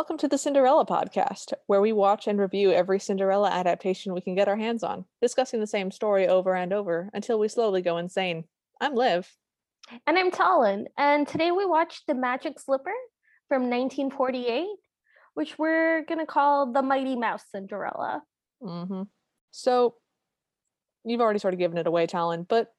Welcome 0.00 0.16
to 0.16 0.28
the 0.28 0.38
Cinderella 0.38 0.86
podcast, 0.86 1.52
where 1.66 1.82
we 1.82 1.92
watch 1.92 2.26
and 2.26 2.40
review 2.40 2.72
every 2.72 2.98
Cinderella 2.98 3.50
adaptation 3.50 4.14
we 4.14 4.22
can 4.22 4.34
get 4.34 4.48
our 4.48 4.56
hands 4.56 4.82
on, 4.82 5.04
discussing 5.20 5.60
the 5.60 5.66
same 5.66 5.90
story 5.90 6.26
over 6.26 6.54
and 6.54 6.72
over 6.72 7.10
until 7.12 7.38
we 7.38 7.48
slowly 7.48 7.82
go 7.82 7.98
insane. 7.98 8.44
I'm 8.80 8.94
Liv. 8.94 9.30
And 10.06 10.16
I'm 10.16 10.30
Talon. 10.30 10.86
And 10.96 11.28
today 11.28 11.50
we 11.50 11.66
watched 11.66 12.06
The 12.06 12.14
Magic 12.14 12.58
Slipper 12.58 12.94
from 13.46 13.64
1948, 13.64 14.68
which 15.34 15.58
we're 15.58 16.02
going 16.06 16.20
to 16.20 16.24
call 16.24 16.72
The 16.72 16.80
Mighty 16.80 17.14
Mouse 17.14 17.44
Cinderella. 17.52 18.22
Mm-hmm. 18.62 19.02
So, 19.50 19.96
you've 21.04 21.20
already 21.20 21.40
sort 21.40 21.52
of 21.52 21.60
given 21.60 21.76
it 21.76 21.86
away, 21.86 22.06
Talon, 22.06 22.46
but 22.48 22.72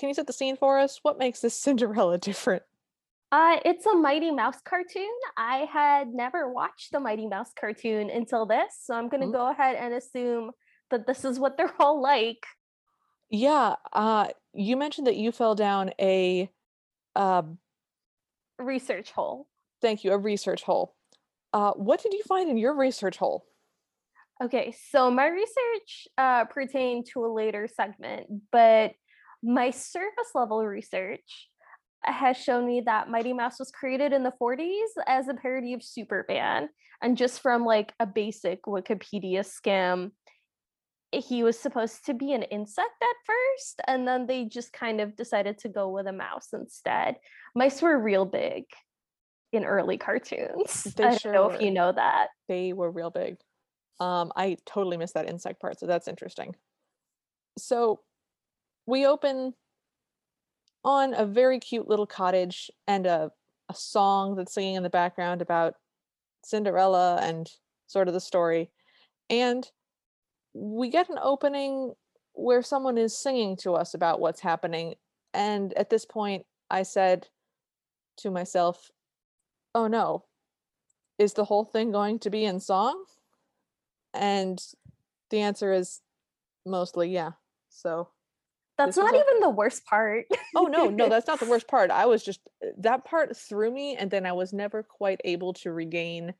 can 0.00 0.08
you 0.08 0.14
set 0.14 0.26
the 0.26 0.32
scene 0.32 0.56
for 0.56 0.78
us? 0.78 1.00
What 1.02 1.18
makes 1.18 1.40
this 1.40 1.54
Cinderella 1.60 2.16
different? 2.16 2.62
Uh, 3.32 3.56
it's 3.64 3.86
a 3.86 3.94
Mighty 3.94 4.30
Mouse 4.30 4.60
cartoon. 4.62 5.08
I 5.38 5.66
had 5.72 6.08
never 6.08 6.52
watched 6.52 6.92
the 6.92 7.00
Mighty 7.00 7.26
Mouse 7.26 7.50
cartoon 7.58 8.10
until 8.10 8.44
this, 8.44 8.74
so 8.82 8.92
I'm 8.92 9.08
going 9.08 9.22
to 9.22 9.26
mm-hmm. 9.26 9.36
go 9.36 9.50
ahead 9.50 9.76
and 9.76 9.94
assume 9.94 10.50
that 10.90 11.06
this 11.06 11.24
is 11.24 11.38
what 11.38 11.56
they're 11.56 11.72
all 11.80 12.02
like. 12.02 12.44
Yeah, 13.30 13.76
uh, 13.94 14.28
you 14.52 14.76
mentioned 14.76 15.06
that 15.06 15.16
you 15.16 15.32
fell 15.32 15.54
down 15.54 15.92
a 15.98 16.50
uh, 17.16 17.42
research 18.58 19.10
hole. 19.12 19.48
Thank 19.80 20.04
you, 20.04 20.12
a 20.12 20.18
research 20.18 20.62
hole. 20.62 20.94
Uh, 21.54 21.72
what 21.72 22.02
did 22.02 22.12
you 22.12 22.22
find 22.24 22.50
in 22.50 22.58
your 22.58 22.76
research 22.76 23.16
hole? 23.16 23.46
Okay, 24.44 24.74
so 24.90 25.10
my 25.10 25.28
research 25.28 26.08
uh, 26.18 26.44
pertained 26.44 27.06
to 27.14 27.24
a 27.24 27.32
later 27.32 27.66
segment, 27.74 28.26
but 28.50 28.92
my 29.42 29.70
surface 29.70 30.32
level 30.34 30.66
research 30.66 31.48
has 32.04 32.36
shown 32.36 32.66
me 32.66 32.82
that 32.86 33.08
Mighty 33.10 33.32
Mouse 33.32 33.58
was 33.58 33.70
created 33.70 34.12
in 34.12 34.22
the 34.22 34.32
40s 34.40 34.88
as 35.06 35.28
a 35.28 35.34
parody 35.34 35.74
of 35.74 35.82
Superman. 35.82 36.68
And 37.02 37.16
just 37.16 37.40
from 37.40 37.64
like 37.64 37.92
a 38.00 38.06
basic 38.06 38.62
Wikipedia 38.64 39.44
skim, 39.44 40.12
he 41.12 41.42
was 41.42 41.58
supposed 41.58 42.06
to 42.06 42.14
be 42.14 42.32
an 42.32 42.42
insect 42.44 43.02
at 43.02 43.16
first, 43.26 43.80
and 43.86 44.08
then 44.08 44.26
they 44.26 44.46
just 44.46 44.72
kind 44.72 45.00
of 45.00 45.14
decided 45.14 45.58
to 45.58 45.68
go 45.68 45.90
with 45.90 46.06
a 46.06 46.12
mouse 46.12 46.48
instead. 46.54 47.16
Mice 47.54 47.82
were 47.82 47.98
real 47.98 48.24
big 48.24 48.64
in 49.52 49.64
early 49.64 49.98
cartoons. 49.98 50.86
They 50.96 51.04
I 51.04 51.16
don't 51.16 51.32
know 51.34 51.48
were. 51.48 51.54
if 51.54 51.60
you 51.60 51.70
know 51.70 51.92
that. 51.92 52.28
They 52.48 52.72
were 52.72 52.90
real 52.90 53.10
big. 53.10 53.36
Um, 54.00 54.32
I 54.34 54.56
totally 54.64 54.96
missed 54.96 55.14
that 55.14 55.28
insect 55.28 55.60
part, 55.60 55.78
so 55.78 55.86
that's 55.86 56.08
interesting. 56.08 56.56
So 57.58 58.00
we 58.86 59.04
open 59.06 59.52
on 60.84 61.14
a 61.14 61.24
very 61.24 61.58
cute 61.58 61.88
little 61.88 62.06
cottage 62.06 62.70
and 62.86 63.06
a, 63.06 63.30
a 63.68 63.74
song 63.74 64.36
that's 64.36 64.54
singing 64.54 64.74
in 64.74 64.82
the 64.82 64.90
background 64.90 65.42
about 65.42 65.74
Cinderella 66.44 67.18
and 67.22 67.48
sort 67.86 68.08
of 68.08 68.14
the 68.14 68.20
story. 68.20 68.70
And 69.30 69.68
we 70.54 70.90
get 70.90 71.08
an 71.08 71.18
opening 71.22 71.94
where 72.34 72.62
someone 72.62 72.98
is 72.98 73.16
singing 73.16 73.56
to 73.56 73.72
us 73.74 73.94
about 73.94 74.20
what's 74.20 74.40
happening. 74.40 74.94
And 75.34 75.72
at 75.74 75.90
this 75.90 76.04
point, 76.04 76.44
I 76.70 76.82
said 76.82 77.28
to 78.18 78.30
myself, 78.30 78.90
Oh 79.74 79.86
no, 79.86 80.24
is 81.18 81.32
the 81.34 81.44
whole 81.44 81.64
thing 81.64 81.92
going 81.92 82.18
to 82.20 82.30
be 82.30 82.44
in 82.44 82.60
song? 82.60 83.04
And 84.12 84.62
the 85.30 85.40
answer 85.40 85.72
is 85.72 86.00
mostly 86.66 87.10
yeah. 87.10 87.32
So 87.70 88.08
that's 88.78 88.96
not 88.96 89.14
even 89.14 89.40
the 89.40 89.50
worst 89.50 89.84
part. 89.84 90.26
oh 90.56 90.64
no, 90.64 90.88
no, 90.88 91.08
that's 91.08 91.26
not 91.26 91.40
the 91.40 91.46
worst 91.46 91.68
part. 91.68 91.90
I 91.90 92.06
was 92.06 92.24
just 92.24 92.40
uh, 92.64 92.70
that 92.78 93.04
part 93.04 93.36
threw 93.36 93.70
me 93.70 93.96
and 93.96 94.10
then 94.10 94.26
I 94.26 94.32
was 94.32 94.52
never 94.52 94.82
quite 94.82 95.20
able 95.24 95.52
to 95.54 95.72
regain 95.72 96.34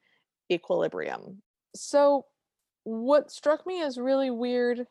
equilibrium. 0.50 1.42
So 1.74 2.26
what 2.84 3.30
struck 3.30 3.66
me 3.66 3.82
as 3.82 3.98
really 3.98 4.30
weird 4.30 4.86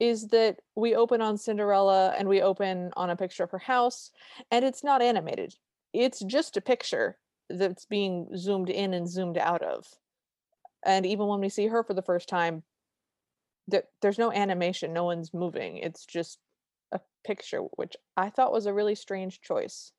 is 0.00 0.28
that 0.28 0.60
we 0.76 0.94
open 0.94 1.20
on 1.20 1.38
Cinderella 1.38 2.14
and 2.16 2.28
we 2.28 2.40
open 2.40 2.90
on 2.96 3.10
a 3.10 3.16
picture 3.16 3.42
of 3.42 3.50
her 3.50 3.58
house 3.58 4.10
and 4.50 4.64
it's 4.64 4.84
not 4.84 5.02
animated. 5.02 5.54
It's 5.92 6.20
just 6.20 6.56
a 6.56 6.60
picture 6.60 7.18
that's 7.50 7.86
being 7.86 8.28
zoomed 8.36 8.70
in 8.70 8.94
and 8.94 9.08
zoomed 9.08 9.38
out 9.38 9.62
of. 9.62 9.86
And 10.84 11.04
even 11.04 11.26
when 11.26 11.40
we 11.40 11.48
see 11.48 11.66
her 11.66 11.82
for 11.82 11.94
the 11.94 12.02
first 12.02 12.28
time, 12.28 12.62
there, 13.66 13.84
there's 14.00 14.18
no 14.18 14.32
animation, 14.32 14.92
no 14.92 15.04
one's 15.04 15.34
moving. 15.34 15.78
It's 15.78 16.06
just 16.06 16.38
a 16.92 17.00
picture, 17.24 17.60
which 17.76 17.96
I 18.16 18.30
thought 18.30 18.52
was 18.52 18.66
a 18.66 18.74
really 18.74 18.94
strange 18.94 19.40
choice. 19.40 19.92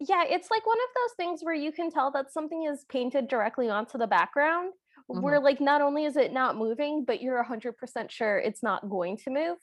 Yeah, 0.00 0.24
it's 0.26 0.50
like 0.50 0.66
one 0.66 0.78
of 0.78 0.94
those 0.94 1.14
things 1.16 1.40
where 1.42 1.54
you 1.54 1.72
can 1.72 1.90
tell 1.90 2.10
that 2.12 2.32
something 2.32 2.64
is 2.64 2.86
painted 2.88 3.28
directly 3.28 3.68
onto 3.68 3.98
the 3.98 4.06
background, 4.06 4.72
mm-hmm. 5.10 5.20
where 5.20 5.40
like 5.40 5.60
not 5.60 5.82
only 5.82 6.04
is 6.04 6.16
it 6.16 6.32
not 6.32 6.56
moving, 6.56 7.04
but 7.06 7.20
you're 7.20 7.44
100% 7.44 8.10
sure 8.10 8.38
it's 8.38 8.62
not 8.62 8.88
going 8.88 9.18
to 9.18 9.30
move. 9.30 9.58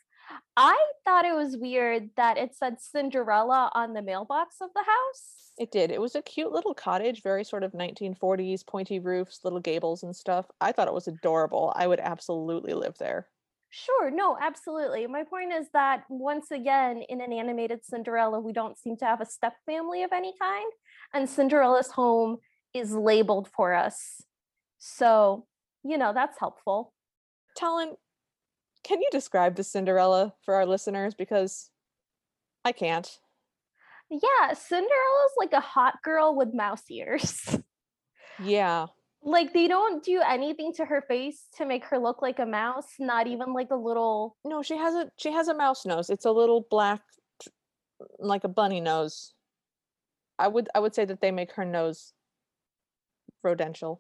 I 0.56 0.78
thought 1.06 1.26
it 1.26 1.36
was 1.36 1.58
weird 1.58 2.10
that 2.18 2.38
it 2.38 2.56
said 2.56 2.82
Cinderella 2.82 3.72
on 3.74 3.94
the 3.94 4.02
mailbox 4.02 4.58
of 4.62 4.70
the 4.76 4.84
house. 4.84 5.54
It 5.58 5.72
did. 5.72 5.90
It 5.90 6.02
was 6.02 6.16
a 6.16 6.22
cute 6.22 6.52
little 6.52 6.74
cottage, 6.74 7.24
very 7.24 7.44
sort 7.44 7.64
of 7.64 7.72
1940s, 7.72 8.68
pointy 8.68 9.00
roofs, 9.00 9.40
little 9.44 9.60
gables 9.60 10.04
and 10.04 10.16
stuff. 10.16 10.46
I 10.62 10.72
thought 10.72 10.88
it 10.88 10.94
was 10.94 11.08
adorable. 11.08 11.74
I 11.76 11.88
would 11.88 12.00
absolutely 12.00 12.74
live 12.74 12.96
there. 13.00 13.28
Sure, 13.70 14.10
no, 14.10 14.38
absolutely. 14.42 15.08
My 15.08 15.24
point 15.24 15.52
is 15.52 15.68
that 15.74 16.04
once 16.10 16.52
again, 16.52 17.04
in 17.10 17.22
an 17.22 17.34
animated 17.34 17.84
Cinderella, 17.84 18.40
we 18.40 18.54
don't 18.54 18.78
seem 18.78 18.96
to 18.98 19.06
have 19.06 19.22
a 19.22 19.26
step 19.26 19.56
family 19.66 20.04
of 20.04 20.12
any 20.14 20.34
kind, 20.40 20.72
and 21.14 21.30
Cinderella's 21.30 21.92
home 21.92 22.38
is 22.74 22.94
labeled 22.94 23.50
for 23.56 23.74
us. 23.74 24.24
So, 24.80 25.46
you 25.84 25.98
know, 25.98 26.14
that's 26.14 26.40
helpful. 26.40 26.94
Talon, 27.56 27.96
can 28.84 29.02
you 29.02 29.10
describe 29.12 29.56
the 29.56 29.64
Cinderella 29.64 30.34
for 30.44 30.56
our 30.56 30.66
listeners? 30.66 31.14
Because 31.14 31.70
I 32.64 32.72
can't. 32.72 33.10
Yeah, 34.10 34.54
Cinderella's 34.54 35.34
like 35.38 35.54
a 35.54 35.60
hot 35.60 35.96
girl 36.04 36.36
with 36.36 36.54
mouse 36.54 36.84
ears. 36.90 37.58
Yeah 38.40 38.86
like 39.24 39.54
they 39.54 39.68
don't 39.68 40.04
do 40.04 40.22
anything 40.22 40.74
to 40.74 40.86
her 40.86 41.02
face 41.08 41.46
to 41.58 41.66
make 41.66 41.84
her 41.86 41.98
look 41.98 42.22
like 42.22 42.40
a 42.40 42.46
mouse 42.46 42.88
not 43.00 43.28
even 43.28 43.54
like 43.54 43.70
a 43.72 43.76
little 43.76 44.38
no 44.46 44.62
she 44.62 44.78
has 44.78 44.94
a 44.94 45.10
she 45.18 45.32
has 45.32 45.48
a 45.48 45.54
mouse 45.54 45.86
nose. 45.86 46.10
It's 46.10 46.26
a 46.26 46.32
little 46.32 46.66
black 46.70 47.02
like 48.20 48.44
a 48.44 48.50
bunny 48.50 48.82
nose. 48.82 49.34
I 50.40 50.48
would 50.48 50.70
i 50.76 50.80
would 50.80 50.94
say 50.96 51.06
that 51.06 51.22
they 51.22 51.32
make 51.32 51.54
her 51.54 51.66
nose 51.66 52.14
rodential. 53.46 54.00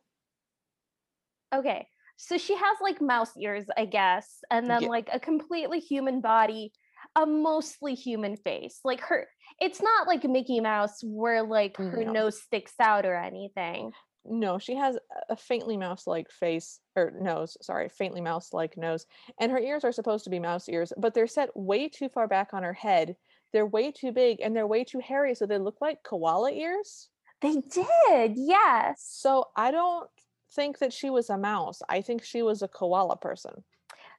Okay 1.53 1.87
so 2.19 2.37
she 2.37 2.55
has 2.55 2.77
like 2.81 2.99
mouse 2.99 3.37
ears 3.37 3.65
i 3.77 3.85
guess 3.85 4.39
and 4.49 4.67
then 4.67 4.81
yeah. 4.81 4.87
like 4.87 5.07
a 5.13 5.19
completely 5.19 5.79
human 5.79 6.19
body 6.19 6.71
a 7.15 7.25
mostly 7.25 7.95
human 7.95 8.35
face. 8.35 8.79
Like 8.83 9.01
her 9.01 9.27
it's 9.59 9.81
not 9.81 10.07
like 10.07 10.23
mickey 10.23 10.59
mouse 10.59 10.99
where 11.03 11.43
like 11.43 11.77
her 11.77 12.03
no. 12.05 12.11
nose 12.11 12.41
sticks 12.41 12.73
out 12.79 13.05
or 13.05 13.15
anything 13.15 13.91
no, 14.29 14.59
she 14.59 14.75
has 14.75 14.97
a 15.29 15.35
faintly 15.35 15.77
mouse-like 15.77 16.29
face 16.29 16.79
or 16.95 17.13
nose, 17.19 17.57
sorry, 17.61 17.89
faintly 17.89 18.21
mouse-like 18.21 18.77
nose. 18.77 19.05
And 19.39 19.51
her 19.51 19.59
ears 19.59 19.83
are 19.83 19.91
supposed 19.91 20.23
to 20.25 20.29
be 20.29 20.39
mouse 20.39 20.67
ears, 20.69 20.93
but 20.97 21.13
they're 21.13 21.27
set 21.27 21.55
way 21.55 21.89
too 21.89 22.09
far 22.09 22.27
back 22.27 22.53
on 22.53 22.63
her 22.63 22.73
head. 22.73 23.15
They're 23.53 23.65
way 23.65 23.91
too 23.91 24.11
big 24.11 24.41
and 24.41 24.55
they're 24.55 24.67
way 24.67 24.83
too 24.83 24.99
hairy, 24.99 25.35
so 25.35 25.45
they 25.45 25.57
look 25.57 25.77
like 25.81 26.03
koala 26.03 26.51
ears. 26.51 27.09
They 27.41 27.55
did, 27.55 28.33
yes. 28.35 29.05
So 29.09 29.45
I 29.55 29.71
don't 29.71 30.09
think 30.53 30.79
that 30.79 30.93
she 30.93 31.09
was 31.09 31.29
a 31.29 31.37
mouse. 31.37 31.81
I 31.87 32.01
think 32.01 32.23
she 32.23 32.41
was 32.41 32.61
a 32.61 32.67
koala 32.67 33.17
person. 33.17 33.63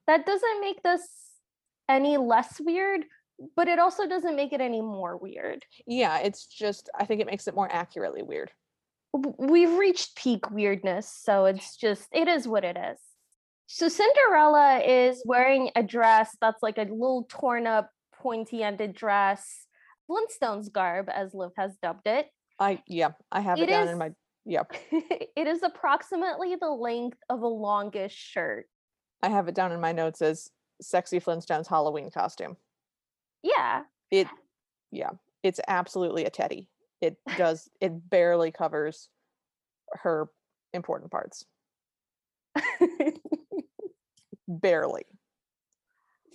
That 0.07 0.25
doesn't 0.25 0.61
make 0.61 0.83
this 0.83 1.03
any 1.89 2.17
less 2.17 2.61
weird, 2.61 3.05
but 3.57 3.69
it 3.69 3.79
also 3.79 4.07
doesn't 4.07 4.37
make 4.37 4.53
it 4.53 4.61
any 4.61 4.81
more 4.81 5.17
weird. 5.17 5.65
Yeah, 5.87 6.19
it's 6.19 6.47
just 6.47 6.89
I 6.99 7.05
think 7.05 7.21
it 7.21 7.27
makes 7.27 7.49
it 7.49 7.55
more 7.55 7.71
accurately 7.71 8.23
weird 8.23 8.51
we've 9.13 9.79
reached 9.79 10.17
peak 10.17 10.51
weirdness 10.51 11.11
so 11.11 11.47
it's 11.47 11.77
just 11.77 12.09
it 12.13 12.29
is 12.29 12.47
what 12.47 12.65
it 12.65 12.77
is. 12.77 12.99
So 13.67 13.89
cinderella 13.89 14.79
is 14.79 15.23
wearing 15.27 15.71
a 15.77 15.83
dress 15.83 16.37
that's 16.41 16.63
like 16.63 16.79
a 16.79 16.83
little 16.83 17.27
torn 17.29 17.67
up 17.67 17.91
pointy 18.15 18.63
ended 18.63 18.95
dress 18.95 19.67
flintstones 20.11 20.73
garb 20.73 21.09
as 21.11 21.35
liv 21.35 21.51
has 21.57 21.77
dubbed 21.83 22.07
it. 22.07 22.27
I 22.59 22.83
yeah 22.87 23.11
i 23.31 23.41
have 23.41 23.59
it, 23.59 23.65
it 23.65 23.67
down 23.67 23.85
is, 23.85 23.93
in 23.93 23.99
my 23.99 24.11
yep. 24.45 24.73
it 24.91 25.47
is 25.47 25.63
approximately 25.63 26.57
the 26.57 26.71
length 26.71 27.19
of 27.29 27.43
a 27.43 27.49
longish 27.49 28.15
shirt. 28.15 28.67
I 29.23 29.29
have 29.29 29.49
it 29.49 29.55
down 29.55 29.73
in 29.73 29.81
my 29.81 29.93
notes 29.93 30.23
as 30.23 30.51
sexy 30.81 31.21
flintstones 31.21 31.67
halloween 31.67 32.11
costume. 32.11 32.57
Yeah. 33.43 33.83
It 34.11 34.29
yeah 34.91 35.11
it's 35.43 35.61
absolutely 35.69 36.25
a 36.25 36.31
teddy 36.31 36.69
it 37.01 37.17
does 37.37 37.69
it 37.81 37.93
barely 38.11 38.51
covers 38.51 39.09
her 39.93 40.29
important 40.73 41.11
parts 41.11 41.45
barely 44.49 45.05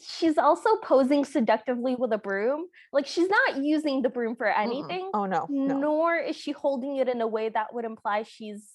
she's 0.01 0.38
also 0.38 0.75
posing 0.83 1.24
seductively 1.25 1.95
with 1.95 2.12
a 2.12 2.18
broom 2.18 2.65
like 2.92 3.07
she's 3.07 3.30
not 3.30 3.63
using 3.63 4.01
the 4.01 4.10
broom 4.10 4.36
for 4.36 4.48
anything 4.48 5.10
Mm-mm. 5.13 5.19
oh 5.19 5.25
no, 5.25 5.48
no 5.50 5.77
nor 5.77 6.15
is 6.18 6.36
she 6.36 6.51
holding 6.51 6.98
it 6.98 7.07
in 7.07 7.21
a 7.21 7.27
way 7.27 7.50
that 7.50 7.74
would 7.74 7.86
imply 7.86 8.24
she's 8.24 8.71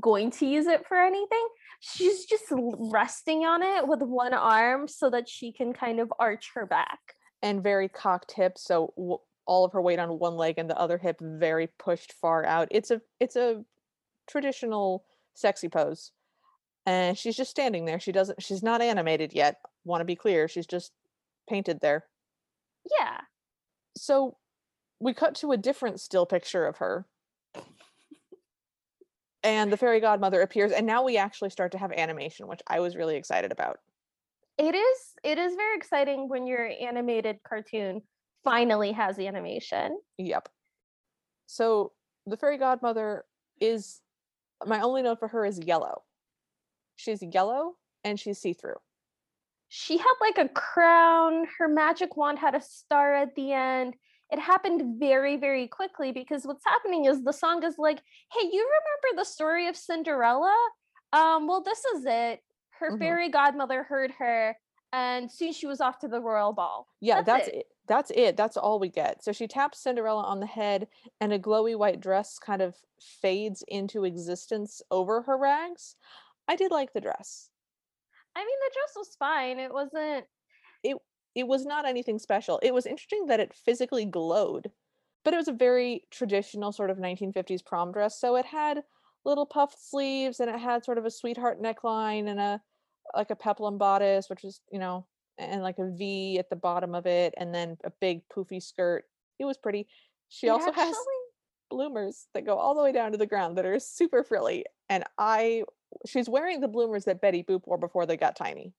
going 0.00 0.30
to 0.30 0.46
use 0.46 0.66
it 0.68 0.86
for 0.86 0.96
anything. 0.96 1.46
She's 1.80 2.24
just 2.24 2.44
resting 2.50 3.44
on 3.44 3.62
it 3.62 3.86
with 3.86 4.00
one 4.00 4.32
arm 4.32 4.88
so 4.88 5.10
that 5.10 5.28
she 5.28 5.52
can 5.52 5.74
kind 5.74 6.00
of 6.00 6.10
arch 6.18 6.50
her 6.54 6.64
back. 6.64 6.98
and 7.42 7.62
very 7.62 7.88
cocked 7.88 8.32
hips 8.32 8.62
so 8.64 8.94
w- 8.96 9.18
all 9.46 9.64
of 9.64 9.72
her 9.72 9.82
weight 9.82 9.98
on 9.98 10.18
one 10.18 10.36
leg 10.36 10.58
and 10.58 10.68
the 10.68 10.78
other 10.78 10.98
hip 10.98 11.16
very 11.20 11.68
pushed 11.78 12.12
far 12.12 12.44
out. 12.44 12.68
It's 12.70 12.90
a 12.90 13.00
it's 13.20 13.36
a 13.36 13.64
traditional 14.28 15.04
sexy 15.34 15.68
pose 15.68 16.12
and 16.86 17.16
she's 17.16 17.36
just 17.36 17.50
standing 17.50 17.84
there. 17.84 18.00
She 18.00 18.12
doesn't 18.12 18.42
she's 18.42 18.62
not 18.62 18.82
animated 18.82 19.32
yet 19.32 19.58
want 19.84 20.00
to 20.00 20.04
be 20.04 20.16
clear 20.16 20.48
she's 20.48 20.66
just 20.66 20.92
painted 21.48 21.80
there. 21.80 22.04
Yeah. 22.98 23.20
so 23.96 24.36
we 25.00 25.14
cut 25.14 25.34
to 25.36 25.52
a 25.52 25.56
different 25.56 26.00
still 26.00 26.26
picture 26.26 26.66
of 26.66 26.76
her. 26.78 27.06
And 29.44 29.72
the 29.72 29.76
fairy 29.76 29.98
godmother 30.00 30.40
appears 30.40 30.70
and 30.70 30.86
now 30.86 31.02
we 31.02 31.16
actually 31.16 31.50
start 31.50 31.72
to 31.72 31.78
have 31.78 31.90
animation 31.90 32.46
which 32.46 32.60
i 32.68 32.80
was 32.80 32.96
really 32.96 33.16
excited 33.16 33.50
about. 33.50 33.78
It 34.58 34.74
is 34.74 34.98
it 35.24 35.38
is 35.38 35.54
very 35.56 35.76
exciting 35.76 36.28
when 36.28 36.46
your 36.46 36.70
animated 36.80 37.38
cartoon 37.46 38.02
finally 38.44 38.92
has 38.92 39.16
the 39.16 39.26
animation. 39.26 39.98
Yep. 40.18 40.48
So 41.46 41.92
the 42.26 42.36
fairy 42.36 42.58
godmother 42.58 43.24
is 43.60 44.00
my 44.66 44.80
only 44.80 45.02
note 45.02 45.18
for 45.18 45.28
her 45.28 45.44
is 45.44 45.58
yellow. 45.58 46.02
She's 46.96 47.22
yellow 47.22 47.74
and 48.04 48.18
she's 48.18 48.38
see 48.38 48.52
through. 48.52 48.76
She 49.68 49.96
had 49.96 50.14
like 50.20 50.38
a 50.38 50.48
crown, 50.48 51.46
her 51.58 51.66
magic 51.68 52.16
wand 52.16 52.38
had 52.38 52.54
a 52.54 52.60
star 52.60 53.14
at 53.14 53.34
the 53.34 53.52
end. 53.52 53.94
It 54.30 54.38
happened 54.38 54.98
very, 54.98 55.36
very 55.36 55.66
quickly 55.66 56.12
because 56.12 56.44
what's 56.44 56.64
happening 56.66 57.06
is 57.06 57.22
the 57.22 57.32
song 57.32 57.62
is 57.64 57.76
like, 57.78 57.98
hey, 58.32 58.46
you 58.50 58.60
remember 58.60 59.20
the 59.20 59.24
story 59.24 59.68
of 59.68 59.76
Cinderella? 59.76 60.56
Um, 61.12 61.46
well, 61.46 61.62
this 61.62 61.84
is 61.84 62.04
it. 62.06 62.42
Her 62.70 62.92
Mhm. 62.92 62.98
fairy 62.98 63.28
godmother 63.30 63.82
heard 63.82 64.10
her, 64.12 64.58
and 64.92 65.30
soon 65.30 65.52
she 65.52 65.66
was 65.66 65.80
off 65.80 65.98
to 66.00 66.08
the 66.08 66.20
royal 66.20 66.52
ball. 66.52 66.88
Yeah, 67.00 67.16
That's 67.22 67.46
that's, 67.46 67.48
it. 67.48 67.54
it. 67.54 67.71
That's 67.88 68.12
it. 68.14 68.36
That's 68.36 68.56
all 68.56 68.78
we 68.78 68.88
get. 68.88 69.22
So 69.24 69.32
she 69.32 69.48
taps 69.48 69.80
Cinderella 69.80 70.22
on 70.22 70.40
the 70.40 70.46
head 70.46 70.88
and 71.20 71.32
a 71.32 71.38
glowy 71.38 71.76
white 71.76 72.00
dress 72.00 72.38
kind 72.38 72.62
of 72.62 72.76
fades 73.00 73.64
into 73.68 74.04
existence 74.04 74.80
over 74.90 75.22
her 75.22 75.36
rags. 75.36 75.96
I 76.48 76.56
did 76.56 76.70
like 76.70 76.92
the 76.92 77.00
dress. 77.00 77.50
I 78.34 78.40
mean, 78.40 78.58
the 78.60 78.70
dress 78.74 78.92
was 78.96 79.16
fine. 79.16 79.58
It 79.58 79.72
wasn't 79.72 80.26
It 80.84 80.98
it 81.36 81.48
was 81.48 81.66
not 81.66 81.86
anything 81.86 82.18
special. 82.18 82.60
It 82.62 82.74
was 82.74 82.86
interesting 82.86 83.26
that 83.26 83.40
it 83.40 83.54
physically 83.54 84.06
glowed, 84.06 84.72
but 85.24 85.34
it 85.34 85.38
was 85.38 85.48
a 85.48 85.52
very 85.52 86.04
traditional 86.10 86.72
sort 86.72 86.90
of 86.90 86.98
1950s 86.98 87.62
prom 87.62 87.92
dress. 87.92 88.20
So 88.20 88.36
it 88.36 88.46
had 88.46 88.84
little 89.24 89.46
puffed 89.46 89.78
sleeves 89.82 90.40
and 90.40 90.50
it 90.50 90.60
had 90.60 90.84
sort 90.84 90.98
of 90.98 91.06
a 91.06 91.10
sweetheart 91.10 91.60
neckline 91.62 92.28
and 92.28 92.40
a 92.40 92.62
like 93.16 93.30
a 93.30 93.36
peplum 93.36 93.78
bodice, 93.78 94.30
which 94.30 94.42
was, 94.44 94.60
you 94.72 94.78
know, 94.78 95.06
and 95.50 95.62
like 95.62 95.78
a 95.78 95.90
V 95.90 96.38
at 96.38 96.50
the 96.50 96.56
bottom 96.56 96.94
of 96.94 97.06
it, 97.06 97.34
and 97.36 97.54
then 97.54 97.76
a 97.84 97.90
big 98.00 98.22
poofy 98.28 98.62
skirt. 98.62 99.04
It 99.38 99.44
was 99.44 99.58
pretty. 99.58 99.86
She 100.28 100.46
it 100.46 100.50
also 100.50 100.72
has 100.72 100.94
bloomers 101.70 102.26
that 102.34 102.44
go 102.44 102.56
all 102.58 102.74
the 102.74 102.82
way 102.82 102.92
down 102.92 103.12
to 103.12 103.18
the 103.18 103.26
ground 103.26 103.56
that 103.58 103.66
are 103.66 103.78
super 103.78 104.22
frilly. 104.22 104.64
And 104.88 105.04
I 105.18 105.64
she's 106.06 106.28
wearing 106.28 106.60
the 106.60 106.68
bloomers 106.68 107.04
that 107.04 107.20
Betty 107.20 107.42
Boop 107.42 107.66
wore 107.66 107.78
before 107.78 108.06
they 108.06 108.16
got 108.16 108.36
tiny. 108.36 108.72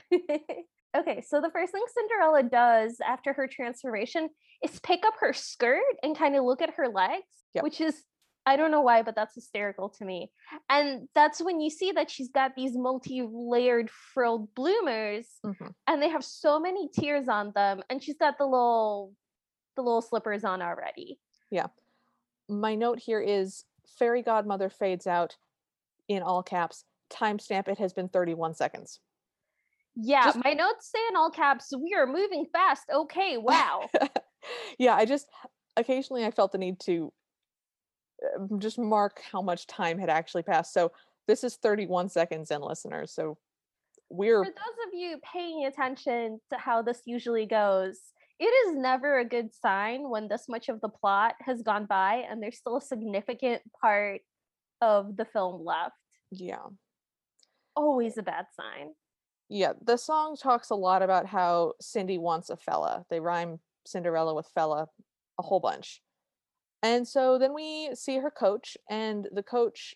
okay, 0.12 1.22
so 1.26 1.40
the 1.40 1.50
first 1.50 1.72
thing 1.72 1.82
Cinderella 1.94 2.42
does 2.42 2.96
after 3.04 3.32
her 3.32 3.46
transformation 3.46 4.28
is 4.62 4.78
pick 4.80 5.04
up 5.04 5.14
her 5.20 5.32
skirt 5.32 5.80
and 6.02 6.16
kind 6.16 6.36
of 6.36 6.44
look 6.44 6.62
at 6.62 6.74
her 6.74 6.88
legs, 6.88 7.24
Yep. 7.54 7.64
which 7.64 7.80
is 7.80 8.04
I 8.46 8.56
don't 8.56 8.70
know 8.70 8.80
why, 8.80 9.02
but 9.02 9.14
that's 9.14 9.34
hysterical 9.34 9.88
to 9.90 10.04
me. 10.04 10.30
And 10.68 11.08
that's 11.14 11.40
when 11.42 11.60
you 11.60 11.70
see 11.70 11.92
that 11.92 12.10
she's 12.10 12.30
got 12.30 12.52
these 12.56 12.72
multi-layered 12.76 13.90
frilled 13.90 14.54
bloomers 14.54 15.26
Mhm. 15.44 15.74
and 15.86 16.02
they 16.02 16.08
have 16.08 16.24
so 16.24 16.58
many 16.58 16.88
tears 16.88 17.28
on 17.28 17.52
them 17.54 17.82
and 17.90 18.02
she's 18.02 18.16
got 18.16 18.38
the 18.38 18.44
little 18.46 19.14
the 19.76 19.82
little 19.82 20.02
slippers 20.02 20.42
on 20.44 20.60
already. 20.62 21.20
Yeah. 21.50 21.68
My 22.48 22.74
note 22.74 22.98
here 22.98 23.20
is 23.20 23.64
fairy 23.98 24.20
godmother 24.22 24.68
fades 24.68 25.06
out 25.06 25.36
in 26.08 26.22
all 26.22 26.42
caps. 26.42 26.84
Timestamp 27.08 27.68
it 27.68 27.78
has 27.78 27.92
been 27.92 28.08
31 28.08 28.54
seconds. 28.54 29.00
Yeah, 29.94 30.24
Just- 30.24 30.44
my 30.44 30.54
notes 30.54 30.90
say 30.90 30.98
in 31.08 31.16
all 31.16 31.30
caps, 31.30 31.72
we 31.76 31.94
are 31.94 32.06
moving 32.06 32.46
fast. 32.52 32.84
Okay, 32.92 33.36
wow. 33.36 33.88
yeah, 34.78 34.94
I 34.96 35.04
just 35.04 35.28
occasionally 35.76 36.24
I 36.24 36.30
felt 36.30 36.52
the 36.52 36.58
need 36.58 36.80
to 36.80 37.12
just 38.58 38.78
mark 38.78 39.20
how 39.30 39.42
much 39.42 39.66
time 39.66 39.98
had 39.98 40.10
actually 40.10 40.42
passed. 40.42 40.72
So 40.72 40.92
this 41.26 41.44
is 41.44 41.56
31 41.56 42.08
seconds 42.08 42.50
in 42.50 42.60
listeners. 42.60 43.12
So 43.12 43.38
we're 44.10 44.44
For 44.44 44.50
those 44.50 44.86
of 44.88 44.94
you 44.94 45.18
paying 45.32 45.66
attention 45.66 46.40
to 46.50 46.58
how 46.58 46.82
this 46.82 47.02
usually 47.06 47.46
goes, 47.46 47.98
it 48.38 48.44
is 48.44 48.76
never 48.76 49.18
a 49.18 49.24
good 49.24 49.50
sign 49.54 50.08
when 50.08 50.26
this 50.26 50.48
much 50.48 50.68
of 50.68 50.80
the 50.80 50.88
plot 50.88 51.34
has 51.40 51.62
gone 51.62 51.86
by 51.86 52.24
and 52.28 52.42
there's 52.42 52.56
still 52.56 52.78
a 52.78 52.82
significant 52.82 53.62
part 53.80 54.22
of 54.80 55.16
the 55.16 55.24
film 55.26 55.64
left. 55.64 55.94
yeah. 56.30 56.66
Always 57.76 58.18
a 58.18 58.22
bad 58.22 58.46
sign. 58.54 58.88
Yeah, 59.48 59.72
the 59.82 59.96
song 59.96 60.36
talks 60.36 60.70
a 60.70 60.74
lot 60.74 61.02
about 61.02 61.26
how 61.26 61.74
Cindy 61.80 62.18
wants 62.18 62.50
a 62.50 62.56
fella. 62.56 63.04
They 63.10 63.20
rhyme 63.20 63.60
Cinderella 63.86 64.34
with 64.34 64.48
fella 64.54 64.88
a 65.38 65.42
whole 65.42 65.60
bunch. 65.60 66.02
And 66.82 67.06
so 67.06 67.38
then 67.38 67.54
we 67.54 67.90
see 67.94 68.18
her 68.18 68.30
coach, 68.30 68.76
and 68.88 69.28
the 69.32 69.42
coach 69.42 69.94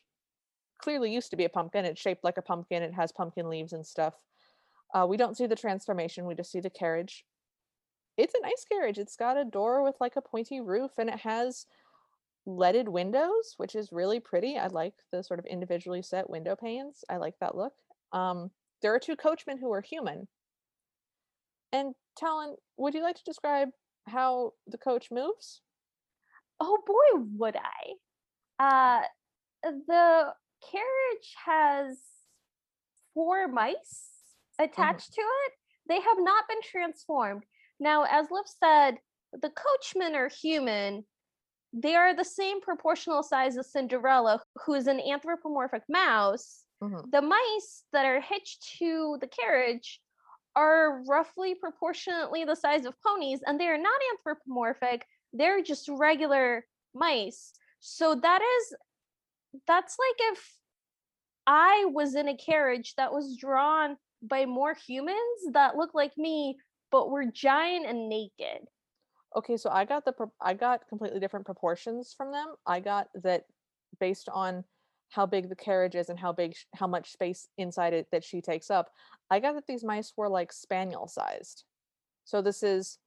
clearly 0.78 1.12
used 1.12 1.30
to 1.30 1.36
be 1.36 1.44
a 1.44 1.48
pumpkin. 1.48 1.84
It's 1.84 2.00
shaped 2.00 2.24
like 2.24 2.36
a 2.36 2.42
pumpkin, 2.42 2.82
it 2.82 2.94
has 2.94 3.12
pumpkin 3.12 3.48
leaves 3.48 3.72
and 3.72 3.86
stuff. 3.86 4.14
Uh, 4.94 5.06
we 5.08 5.16
don't 5.16 5.36
see 5.36 5.46
the 5.46 5.56
transformation, 5.56 6.26
we 6.26 6.34
just 6.34 6.52
see 6.52 6.60
the 6.60 6.70
carriage. 6.70 7.24
It's 8.16 8.34
a 8.34 8.42
nice 8.42 8.64
carriage. 8.70 8.98
It's 8.98 9.16
got 9.16 9.36
a 9.36 9.44
door 9.44 9.82
with 9.82 9.96
like 10.00 10.16
a 10.16 10.22
pointy 10.22 10.60
roof, 10.60 10.92
and 10.98 11.08
it 11.08 11.20
has 11.20 11.66
leaded 12.46 12.88
windows, 12.88 13.54
which 13.56 13.74
is 13.74 13.90
really 13.90 14.20
pretty. 14.20 14.56
I 14.56 14.68
like 14.68 14.94
the 15.10 15.22
sort 15.22 15.40
of 15.40 15.46
individually 15.46 16.02
set 16.02 16.30
window 16.30 16.54
panes. 16.54 17.04
I 17.08 17.16
like 17.16 17.34
that 17.40 17.56
look. 17.56 17.72
Um, 18.12 18.50
there 18.82 18.94
are 18.94 19.00
two 19.00 19.16
coachmen 19.16 19.58
who 19.58 19.72
are 19.72 19.80
human. 19.80 20.28
And 21.72 21.94
Talon, 22.16 22.54
would 22.76 22.94
you 22.94 23.02
like 23.02 23.16
to 23.16 23.24
describe 23.24 23.70
how 24.06 24.52
the 24.66 24.78
coach 24.78 25.08
moves? 25.10 25.62
Oh 26.60 26.78
boy, 26.86 27.24
would 27.38 27.56
I. 27.56 27.94
Uh 28.58 29.02
the 29.62 30.34
carriage 30.70 31.34
has 31.44 31.98
four 33.14 33.48
mice 33.48 34.10
attached 34.58 35.12
to 35.14 35.20
it. 35.20 35.52
They 35.88 36.00
have 36.00 36.18
not 36.18 36.48
been 36.48 36.60
transformed. 36.62 37.44
Now, 37.80 38.04
as 38.04 38.30
Liv 38.30 38.44
said, 38.46 38.98
the 39.32 39.50
coachmen 39.50 40.14
are 40.14 40.28
human. 40.28 41.04
They 41.72 41.96
are 41.96 42.14
the 42.14 42.24
same 42.24 42.60
proportional 42.60 43.22
size 43.22 43.56
as 43.58 43.72
Cinderella, 43.72 44.40
who 44.64 44.74
is 44.74 44.86
an 44.86 45.00
anthropomorphic 45.00 45.82
mouse. 45.88 46.64
Mhm. 46.82 47.10
The 47.10 47.22
mice 47.22 47.84
that 47.92 48.06
are 48.06 48.20
hitched 48.20 48.76
to 48.78 49.18
the 49.20 49.26
carriage 49.28 50.00
are 50.54 51.02
roughly 51.04 51.54
proportionately 51.54 52.44
the 52.44 52.54
size 52.54 52.84
of 52.86 52.94
ponies, 53.02 53.42
and 53.42 53.58
they 53.58 53.68
are 53.68 53.78
not 53.78 54.00
anthropomorphic. 54.12 55.06
They're 55.34 55.62
just 55.62 55.88
regular 55.90 56.64
mice. 56.94 57.52
So 57.80 58.14
that 58.14 58.40
is 58.40 58.74
that's 59.66 59.96
like 59.98 60.32
if 60.32 60.52
I 61.46 61.86
was 61.88 62.14
in 62.14 62.28
a 62.28 62.36
carriage 62.36 62.94
that 62.96 63.12
was 63.12 63.36
drawn 63.36 63.96
by 64.22 64.46
more 64.46 64.74
humans 64.74 65.18
that 65.52 65.76
look 65.76 65.94
like 65.94 66.16
me, 66.16 66.56
but 66.90 67.10
were 67.10 67.26
giant 67.26 67.86
and 67.86 68.08
naked. 68.08 68.66
Okay, 69.36 69.56
so 69.56 69.68
I 69.70 69.84
got 69.84 70.04
the 70.04 70.14
I 70.40 70.54
got 70.54 70.88
completely 70.88 71.20
different 71.20 71.44
proportions 71.46 72.14
from 72.16 72.32
them. 72.32 72.54
I 72.66 72.80
got 72.80 73.08
that 73.22 73.44
based 74.00 74.28
on 74.32 74.64
how 75.10 75.26
big 75.26 75.48
the 75.48 75.56
carriage 75.56 75.94
is 75.94 76.08
and 76.08 76.18
how 76.18 76.32
big 76.32 76.54
how 76.74 76.86
much 76.86 77.12
space 77.12 77.48
inside 77.58 77.92
it 77.92 78.06
that 78.12 78.24
she 78.24 78.40
takes 78.40 78.70
up. 78.70 78.90
I 79.30 79.40
got 79.40 79.54
that 79.54 79.66
these 79.66 79.84
mice 79.84 80.12
were 80.16 80.28
like 80.28 80.52
spaniel 80.52 81.06
sized. 81.08 81.64
So 82.24 82.42
this 82.42 82.62
is 82.62 82.98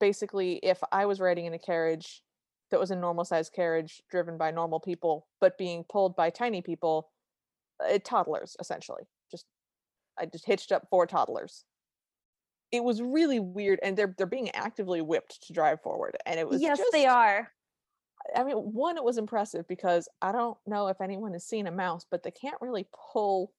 basically 0.00 0.56
if 0.62 0.80
I 0.92 1.06
was 1.06 1.20
riding 1.20 1.46
in 1.46 1.54
a 1.54 1.58
carriage 1.58 2.22
that 2.70 2.80
was 2.80 2.90
a 2.90 2.96
normal 2.96 3.24
sized 3.24 3.52
carriage 3.52 4.02
driven 4.10 4.36
by 4.36 4.50
normal 4.50 4.80
people 4.80 5.26
but 5.40 5.56
being 5.58 5.84
pulled 5.90 6.16
by 6.16 6.30
tiny 6.30 6.62
people, 6.62 7.10
uh, 7.84 7.98
toddlers 8.04 8.56
essentially. 8.60 9.02
Just 9.30 9.46
I 10.18 10.26
just 10.26 10.46
hitched 10.46 10.72
up 10.72 10.88
four 10.90 11.06
toddlers 11.06 11.64
it 12.72 12.82
was 12.82 13.00
really 13.00 13.40
weird 13.40 13.78
and 13.82 13.96
they're 13.96 14.14
they're 14.16 14.26
being 14.26 14.50
actively 14.50 15.00
whipped 15.00 15.46
to 15.46 15.52
drive 15.52 15.80
forward 15.80 16.16
and 16.26 16.38
it 16.38 16.48
was 16.48 16.60
yes, 16.60 16.78
just, 16.78 16.92
they 16.92 17.06
are. 17.06 17.50
i 18.34 18.42
mean 18.42 18.56
one 18.56 18.96
it 18.96 19.04
was 19.04 19.18
impressive 19.18 19.66
because 19.68 20.08
i 20.22 20.32
don't 20.32 20.56
know 20.66 20.88
if 20.88 21.00
anyone 21.00 21.32
has 21.32 21.44
seen 21.44 21.66
a 21.66 21.70
mouse 21.70 22.04
but 22.10 22.22
they 22.22 22.30
can't 22.30 22.60
really 22.60 22.86
pull 23.12 23.52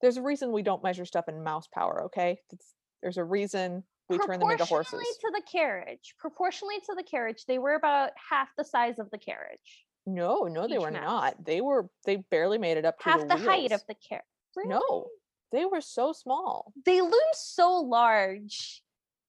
there's 0.00 0.16
a 0.16 0.22
reason 0.22 0.52
we 0.52 0.62
don't 0.62 0.82
measure 0.82 1.04
stuff 1.04 1.28
in 1.28 1.42
mouse 1.42 1.68
power 1.72 2.04
okay 2.04 2.38
It's- 2.52 2.74
there's 3.02 3.16
a 3.16 3.24
reason 3.24 3.84
we 4.10 4.18
turn 4.18 4.40
them 4.40 4.50
into 4.50 4.64
horses 4.64 4.90
Proportionally 4.90 5.04
to 5.20 5.30
the 5.34 5.42
carriage, 5.50 6.14
proportionally 6.18 6.76
to 6.86 6.94
the 6.94 7.02
carriage, 7.02 7.44
they 7.46 7.58
were 7.58 7.74
about 7.74 8.10
half 8.30 8.48
the 8.58 8.64
size 8.64 8.98
of 8.98 9.10
the 9.10 9.18
carriage. 9.18 9.86
No, 10.06 10.44
no, 10.44 10.66
they 10.66 10.78
were 10.78 10.90
mouse. 10.90 11.04
not. 11.04 11.44
They 11.44 11.60
were 11.60 11.88
they 12.04 12.16
barely 12.16 12.58
made 12.58 12.76
it 12.76 12.84
up 12.84 12.98
to 12.98 13.04
Half 13.04 13.20
the 13.20 13.26
the 13.28 13.36
height 13.36 13.72
of 13.72 13.82
the 13.88 13.94
carrot. 14.08 14.24
No, 14.56 15.06
they 15.52 15.64
were 15.64 15.80
so 15.80 16.12
small. 16.12 16.72
They 16.84 17.00
loom 17.00 17.12
so 17.34 17.80
large 17.80 18.82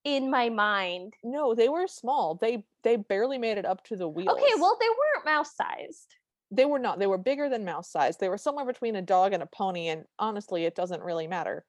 in 0.04 0.32
my 0.32 0.50
mind. 0.50 1.14
No, 1.24 1.54
they 1.54 1.70
were 1.70 1.88
small. 1.88 2.36
They 2.36 2.66
they 2.84 2.96
barely 2.96 3.38
made 3.38 3.58
it 3.58 3.66
up 3.66 3.84
to 3.86 3.96
the 3.96 4.08
wheels. 4.08 4.30
Okay, 4.36 4.54
well, 4.58 4.78
they 4.80 4.88
weren't 4.88 5.26
mouse 5.26 5.56
sized. 5.56 6.16
they 6.50 6.66
were 6.66 6.80
not. 6.80 6.98
They 7.00 7.08
were 7.08 7.18
bigger 7.20 7.50
than 7.50 7.66
mouse 7.66 7.92
sized 7.92 8.20
They 8.20 8.30
were 8.30 8.38
somewhere 8.38 8.66
between 8.66 8.96
a 8.96 9.02
dog 9.02 9.34
and 9.34 9.44
a 9.44 9.48
pony, 9.48 9.90
and 9.90 10.06
honestly, 10.18 10.66
it 10.66 10.76
doesn't 10.76 11.04
really 11.04 11.28
matter. 11.28 11.66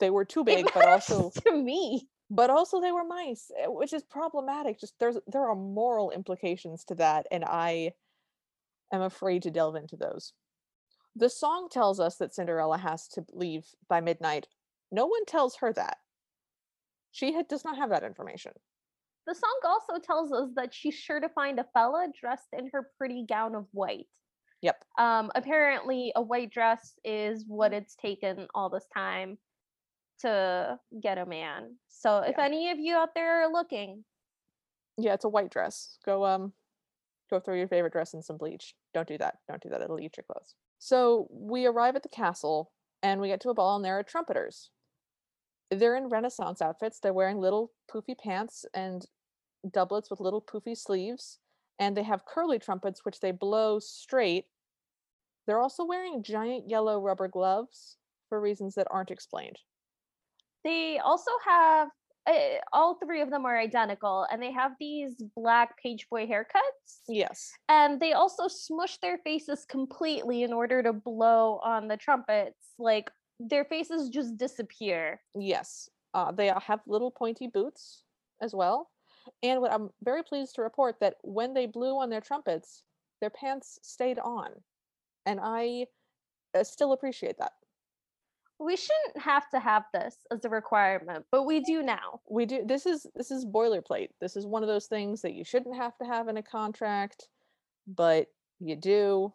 They 0.00 0.10
were 0.10 0.24
too 0.24 0.44
big, 0.44 0.68
but 0.74 0.86
also 0.88 1.30
to 1.46 1.52
me. 1.52 2.08
But 2.30 2.50
also 2.50 2.80
they 2.80 2.92
were 2.92 3.04
mice, 3.04 3.50
eh, 3.58 3.66
which 3.66 3.92
is 3.92 4.02
problematic. 4.02 4.80
Just 4.80 4.94
there's 4.98 5.18
there 5.26 5.48
are 5.48 5.54
moral 5.54 6.10
implications 6.10 6.84
to 6.84 6.94
that, 6.96 7.26
and 7.30 7.44
I 7.44 7.92
am 8.92 9.02
afraid 9.02 9.42
to 9.42 9.50
delve 9.50 9.76
into 9.76 9.96
those. 9.96 10.32
The 11.16 11.30
song 11.30 11.68
tells 11.70 12.00
us 12.00 12.16
that 12.16 12.34
Cinderella 12.34 12.78
has 12.78 13.06
to 13.08 13.24
leave 13.32 13.66
by 13.88 14.00
midnight. 14.00 14.48
No 14.90 15.06
one 15.06 15.24
tells 15.26 15.56
her 15.56 15.72
that. 15.72 15.98
She 17.12 17.32
had, 17.32 17.46
does 17.46 17.64
not 17.64 17.76
have 17.76 17.90
that 17.90 18.02
information. 18.02 18.52
The 19.26 19.34
song 19.34 19.58
also 19.64 20.00
tells 20.04 20.32
us 20.32 20.50
that 20.56 20.74
she's 20.74 20.94
sure 20.94 21.20
to 21.20 21.28
find 21.28 21.58
a 21.58 21.66
fella 21.72 22.08
dressed 22.20 22.48
in 22.52 22.68
her 22.72 22.90
pretty 22.98 23.24
gown 23.28 23.54
of 23.54 23.66
white. 23.70 24.08
Yep. 24.60 24.84
Um, 24.98 25.30
apparently, 25.34 26.12
a 26.16 26.22
white 26.22 26.50
dress 26.50 26.94
is 27.04 27.44
what 27.46 27.72
it's 27.72 27.94
taken 27.94 28.48
all 28.54 28.68
this 28.68 28.86
time 28.94 29.38
to 30.20 30.78
get 31.00 31.18
a 31.18 31.26
man. 31.26 31.78
So, 31.88 32.18
if 32.18 32.38
Yeah. 32.38 32.44
any 32.44 32.70
of 32.70 32.78
you 32.78 32.96
out 32.96 33.14
there 33.14 33.42
are 33.42 33.48
looking, 33.52 34.04
Yeah, 34.96 35.14
it's 35.14 35.24
a 35.24 35.28
white 35.28 35.50
dress. 35.50 35.98
Go 36.04 36.24
um 36.24 36.54
go 37.30 37.40
throw 37.40 37.54
your 37.54 37.68
favorite 37.68 37.92
dress 37.92 38.14
in 38.14 38.22
some 38.22 38.36
bleach. 38.36 38.76
Don't 38.92 39.08
do 39.08 39.18
that. 39.18 39.38
Don't 39.48 39.62
do 39.62 39.68
that. 39.70 39.80
It'll 39.80 39.98
eat 40.00 40.16
your 40.16 40.24
clothes. 40.24 40.54
So 40.78 41.26
we 41.30 41.66
arrive 41.66 41.96
at 41.96 42.02
the 42.02 42.08
castle 42.08 42.72
and 43.02 43.20
we 43.20 43.28
get 43.28 43.40
to 43.42 43.50
a 43.50 43.54
ball 43.54 43.76
and 43.76 43.84
there 43.84 43.98
are 43.98 44.02
trumpeters. 44.04 44.70
They're 45.70 45.96
in 45.96 46.08
Renaissance 46.08 46.62
outfits. 46.62 47.00
They're 47.00 47.12
wearing 47.14 47.38
little 47.40 47.72
poofy 47.90 48.16
pants 48.16 48.64
and 48.74 49.06
doublets 49.68 50.10
with 50.10 50.20
little 50.20 50.42
poofy 50.42 50.76
sleeves. 50.76 51.40
And 51.78 51.96
they 51.96 52.02
have 52.04 52.26
curly 52.26 52.58
trumpets 52.58 53.04
which 53.04 53.20
they 53.20 53.32
blow 53.32 53.78
straight. 53.80 54.46
They're 55.46 55.60
also 55.60 55.84
wearing 55.84 56.22
giant 56.22 56.68
yellow 56.68 57.00
rubber 57.00 57.28
gloves 57.28 57.98
for 58.28 58.40
reasons 58.40 58.74
that 58.76 58.86
aren't 58.90 59.10
explained. 59.10 59.58
They 60.64 60.98
also 60.98 61.30
have 61.46 61.88
uh, 62.26 62.32
all 62.72 62.94
three 62.94 63.20
of 63.20 63.30
them 63.30 63.44
are 63.44 63.58
identical 63.58 64.26
and 64.30 64.42
they 64.42 64.50
have 64.50 64.72
these 64.80 65.22
black 65.36 65.76
page 65.80 66.06
boy 66.10 66.26
haircuts. 66.26 67.00
Yes. 67.06 67.52
and 67.68 68.00
they 68.00 68.12
also 68.14 68.48
smush 68.48 68.98
their 68.98 69.18
faces 69.18 69.66
completely 69.68 70.42
in 70.42 70.52
order 70.52 70.82
to 70.82 70.92
blow 70.92 71.60
on 71.62 71.88
the 71.88 71.96
trumpets 71.96 72.72
like 72.78 73.10
their 73.40 73.64
faces 73.64 74.08
just 74.08 74.38
disappear 74.38 75.20
Yes, 75.34 75.90
uh, 76.14 76.32
they 76.32 76.52
have 76.66 76.80
little 76.86 77.10
pointy 77.10 77.48
boots 77.52 78.04
as 78.40 78.54
well. 78.54 78.90
And 79.42 79.60
what 79.60 79.72
I'm 79.72 79.90
very 80.02 80.22
pleased 80.22 80.54
to 80.56 80.62
report 80.62 80.96
that 81.00 81.14
when 81.22 81.54
they 81.54 81.66
blew 81.66 81.98
on 81.98 82.10
their 82.10 82.20
trumpets, 82.20 82.84
their 83.20 83.30
pants 83.30 83.78
stayed 83.82 84.18
on, 84.18 84.50
and 85.24 85.40
I 85.42 85.86
uh, 86.54 86.62
still 86.62 86.92
appreciate 86.92 87.38
that. 87.38 87.52
We 88.58 88.76
shouldn't 88.76 89.18
have 89.18 89.48
to 89.50 89.58
have 89.58 89.84
this 89.92 90.18
as 90.30 90.44
a 90.44 90.48
requirement 90.48 91.24
but 91.30 91.44
we 91.44 91.60
do 91.60 91.82
now 91.82 92.20
We 92.28 92.46
do. 92.46 92.64
This 92.64 92.86
is 92.86 93.06
this 93.14 93.30
is 93.30 93.44
boilerplate. 93.44 94.08
This 94.20 94.36
is 94.36 94.46
one 94.46 94.62
of 94.62 94.68
those 94.68 94.86
things 94.86 95.22
that 95.22 95.34
you 95.34 95.44
shouldn't 95.44 95.76
have 95.76 95.96
to 95.98 96.04
have 96.04 96.28
in 96.28 96.36
a 96.36 96.42
contract, 96.42 97.28
but 97.86 98.28
you 98.60 98.76
do. 98.76 99.32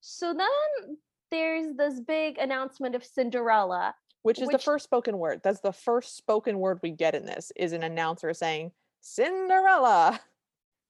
so 0.00 0.34
then 0.34 0.96
there's 1.30 1.74
this 1.76 2.00
big 2.00 2.38
announcement 2.38 2.94
of 2.94 3.04
cinderella 3.04 3.94
Which 4.22 4.40
is 4.40 4.48
the 4.48 4.58
first 4.58 4.84
spoken 4.84 5.18
word. 5.18 5.40
That's 5.42 5.60
the 5.60 5.72
first 5.72 6.16
spoken 6.16 6.58
word 6.58 6.80
we 6.82 6.90
get 6.90 7.14
in 7.14 7.26
this. 7.26 7.52
Is 7.56 7.72
an 7.72 7.82
announcer 7.82 8.32
saying 8.34 8.72
Cinderella. 9.00 10.20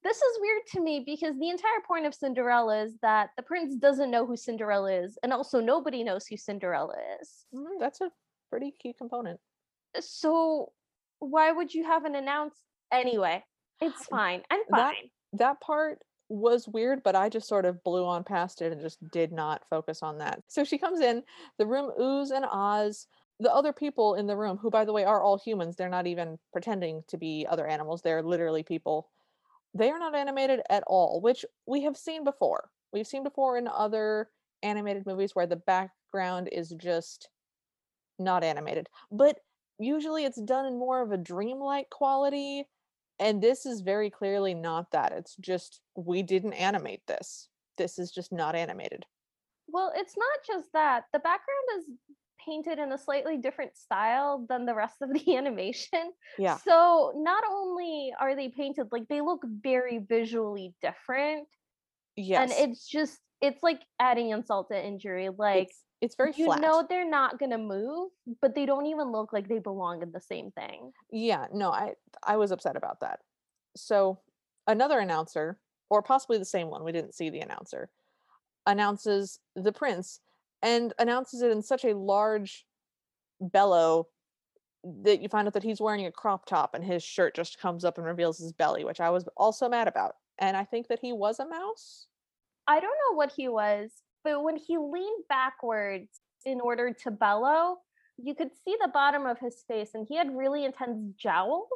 this 0.07 0.19
is 0.19 0.39
weird 0.41 0.63
to 0.73 0.81
me 0.81 1.03
because 1.05 1.37
the 1.39 1.51
entire 1.51 1.81
point 1.87 2.07
of 2.07 2.15
cinderella 2.15 2.83
is 2.85 2.95
that 3.03 3.31
the 3.37 3.43
prince 3.43 3.75
doesn't 3.77 4.11
know 4.11 4.25
who 4.25 4.37
cinderella 4.37 4.93
is 4.93 5.19
and 5.23 5.33
also 5.33 5.61
nobody 5.61 6.05
knows 6.05 6.27
who 6.27 6.37
cinderella 6.37 6.95
is 7.21 7.45
Mm, 7.55 7.81
that's 7.81 8.01
a 8.01 8.11
pretty 8.51 8.73
key 8.81 8.93
component. 8.97 9.41
so 10.01 10.73
why 11.19 11.51
would 11.51 11.75
you 11.75 11.85
have 11.85 12.05
an 12.05 12.15
announce 12.15 12.55
anyway 12.93 13.43
it's 13.81 14.05
fine 14.11 14.43
i'm 14.51 14.61
That- 14.71 14.95
fine 14.95 15.11
that 15.33 15.61
part 15.61 15.99
was 16.29 16.67
weird, 16.67 17.03
but 17.05 17.15
I 17.15 17.29
just 17.29 17.47
sort 17.47 17.67
of 17.67 17.83
blew 17.85 18.05
on 18.05 18.25
past 18.25 18.61
it 18.61 18.73
and 18.73 18.81
just 18.81 18.99
did 19.13 19.31
not 19.33 19.63
focus 19.71 20.03
on 20.03 20.19
that. 20.19 20.41
So 20.49 20.65
she 20.65 20.77
comes 20.77 21.01
in, 21.01 21.23
the 21.59 21.67
room 21.67 21.93
oohs 22.01 22.31
and 22.35 22.45
ahs. 22.45 23.07
The 23.39 23.53
other 23.55 23.73
people 23.73 24.15
in 24.15 24.27
the 24.27 24.37
room, 24.37 24.57
who 24.57 24.69
by 24.71 24.85
the 24.85 24.93
way 24.93 25.05
are 25.05 25.23
all 25.23 25.39
humans, 25.39 25.77
they're 25.77 25.89
not 25.89 26.07
even 26.09 26.37
pretending 26.53 27.05
to 27.09 27.17
be 27.17 27.47
other 27.49 27.67
animals, 27.67 28.03
they're 28.03 28.23
literally 28.25 28.65
people. 28.65 29.09
They 29.77 29.91
are 29.91 29.99
not 29.99 30.15
animated 30.15 30.61
at 30.71 30.85
all, 30.87 31.21
which 31.21 31.45
we 31.67 31.83
have 31.83 31.97
seen 31.97 32.25
before. 32.25 32.71
We've 32.93 33.07
seen 33.07 33.23
before 33.23 33.59
in 33.59 33.69
other 33.69 34.31
animated 34.63 35.07
movies 35.07 35.35
where 35.35 35.47
the 35.47 35.57
background 35.57 36.49
is 36.51 36.71
just 36.79 37.29
not 38.19 38.43
animated. 38.43 38.89
But 39.13 39.39
usually 39.79 40.25
it's 40.25 40.41
done 40.41 40.67
in 40.67 40.79
more 40.79 41.03
of 41.03 41.13
a 41.13 41.19
dreamlike 41.19 41.91
quality 41.91 42.67
and 43.19 43.43
this 43.43 43.65
is 43.65 43.81
very 43.81 44.11
clearly 44.11 44.55
not 44.55 44.91
that. 44.93 45.13
It's 45.13 45.37
just 45.37 45.81
we 45.95 46.23
didn't 46.23 46.53
animate 46.55 47.07
this. 47.07 47.49
This 47.79 47.99
is 47.99 48.11
just 48.11 48.33
not 48.33 48.55
animated. 48.55 49.07
Well, 49.69 49.93
it's 49.97 50.17
not 50.17 50.39
just 50.47 50.73
that. 50.73 51.05
The 51.13 51.19
background 51.19 51.65
is 51.79 51.85
painted 52.47 52.79
in 52.79 52.93
a 52.93 52.99
slightly 52.99 53.37
different 53.39 53.77
style 53.77 54.47
than 54.49 54.65
the 54.67 54.75
rest 54.75 54.97
of 55.03 55.13
the 55.13 55.37
animation. 55.37 56.13
Yeah. 56.39 56.57
So 56.59 57.13
not 57.17 57.45
only 57.51 58.13
are 58.21 58.35
they 58.37 58.49
painted 58.49 58.89
like 58.93 59.09
they 59.09 59.21
look 59.21 59.43
very 59.45 59.99
visually 59.99 60.75
different, 60.81 61.49
Yes. 62.19 62.41
and 62.59 62.71
it's 62.71 62.89
just 62.89 63.19
it's 63.43 63.63
like 63.63 63.81
adding 64.01 64.31
insult 64.31 64.69
to 64.71 64.83
injury. 64.87 65.29
Like 65.37 65.69
it's, 65.69 65.83
it's 66.01 66.15
very 66.17 66.33
you 66.37 66.47
flat. 66.47 66.61
know 66.63 66.87
they're 66.89 67.09
not 67.09 67.39
gonna 67.39 67.59
move, 67.59 68.11
but 68.41 68.55
they 68.55 68.65
don't 68.65 68.87
even 68.87 69.13
look 69.13 69.33
like 69.35 69.49
they 69.49 69.59
belong 69.59 70.01
in 70.03 70.13
the 70.13 70.21
same 70.21 70.51
thing. 70.53 70.93
yeah, 71.11 71.47
no, 71.53 71.71
I 71.71 71.93
I 72.23 72.37
was 72.39 72.53
upset 72.53 72.77
about 72.77 73.01
that. 73.01 73.21
So 73.77 74.21
another 74.67 74.99
announcer, 74.99 75.59
or 75.91 76.01
possibly 76.03 76.39
the 76.39 76.45
same 76.47 76.71
one, 76.71 76.83
we 76.85 76.93
didn't 76.93 77.15
see 77.15 77.29
the 77.29 77.41
announcer, 77.41 77.91
announces 78.67 79.39
the 79.55 79.73
prince 79.73 80.21
and 80.63 80.93
announces 80.99 81.43
it 81.43 81.51
in 81.51 81.63
such 81.63 81.85
a 81.85 81.97
large 81.97 82.65
bellow 83.41 84.09
that 85.03 85.21
you 85.21 85.29
find 85.29 85.47
out 85.47 85.55
that 85.55 85.63
he's 85.63 85.81
wearing 85.81 86.07
a 86.07 86.13
crop 86.13 86.47
top 86.47 86.75
and 86.75 86.85
his 86.85 87.03
shirt 87.03 87.35
just 87.35 87.61
comes 87.61 87.85
up 87.85 87.99
and 87.99 88.07
reveals 88.07 88.39
his 88.39 88.53
belly, 88.53 88.85
which 88.85 89.01
I 89.01 89.11
was 89.11 89.29
also 89.37 89.69
mad 89.69 89.89
about. 89.89 90.15
And 90.39 90.57
I 90.57 90.65
think 90.65 90.89
that 90.89 91.01
he 91.01 91.13
was 91.13 91.41
a 91.41 91.47
mouse. 91.47 92.07
I 92.69 92.81
don't 92.81 92.97
know 93.09 93.17
what 93.17 93.33
he 93.33 93.49
was, 93.49 93.91
but 94.23 94.43
when 94.43 94.57
he 94.57 94.77
leaned 94.79 95.25
backwards 95.29 96.21
in 96.45 96.61
order 96.61 96.93
to 96.93 97.11
bellow, 97.11 97.79
you 98.17 98.35
could 98.35 98.51
see 98.65 98.77
the 98.81 98.89
bottom 98.89 99.27
of 99.27 99.39
his 99.39 99.65
face 99.67 99.91
and 99.95 100.07
he 100.09 100.17
had 100.17 100.35
really 100.37 100.65
intense 100.65 101.15
jowls. 101.17 101.69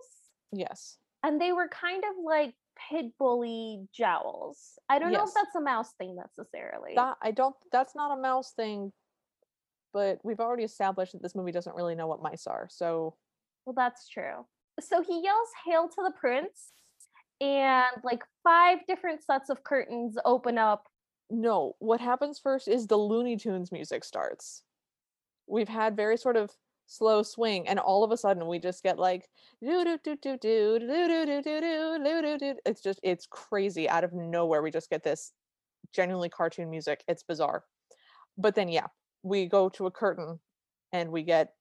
Yes. 0.53 0.99
And 1.23 1.41
they 1.41 1.53
were 1.53 1.69
kind 1.69 2.03
of 2.05 2.25
like 2.25 2.55
pit 2.89 3.07
bully 3.19 3.87
jowls. 3.93 4.79
I 4.89 4.99
don't 4.99 5.13
know 5.13 5.25
if 5.25 5.35
that's 5.35 5.55
a 5.57 5.61
mouse 5.61 5.93
thing 5.99 6.17
necessarily. 6.17 6.95
That 6.95 7.17
I 7.23 7.31
don't 7.31 7.55
that's 7.73 7.95
not 7.95 8.17
a 8.17 8.21
mouse 8.21 8.53
thing, 8.53 8.93
but 9.93 10.19
we've 10.23 10.41
already 10.41 10.65
established 10.65 11.13
that 11.13 11.23
this 11.23 11.35
movie 11.35 11.53
doesn't 11.53 11.77
really 11.77 11.95
know 11.95 12.07
what 12.07 12.23
mice 12.23 12.47
are. 12.47 12.69
So 12.71 13.17
well, 13.67 13.75
that's 13.75 14.09
true. 14.09 14.47
So 14.81 15.03
he 15.03 15.23
yells, 15.23 15.49
Hail 15.67 15.89
to 15.89 16.03
the 16.03 16.13
prince. 16.19 16.73
And 17.41 17.87
like 18.05 18.23
five 18.45 18.79
different 18.87 19.23
sets 19.23 19.49
of 19.49 19.65
curtains 19.65 20.19
open 20.25 20.59
up. 20.59 20.89
no, 21.31 21.75
what 21.79 22.01
happens 22.01 22.39
first 22.39 22.69
is 22.69 22.87
the 22.87 22.99
Looney 22.99 23.37
Tunes 23.37 23.73
music 23.73 24.05
starts. 24.05 24.63
We've 25.47 25.69
had 25.69 25.97
very 25.97 26.17
sort 26.17 26.37
of 26.37 26.51
slow 26.91 27.23
swing, 27.23 27.69
and 27.69 27.79
all 27.79 28.03
of 28.03 28.11
a 28.11 28.17
sudden 28.17 28.47
we 28.49 28.59
just 28.59 28.83
get 28.83 28.99
like 28.99 29.29
do 29.63 29.85
do 29.85 29.97
do 30.03 30.17
do 30.17 30.37
do 30.37 30.79
do 30.81 31.09
do 31.09 31.43
do 31.43 31.43
do 31.61 31.99
do 32.05 32.23
do 32.23 32.39
do. 32.39 32.55
It's 32.67 32.83
just 32.83 32.99
it's 33.03 33.27
crazy 33.27 33.89
out 33.89 34.03
of 34.05 34.13
nowhere. 34.13 34.61
We 34.61 34.71
just 34.73 34.91
get 34.91 35.05
this 35.05 35.33
genuinely 35.95 36.29
cartoon 36.29 36.69
music. 36.69 37.05
It's 37.09 37.23
bizarre. 37.23 37.65
But 38.37 38.55
then 38.57 38.69
yeah, 38.69 38.87
we 39.23 39.47
go 39.47 39.69
to 39.71 39.87
a 39.87 39.91
curtain 39.91 40.41
and 40.93 41.11
we 41.13 41.23
get 41.23 41.55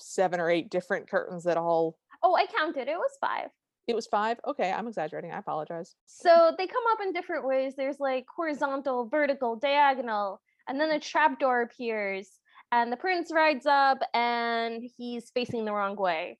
seven 0.00 0.40
or 0.40 0.48
eight 0.50 0.70
different 0.70 1.08
curtains 1.10 1.44
that 1.44 1.56
all 1.58 1.98
Oh, 2.22 2.34
I 2.34 2.46
counted. 2.46 2.88
It 2.88 2.96
was 2.96 3.12
five. 3.20 3.48
it 3.86 3.94
was 3.94 4.06
five. 4.06 4.38
Okay, 4.46 4.70
I'm 4.72 4.86
exaggerating. 4.86 5.32
I 5.32 5.38
apologize. 5.38 5.94
So 6.06 6.52
they 6.56 6.66
come 6.66 6.82
up 6.92 7.00
in 7.02 7.12
different 7.12 7.46
ways. 7.46 7.74
There's 7.76 8.00
like 8.00 8.24
horizontal, 8.34 9.06
vertical, 9.06 9.56
diagonal, 9.56 10.40
and 10.68 10.78
then 10.80 10.90
a 10.90 11.00
trapdoor 11.00 11.62
appears, 11.62 12.28
and 12.72 12.92
the 12.92 12.96
prince 12.96 13.30
rides 13.32 13.66
up, 13.66 13.98
and 14.14 14.82
he's 14.96 15.30
facing 15.30 15.64
the 15.64 15.72
wrong 15.72 15.96
way. 15.96 16.38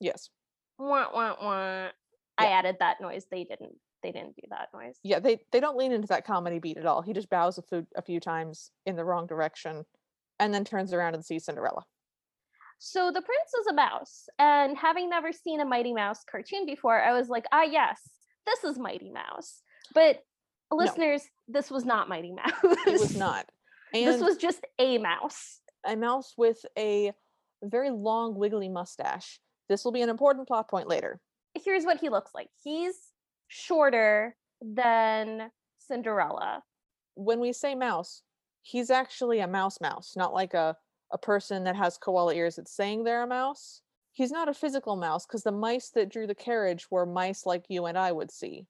Yes. 0.00 0.28
Wah, 0.78 1.06
wah, 1.14 1.36
wah. 1.40 1.88
I 2.38 2.46
added 2.46 2.76
that 2.80 3.00
noise. 3.00 3.26
They 3.30 3.44
didn't. 3.44 3.76
they 4.02 4.10
didn't 4.10 4.34
do 4.36 4.42
that 4.50 4.68
noise. 4.74 4.96
Yeah, 5.04 5.20
they 5.20 5.40
they 5.52 5.60
don't 5.60 5.76
lean 5.76 5.92
into 5.92 6.08
that 6.08 6.26
comedy 6.26 6.58
beat 6.58 6.76
at 6.78 6.86
all. 6.86 7.02
He 7.02 7.12
just 7.12 7.30
bows 7.30 7.58
a 7.58 7.62
few 7.62 7.86
a 7.94 8.02
few 8.02 8.18
times 8.20 8.70
in 8.86 8.96
the 8.96 9.04
wrong 9.04 9.26
direction, 9.26 9.84
and 10.40 10.52
then 10.52 10.64
turns 10.64 10.92
around 10.92 11.14
and 11.14 11.24
sees 11.24 11.44
Cinderella. 11.44 11.84
So 12.78 13.12
the 13.12 13.22
prince 13.22 13.54
is 13.60 13.66
a 13.68 13.74
mouse, 13.74 14.28
and 14.40 14.76
having 14.76 15.08
never 15.08 15.30
seen 15.30 15.60
a 15.60 15.64
Mighty 15.64 15.92
Mouse 15.92 16.24
cartoon 16.28 16.66
before, 16.66 17.00
I 17.00 17.12
was 17.12 17.28
like, 17.28 17.44
ah, 17.52 17.62
yes, 17.62 18.00
this 18.44 18.64
is 18.64 18.76
Mighty 18.76 19.10
Mouse. 19.12 19.62
But 19.94 20.18
listeners, 20.72 21.22
this 21.46 21.70
was 21.70 21.84
not 21.84 22.08
Mighty 22.08 22.32
Mouse. 22.32 22.50
It 22.86 22.98
was 22.98 23.14
not. 23.14 23.46
And 23.94 24.08
this 24.08 24.20
was 24.20 24.36
just 24.36 24.64
a 24.80 24.98
mouse. 24.98 25.60
A 25.86 25.96
mouse 25.96 26.34
with 26.36 26.64
a 26.78 27.12
very 27.62 27.90
long 27.90 28.34
wiggly 28.34 28.68
mustache. 28.68 29.40
This 29.68 29.84
will 29.84 29.92
be 29.92 30.02
an 30.02 30.08
important 30.08 30.46
plot 30.46 30.68
point 30.68 30.88
later. 30.88 31.20
Here's 31.54 31.84
what 31.84 32.00
he 32.00 32.08
looks 32.08 32.32
like. 32.34 32.48
He's 32.62 32.94
shorter 33.48 34.36
than 34.60 35.50
Cinderella. 35.78 36.62
When 37.14 37.40
we 37.40 37.52
say 37.52 37.74
mouse, 37.74 38.22
he's 38.62 38.90
actually 38.90 39.40
a 39.40 39.46
mouse 39.46 39.80
mouse, 39.80 40.14
not 40.16 40.32
like 40.32 40.54
a 40.54 40.76
a 41.12 41.18
person 41.18 41.64
that 41.64 41.76
has 41.76 41.98
koala 41.98 42.34
ears 42.34 42.56
that's 42.56 42.74
saying 42.74 43.04
they're 43.04 43.22
a 43.22 43.26
mouse. 43.26 43.82
He's 44.12 44.32
not 44.32 44.48
a 44.48 44.54
physical 44.54 44.96
mouse 44.96 45.26
because 45.26 45.42
the 45.42 45.52
mice 45.52 45.90
that 45.90 46.10
drew 46.10 46.26
the 46.26 46.34
carriage 46.34 46.86
were 46.90 47.06
mice 47.06 47.46
like 47.46 47.64
you 47.68 47.86
and 47.86 47.96
I 47.96 48.12
would 48.12 48.30
see. 48.30 48.66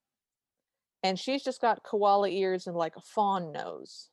And 1.02 1.18
she's 1.18 1.42
just 1.42 1.60
got 1.60 1.82
koala 1.82 2.28
ears 2.28 2.66
and 2.66 2.76
like 2.76 2.96
a 2.96 3.00
fawn 3.00 3.52
nose. 3.52 4.08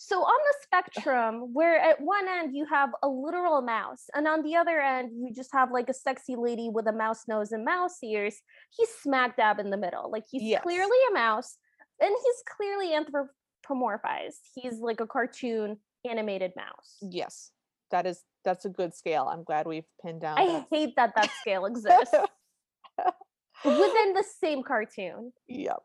So 0.00 0.20
on 0.22 0.38
the 0.46 0.54
spectrum, 0.62 1.52
where 1.52 1.76
at 1.80 2.00
one 2.00 2.28
end 2.28 2.54
you 2.54 2.64
have 2.66 2.90
a 3.02 3.08
literal 3.08 3.60
mouse, 3.62 4.04
and 4.14 4.28
on 4.28 4.42
the 4.42 4.54
other 4.54 4.80
end 4.80 5.10
you 5.12 5.34
just 5.34 5.50
have 5.52 5.72
like 5.72 5.88
a 5.88 5.94
sexy 5.94 6.36
lady 6.36 6.70
with 6.72 6.86
a 6.86 6.92
mouse 6.92 7.24
nose 7.26 7.50
and 7.50 7.64
mouse 7.64 7.98
ears, 8.04 8.36
he's 8.70 8.88
smack 9.02 9.36
dab 9.36 9.58
in 9.58 9.70
the 9.70 9.76
middle. 9.76 10.08
Like 10.10 10.24
he's 10.30 10.42
Yes. 10.44 10.62
clearly 10.62 10.96
a 11.10 11.14
mouse, 11.14 11.56
and 12.00 12.10
he's 12.10 12.42
clearly 12.56 12.92
anthropomorphized. 12.94 14.38
He's 14.54 14.78
like 14.78 15.00
a 15.00 15.06
cartoon 15.06 15.78
animated 16.08 16.52
mouse. 16.56 16.96
Yes. 17.02 17.50
That 17.90 18.06
is 18.06 18.22
that's 18.44 18.64
a 18.66 18.68
good 18.70 18.94
scale. 18.94 19.24
I'm 19.28 19.42
glad 19.42 19.66
we've 19.66 19.84
pinned 20.04 20.20
down 20.20 20.38
I 20.38 20.46
that. 20.46 20.66
hate 20.70 20.94
that 20.96 21.14
that 21.16 21.30
scale 21.40 21.66
exists 21.66 22.14
within 23.64 24.12
the 24.14 24.24
same 24.40 24.62
cartoon. 24.62 25.32
yep. 25.48 25.82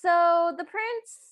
So 0.00 0.54
the 0.56 0.64
prince 0.64 1.31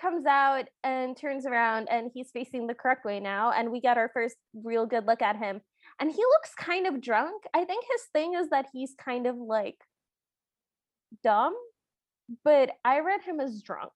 comes 0.00 0.26
out 0.26 0.64
and 0.84 1.16
turns 1.16 1.46
around 1.46 1.88
and 1.90 2.10
he's 2.12 2.30
facing 2.30 2.66
the 2.66 2.74
correct 2.74 3.04
way 3.04 3.20
now 3.20 3.50
and 3.52 3.70
we 3.70 3.80
get 3.80 3.98
our 3.98 4.10
first 4.12 4.36
real 4.64 4.86
good 4.86 5.06
look 5.06 5.22
at 5.22 5.36
him 5.36 5.60
and 6.00 6.10
he 6.10 6.18
looks 6.18 6.54
kind 6.58 6.86
of 6.86 7.00
drunk. 7.00 7.44
I 7.54 7.64
think 7.64 7.84
his 7.90 8.02
thing 8.12 8.34
is 8.34 8.50
that 8.50 8.66
he's 8.72 8.94
kind 9.02 9.26
of 9.26 9.36
like 9.36 9.78
dumb 11.22 11.54
but 12.44 12.70
i 12.84 12.98
read 13.00 13.22
him 13.22 13.40
as 13.40 13.62
drunk. 13.62 13.92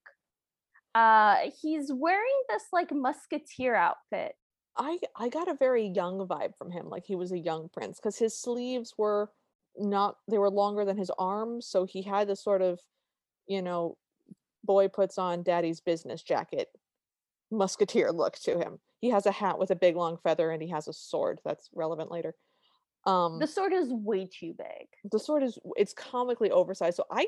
Uh 0.95 1.37
he's 1.61 1.91
wearing 1.93 2.43
this 2.49 2.65
like 2.73 2.93
musketeer 2.93 3.75
outfit. 3.75 4.35
I 4.77 4.99
I 5.17 5.29
got 5.29 5.49
a 5.49 5.55
very 5.55 5.87
young 5.87 6.27
vibe 6.27 6.57
from 6.57 6.71
him, 6.71 6.89
like 6.89 7.05
he 7.07 7.17
was 7.17 7.33
a 7.33 7.39
young 7.39 7.69
prince, 7.73 7.99
because 7.99 8.19
his 8.19 8.41
sleeves 8.41 8.95
were 8.97 9.31
not 9.77 10.17
they 10.29 10.39
were 10.39 10.51
longer 10.51 10.85
than 10.85 10.97
his 10.97 11.11
arms, 11.19 11.67
so 11.67 11.85
he 11.85 12.03
had 12.03 12.29
this 12.29 12.43
sort 12.43 12.63
of, 12.63 12.81
you 13.47 13.63
know, 13.63 13.97
boy 14.65 14.89
puts 14.89 15.19
on 15.19 15.43
daddy's 15.43 15.81
business 15.81 16.23
jacket 16.23 16.69
musketeer 17.51 18.13
look 18.13 18.37
to 18.39 18.59
him. 18.59 18.79
He 19.01 19.11
has 19.11 19.27
a 19.27 19.33
hat 19.33 19.59
with 19.59 19.71
a 19.71 19.77
big 19.77 19.97
long 19.97 20.19
feather 20.23 20.51
and 20.51 20.63
he 20.63 20.69
has 20.71 20.89
a 20.89 20.93
sword 20.93 21.41
that's 21.45 21.69
relevant 21.75 22.11
later. 22.11 22.35
Um 23.07 23.39
the 23.39 23.47
sword 23.47 23.73
is 23.73 23.89
way 23.91 24.27
too 24.27 24.55
big 24.57 24.87
the 25.11 25.19
sword 25.19 25.43
is 25.43 25.59
it's 25.77 25.95
comically 25.95 26.51
oversized. 26.51 26.97
So 26.97 27.05
I 27.11 27.27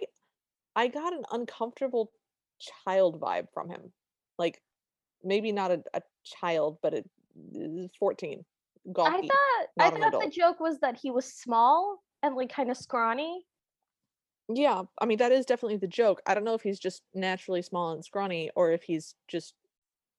I 0.77 0.89
got 0.89 1.13
an 1.13 1.25
uncomfortable 1.33 2.13
child 2.59 3.21
vibe 3.21 3.47
from 3.53 3.69
him. 3.69 3.93
Like 4.39 4.61
maybe 5.25 5.53
not 5.53 5.71
a, 5.71 5.83
a 5.95 6.03
child, 6.25 6.79
but 6.83 6.95
a 6.95 7.05
14. 7.99 8.45
i 8.99 9.03
thought 9.03 9.67
i 9.79 9.91
thought 9.91 10.21
the 10.21 10.31
joke 10.31 10.61
was 10.61 10.79
that 10.81 10.97
he 10.97 11.11
was 11.11 11.25
small 11.25 12.03
and 12.23 12.35
like 12.35 12.53
kind 12.53 12.71
of 12.71 12.77
scrawny 12.77 13.45
Yeah, 14.49 14.83
I 15.01 15.07
mean 15.07 15.19
that 15.19 15.33
is 15.33 15.47
definitely 15.47 15.79
the 15.79 15.87
joke. 15.87 16.21
I 16.27 16.35
don't 16.35 16.45
know 16.45 16.55
if 16.55 16.63
he's 16.63 16.79
just 16.81 17.03
naturally 17.15 17.63
small 17.63 17.93
and 17.93 18.05
scrawny 18.05 18.51
or 18.57 18.73
if 18.73 18.83
he's 18.83 19.15
just 19.29 19.55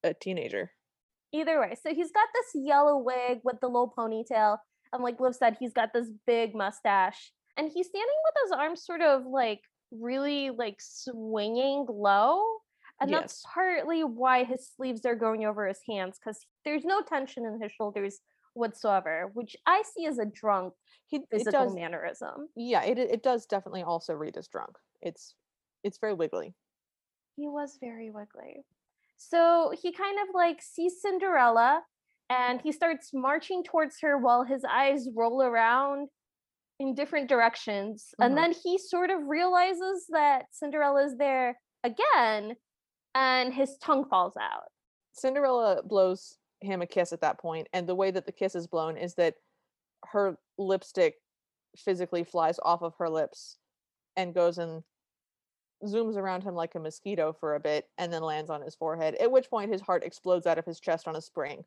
a 0.03 0.13
teenager. 0.13 0.71
either 1.33 1.59
way 1.59 1.75
so 1.81 1.93
he's 1.93 2.11
got 2.11 2.27
this 2.33 2.63
yellow 2.63 2.97
wig 2.97 3.39
with 3.43 3.59
the 3.61 3.67
low 3.67 3.91
ponytail 3.97 4.57
and 4.91 5.03
like 5.03 5.19
liv 5.19 5.35
said 5.35 5.57
he's 5.59 5.73
got 5.73 5.89
this 5.93 6.09
big 6.27 6.53
mustache 6.53 7.31
and 7.57 7.71
he's 7.73 7.87
standing 7.87 8.19
with 8.25 8.35
his 8.43 8.51
arms 8.51 8.85
sort 8.85 9.01
of 9.01 9.25
like 9.25 9.61
really 9.91 10.49
like 10.51 10.75
swinging 10.79 11.85
low 11.89 12.43
and 13.01 13.11
that's 13.11 13.43
partly 13.53 14.03
why 14.03 14.43
his 14.43 14.69
sleeves 14.75 15.05
are 15.05 15.15
going 15.15 15.45
over 15.45 15.67
his 15.67 15.79
hands 15.89 16.17
because 16.19 16.39
there's 16.63 16.85
no 16.85 17.01
tension 17.01 17.45
in 17.45 17.59
his 17.61 17.71
shoulders 17.71 18.19
whatsoever 18.53 19.31
which 19.33 19.55
i 19.65 19.81
see 19.95 20.05
as 20.05 20.19
a 20.19 20.25
drunk 20.25 20.73
He 21.07 21.19
physical 21.31 21.65
does 21.65 21.75
mannerism 21.75 22.49
yeah, 22.55 22.83
it 22.83 22.97
it 22.97 23.23
does 23.23 23.45
definitely 23.45 23.83
also 23.83 24.13
read 24.13 24.37
as 24.37 24.47
drunk. 24.47 24.77
It's 25.01 25.35
it's 25.83 25.97
very 25.99 26.13
wiggly. 26.13 26.53
He 27.35 27.47
was 27.47 27.77
very 27.81 28.09
wiggly. 28.11 28.63
So 29.17 29.71
he 29.81 29.91
kind 29.91 30.17
of 30.19 30.27
like 30.33 30.61
sees 30.61 31.01
Cinderella 31.01 31.83
and 32.29 32.61
he 32.61 32.71
starts 32.71 33.11
marching 33.13 33.63
towards 33.63 33.99
her 34.01 34.17
while 34.17 34.43
his 34.43 34.63
eyes 34.63 35.07
roll 35.15 35.41
around 35.41 36.09
in 36.79 36.95
different 36.95 37.29
directions. 37.29 38.13
Mhm. 38.19 38.25
And 38.25 38.37
then 38.37 38.53
he 38.53 38.77
sort 38.77 39.09
of 39.09 39.27
realizes 39.27 40.07
that 40.09 40.45
Cinderella 40.51 41.05
is 41.05 41.17
there 41.17 41.59
again 41.83 42.55
and 43.15 43.53
his 43.53 43.77
tongue 43.77 44.05
falls 44.09 44.35
out. 44.37 44.71
Cinderella 45.13 45.83
blows 45.83 46.37
him 46.63 46.81
a 46.81 46.87
kiss 46.87 47.13
at 47.13 47.21
that 47.21 47.39
point, 47.39 47.67
and 47.73 47.87
the 47.87 47.95
way 47.95 48.11
that 48.11 48.25
the 48.25 48.31
kiss 48.31 48.55
is 48.55 48.67
blown 48.67 48.97
is 48.97 49.15
that 49.15 49.35
her 50.11 50.37
lipstick 50.57 51.15
physically 51.77 52.23
flies 52.23 52.59
off 52.63 52.81
of 52.81 52.95
her 52.99 53.09
lips 53.09 53.57
and 54.15 54.33
goes 54.33 54.57
and 54.57 54.83
zooms 55.83 56.15
around 56.15 56.43
him 56.43 56.55
like 56.55 56.75
a 56.75 56.79
mosquito 56.79 57.33
for 57.33 57.55
a 57.55 57.59
bit 57.59 57.89
and 57.97 58.11
then 58.11 58.21
lands 58.21 58.49
on 58.49 58.61
his 58.61 58.75
forehead. 58.75 59.15
At 59.15 59.31
which 59.31 59.49
point 59.49 59.71
his 59.71 59.81
heart 59.81 60.03
explodes 60.03 60.47
out 60.47 60.57
of 60.57 60.65
his 60.65 60.79
chest 60.79 61.07
on 61.07 61.15
a 61.15 61.21
spring. 61.21 61.63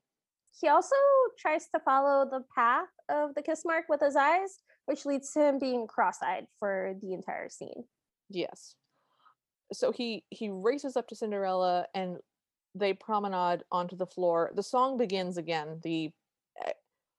He 0.59 0.69
also 0.69 0.95
tries 1.39 1.69
to 1.75 1.81
follow 1.81 2.25
the 2.25 2.45
path 2.55 2.89
of 3.11 3.35
the 3.35 3.43
kiss 3.43 3.63
mark 3.65 3.87
with 3.89 4.01
his 4.01 4.17
eyes, 4.17 4.59
which 4.87 5.05
leads 5.05 5.33
to 5.33 5.41
him 5.41 5.59
being 5.59 5.87
cross-eyed 5.87 6.47
for 6.59 6.95
the 7.03 7.13
entire 7.13 7.51
scene. 7.51 7.85
Yes. 8.31 8.75
So 9.73 9.93
he 9.93 10.25
he 10.31 10.49
races 10.49 10.97
up 10.97 11.09
to 11.09 11.17
Cinderella 11.17 11.87
and 11.95 12.19
they 12.79 12.93
promenade 12.93 13.63
onto 13.71 13.97
the 13.97 14.07
floor. 14.07 14.51
The 14.55 14.63
song 14.63 14.97
begins 14.99 15.37
again. 15.39 15.81
The 15.83 16.11
eh, 16.65 16.73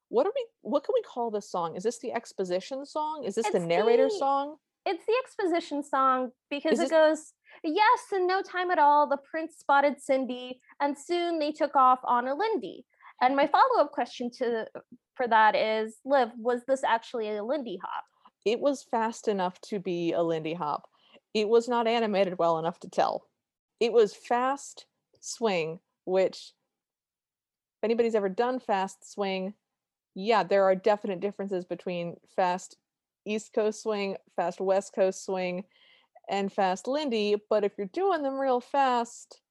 what 0.09 0.25
are 0.25 0.33
we 0.35 0.45
what 0.61 0.83
can 0.83 0.93
we 0.93 1.01
call 1.01 1.31
this 1.31 1.49
song? 1.49 1.75
Is 1.75 1.83
this 1.83 1.99
the 1.99 2.13
exposition 2.13 2.85
song? 2.85 3.23
Is 3.25 3.35
this 3.35 3.49
the 3.49 3.59
narrator 3.59 4.09
the- 4.09 4.17
song? 4.17 4.57
it's 4.89 5.05
the 5.05 5.13
exposition 5.21 5.83
song 5.83 6.31
because 6.49 6.73
Is 6.73 6.79
it 6.79 6.83
this- 6.83 6.91
goes 6.91 7.33
yes 7.63 7.99
in 8.13 8.25
no 8.25 8.41
time 8.41 8.71
at 8.71 8.79
all 8.79 9.05
the 9.05 9.17
prince 9.17 9.55
spotted 9.59 9.99
cindy 9.99 10.61
and 10.79 10.97
soon 10.97 11.39
they 11.39 11.51
took 11.51 11.75
off 11.75 11.99
on 12.05 12.25
a 12.27 12.33
lindy 12.33 12.85
and 13.21 13.35
my 13.35 13.47
follow-up 13.47 13.91
question 13.91 14.29
to 14.31 14.65
for 15.15 15.27
that 15.27 15.55
is 15.57 15.97
liv 16.05 16.29
was 16.37 16.61
this 16.69 16.85
actually 16.85 17.27
a 17.35 17.43
lindy 17.43 17.77
hop 17.83 18.05
It 18.45 18.61
was 18.61 18.83
fast 18.83 19.27
enough 19.27 19.59
to 19.69 19.79
be 19.79 20.13
a 20.13 20.21
Lindy 20.23 20.53
Hop. 20.53 20.87
It 21.33 21.49
was 21.49 21.67
not 21.67 21.85
animated 21.85 22.37
well 22.37 22.57
enough 22.59 22.79
to 22.79 22.89
tell. 22.89 23.27
It 23.81 23.91
was 23.91 24.13
fast 24.15 24.85
swing, 25.19 25.79
which 26.05 26.53
if 27.77 27.83
anybody's 27.83 28.15
ever 28.15 28.29
done 28.29 28.59
fast 28.59 29.11
swing, 29.11 29.53
yeah, 30.15 30.43
there 30.43 30.63
are 30.63 30.75
definite 30.75 31.19
differences 31.19 31.65
between 31.65 32.15
fast 32.35 32.77
East 33.25 33.53
Coast 33.53 33.83
swing, 33.83 34.15
fast 34.35 34.59
West 34.59 34.93
Coast 34.93 35.25
swing, 35.25 35.63
and 36.29 36.51
fast 36.51 36.87
Lindy. 36.87 37.35
But 37.49 37.63
if 37.63 37.73
you're 37.77 37.87
doing 37.87 38.23
them 38.23 38.39
real 38.39 38.59
fast, 38.59 39.41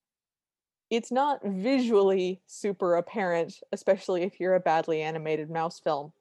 it's 0.90 1.12
not 1.12 1.40
visually 1.44 2.42
super 2.46 2.96
apparent, 2.96 3.60
especially 3.72 4.22
if 4.22 4.40
you're 4.40 4.54
a 4.54 4.60
badly 4.60 5.02
animated 5.02 5.50
mouse 5.50 5.78
film. 5.78 6.12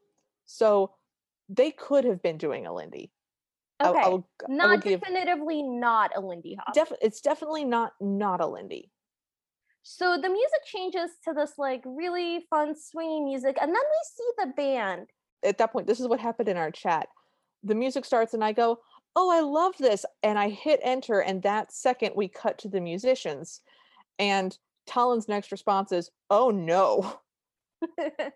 So 0.45 0.93
they 1.49 1.71
could 1.71 2.03
have 2.05 2.21
been 2.21 2.37
doing 2.37 2.67
a 2.67 2.73
Lindy. 2.73 3.11
Okay 3.83 3.99
I, 3.99 4.03
I 4.03 4.07
will 4.09 4.27
not 4.47 4.81
give 4.83 5.01
definitively 5.01 5.61
not 5.61 6.11
a 6.15 6.21
lindy 6.21 6.55
hop 6.55 6.73
def- 6.73 6.93
it's 7.01 7.19
definitely 7.21 7.65
not 7.65 7.93
not 7.99 8.39
a 8.41 8.47
Lindy. 8.47 8.89
So 9.87 10.17
the 10.17 10.27
music 10.29 10.63
changes 10.65 11.11
to 11.23 11.31
this 11.33 11.53
like 11.59 11.83
really 11.85 12.43
fun 12.49 12.73
swingy 12.73 13.23
music 13.23 13.55
and 13.61 13.69
then 13.69 13.83
we 13.93 14.01
see 14.15 14.29
the 14.39 14.53
band 14.57 15.07
At 15.43 15.59
that 15.59 15.71
point, 15.71 15.85
this 15.85 15.99
is 15.99 16.07
what 16.07 16.19
happened 16.19 16.49
in 16.49 16.57
our 16.57 16.71
chat. 16.71 17.07
The 17.63 17.75
music 17.75 18.03
starts 18.03 18.33
and 18.33 18.43
I 18.43 18.51
go, 18.51 18.79
"Oh, 19.15 19.29
I 19.29 19.41
love 19.41 19.75
this." 19.77 20.03
And 20.23 20.39
I 20.39 20.49
hit 20.49 20.79
enter 20.83 21.19
and 21.21 21.43
that 21.43 21.71
second 21.71 22.13
we 22.15 22.27
cut 22.27 22.57
to 22.59 22.67
the 22.69 22.81
musicians. 22.81 23.61
And 24.17 24.57
Talon's 24.87 25.27
next 25.27 25.51
response 25.51 25.91
is, 25.91 26.09
"Oh 26.29 26.49
no." 26.51 27.19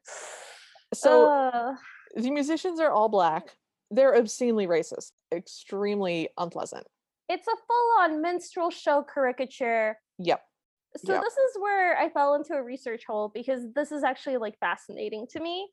So 0.93 1.25
Uh, 1.25 1.75
the 2.15 2.31
musicians 2.31 2.79
are 2.79 2.91
all 2.91 3.09
black. 3.09 3.57
They're 3.91 4.15
obscenely 4.15 4.67
racist, 4.67 5.11
extremely 5.31 6.29
unpleasant. 6.37 6.85
it's 7.27 7.47
a 7.47 7.55
full-on 7.67 8.21
minstrel 8.21 8.71
show 8.71 9.03
caricature. 9.03 9.97
Yep. 10.17 10.41
So 10.97 11.13
Yep. 11.13 11.21
this 11.21 11.33
is 11.33 11.57
where 11.59 11.97
I 11.97 12.09
fell 12.09 12.35
into 12.35 12.53
a 12.53 12.63
research 12.63 13.03
hole 13.05 13.29
because 13.33 13.71
this 13.73 13.91
is 13.91 14.03
actually 14.03 14.37
like 14.37 14.57
fascinating 14.59 15.27
to 15.31 15.39
me. 15.39 15.69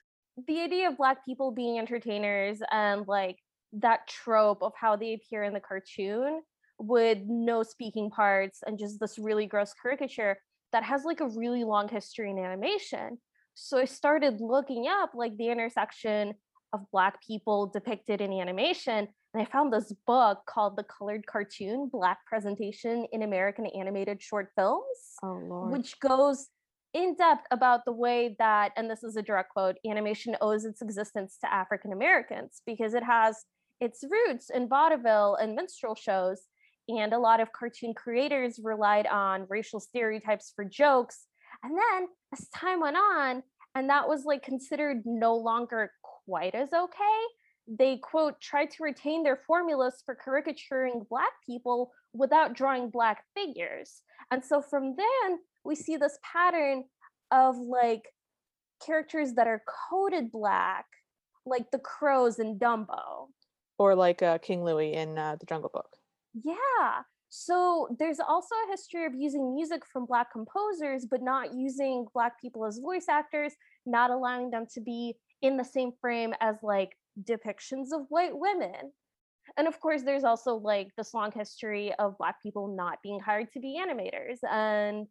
The 0.46 0.60
idea 0.60 0.88
of 0.88 0.98
black 0.98 1.24
people 1.24 1.50
being 1.50 1.78
entertainers 1.78 2.60
and 2.70 3.06
like 3.06 3.38
that 3.72 4.06
trope 4.06 4.62
of 4.62 4.72
how 4.78 4.96
they 4.96 5.14
appear 5.14 5.42
in 5.42 5.54
the 5.54 5.60
cartoon 5.60 6.42
with 6.78 7.18
no 7.26 7.62
speaking 7.62 8.10
parts 8.10 8.60
and 8.66 8.78
just 8.78 9.00
this 9.00 9.18
really 9.18 9.46
gross 9.46 9.72
caricature 9.80 10.38
that 10.72 10.82
has 10.82 11.04
like 11.04 11.20
a 11.20 11.28
really 11.28 11.64
long 11.64 11.88
history 11.88 12.30
in 12.30 12.38
animation. 12.38 13.18
So 13.54 13.78
I 13.78 13.86
started 13.86 14.40
looking 14.40 14.86
up 14.86 15.12
like 15.14 15.36
the 15.38 15.48
intersection 15.48 16.34
of 16.74 16.90
black 16.92 17.22
people 17.26 17.68
depicted 17.68 18.20
in 18.20 18.32
animation 18.32 19.08
and 19.36 19.46
I 19.46 19.50
found 19.50 19.70
this 19.70 19.92
book 20.06 20.38
called 20.46 20.76
The 20.76 20.84
Colored 20.84 21.26
Cartoon 21.26 21.90
Black 21.92 22.20
Representation 22.32 23.06
in 23.12 23.22
American 23.22 23.66
Animated 23.66 24.22
Short 24.22 24.48
Films 24.56 24.84
Oh 25.22 25.38
lord. 25.46 25.72
which 25.72 26.00
goes 26.00 26.48
in 26.94 27.14
depth 27.16 27.44
about 27.50 27.84
the 27.84 27.92
way 27.92 28.34
that, 28.38 28.72
and 28.78 28.90
this 28.90 29.04
is 29.04 29.16
a 29.16 29.22
direct 29.22 29.50
quote, 29.50 29.76
animation 29.86 30.36
owes 30.40 30.64
its 30.64 30.80
existence 30.80 31.36
to 31.42 31.52
African 31.52 31.92
Americans 31.92 32.62
because 32.66 32.94
it 32.94 33.02
has 33.02 33.44
its 33.78 34.02
roots 34.08 34.48
in 34.48 34.68
vaudeville 34.68 35.34
and 35.34 35.54
minstrel 35.54 35.94
shows. 35.94 36.44
And 36.88 37.12
a 37.12 37.18
lot 37.18 37.40
of 37.40 37.52
cartoon 37.52 37.92
creators 37.92 38.58
relied 38.62 39.06
on 39.06 39.46
racial 39.50 39.80
stereotypes 39.80 40.54
for 40.56 40.64
jokes. 40.64 41.26
And 41.62 41.76
then 41.76 42.08
as 42.32 42.48
time 42.48 42.80
went 42.80 42.96
on, 42.96 43.42
and 43.74 43.90
that 43.90 44.08
was 44.08 44.24
like 44.24 44.42
considered 44.42 45.02
no 45.04 45.36
longer 45.36 45.90
quite 46.24 46.54
as 46.54 46.72
okay, 46.72 47.18
they 47.68 47.98
quote 47.98 48.40
tried 48.40 48.70
to 48.72 48.82
retain 48.84 49.22
their 49.22 49.40
formulas 49.46 50.02
for 50.04 50.14
caricaturing 50.14 51.04
black 51.10 51.32
people 51.44 51.92
without 52.12 52.54
drawing 52.54 52.90
black 52.90 53.24
figures. 53.34 54.02
And 54.30 54.44
so 54.44 54.62
from 54.62 54.96
then 54.96 55.38
we 55.64 55.74
see 55.74 55.96
this 55.96 56.18
pattern 56.22 56.84
of 57.30 57.56
like 57.58 58.02
characters 58.84 59.34
that 59.34 59.46
are 59.46 59.62
coded 59.90 60.30
black, 60.30 60.86
like 61.44 61.70
the 61.70 61.78
crows 61.78 62.38
in 62.38 62.58
Dumbo. 62.58 63.28
or 63.78 63.94
like 63.94 64.22
uh, 64.22 64.38
King 64.38 64.64
Louis 64.64 64.92
in 64.94 65.18
uh, 65.18 65.36
the 65.38 65.46
Jungle 65.46 65.70
Book. 65.72 65.88
Yeah. 66.34 67.02
So 67.28 67.88
there's 67.98 68.20
also 68.20 68.54
a 68.66 68.70
history 68.70 69.04
of 69.04 69.12
using 69.14 69.54
music 69.54 69.82
from 69.92 70.06
black 70.06 70.32
composers, 70.32 71.06
but 71.10 71.22
not 71.22 71.54
using 71.54 72.06
black 72.14 72.40
people 72.40 72.64
as 72.64 72.78
voice 72.78 73.06
actors, 73.08 73.52
not 73.84 74.10
allowing 74.10 74.50
them 74.50 74.66
to 74.74 74.80
be 74.80 75.16
in 75.42 75.56
the 75.56 75.64
same 75.64 75.92
frame 76.00 76.34
as 76.40 76.56
like 76.62 76.96
depictions 77.22 77.88
of 77.92 78.06
white 78.08 78.36
women. 78.36 78.92
And 79.56 79.68
of 79.68 79.80
course, 79.80 80.02
there's 80.02 80.24
also 80.24 80.56
like 80.56 80.88
this 80.96 81.14
long 81.14 81.32
history 81.32 81.94
of 81.98 82.18
black 82.18 82.42
people 82.42 82.74
not 82.74 82.98
being 83.02 83.20
hired 83.20 83.52
to 83.52 83.60
be 83.60 83.80
animators. 83.80 84.38
And 84.50 85.06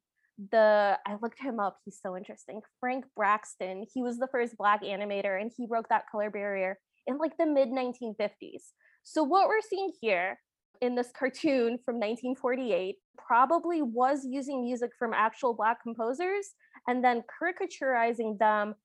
the 0.51 0.97
I 1.07 1.15
looked 1.21 1.39
him 1.39 1.59
up, 1.59 1.77
he's 1.85 1.99
so 2.01 2.17
interesting. 2.17 2.61
Frank 2.79 3.05
Braxton, 3.15 3.85
he 3.93 4.03
was 4.03 4.17
the 4.17 4.27
first 4.27 4.57
black 4.57 4.83
animator 4.83 5.39
and 5.39 5.51
he 5.55 5.65
broke 5.65 5.87
that 5.89 6.09
color 6.11 6.29
barrier 6.29 6.77
in 7.07 7.17
like 7.17 7.37
the 7.37 7.45
mid 7.45 7.69
1950s. 7.69 8.73
So 9.03 9.23
what 9.23 9.47
we're 9.47 9.61
seeing 9.61 9.91
here 10.01 10.39
in 10.81 10.95
this 10.95 11.11
cartoon 11.17 11.77
from 11.85 11.95
1948 11.95 12.95
probably 13.17 13.81
was 13.81 14.25
using 14.25 14.63
music 14.63 14.91
from 14.97 15.13
actual 15.13 15.53
black 15.53 15.81
composers 15.81 16.53
and 16.87 17.03
then 17.03 17.23
caricaturizing 17.41 18.37
them 18.39 18.75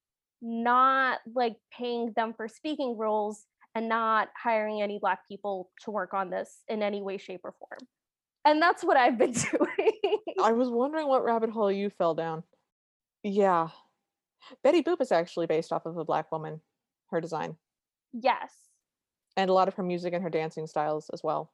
not 0.42 1.18
like 1.34 1.56
paying 1.76 2.12
them 2.16 2.34
for 2.36 2.48
speaking 2.48 2.96
roles 2.96 3.44
and 3.74 3.88
not 3.88 4.28
hiring 4.36 4.82
any 4.82 4.98
black 4.98 5.20
people 5.28 5.70
to 5.82 5.90
work 5.90 6.14
on 6.14 6.30
this 6.30 6.62
in 6.68 6.82
any 6.82 7.02
way 7.02 7.18
shape 7.18 7.40
or 7.44 7.54
form 7.58 7.88
and 8.44 8.60
that's 8.60 8.82
what 8.82 8.96
i've 8.96 9.18
been 9.18 9.32
doing 9.52 10.18
I 10.42 10.52
was 10.52 10.70
wondering 10.70 11.06
what 11.06 11.22
rabbit 11.22 11.50
hole 11.50 11.70
you 11.70 11.90
fell 11.90 12.14
down. 12.14 12.44
Yeah. 13.22 13.68
Betty 14.64 14.82
Boop 14.82 15.02
is 15.02 15.12
actually 15.12 15.46
based 15.46 15.70
off 15.70 15.84
of 15.84 15.98
a 15.98 16.04
black 16.04 16.32
woman, 16.32 16.62
her 17.10 17.20
design, 17.20 17.56
yes 18.14 18.50
and 19.36 19.50
a 19.50 19.52
lot 19.52 19.68
of 19.68 19.74
her 19.74 19.82
music 19.82 20.12
and 20.12 20.22
her 20.22 20.30
dancing 20.30 20.66
styles 20.66 21.10
as 21.12 21.22
well. 21.22 21.52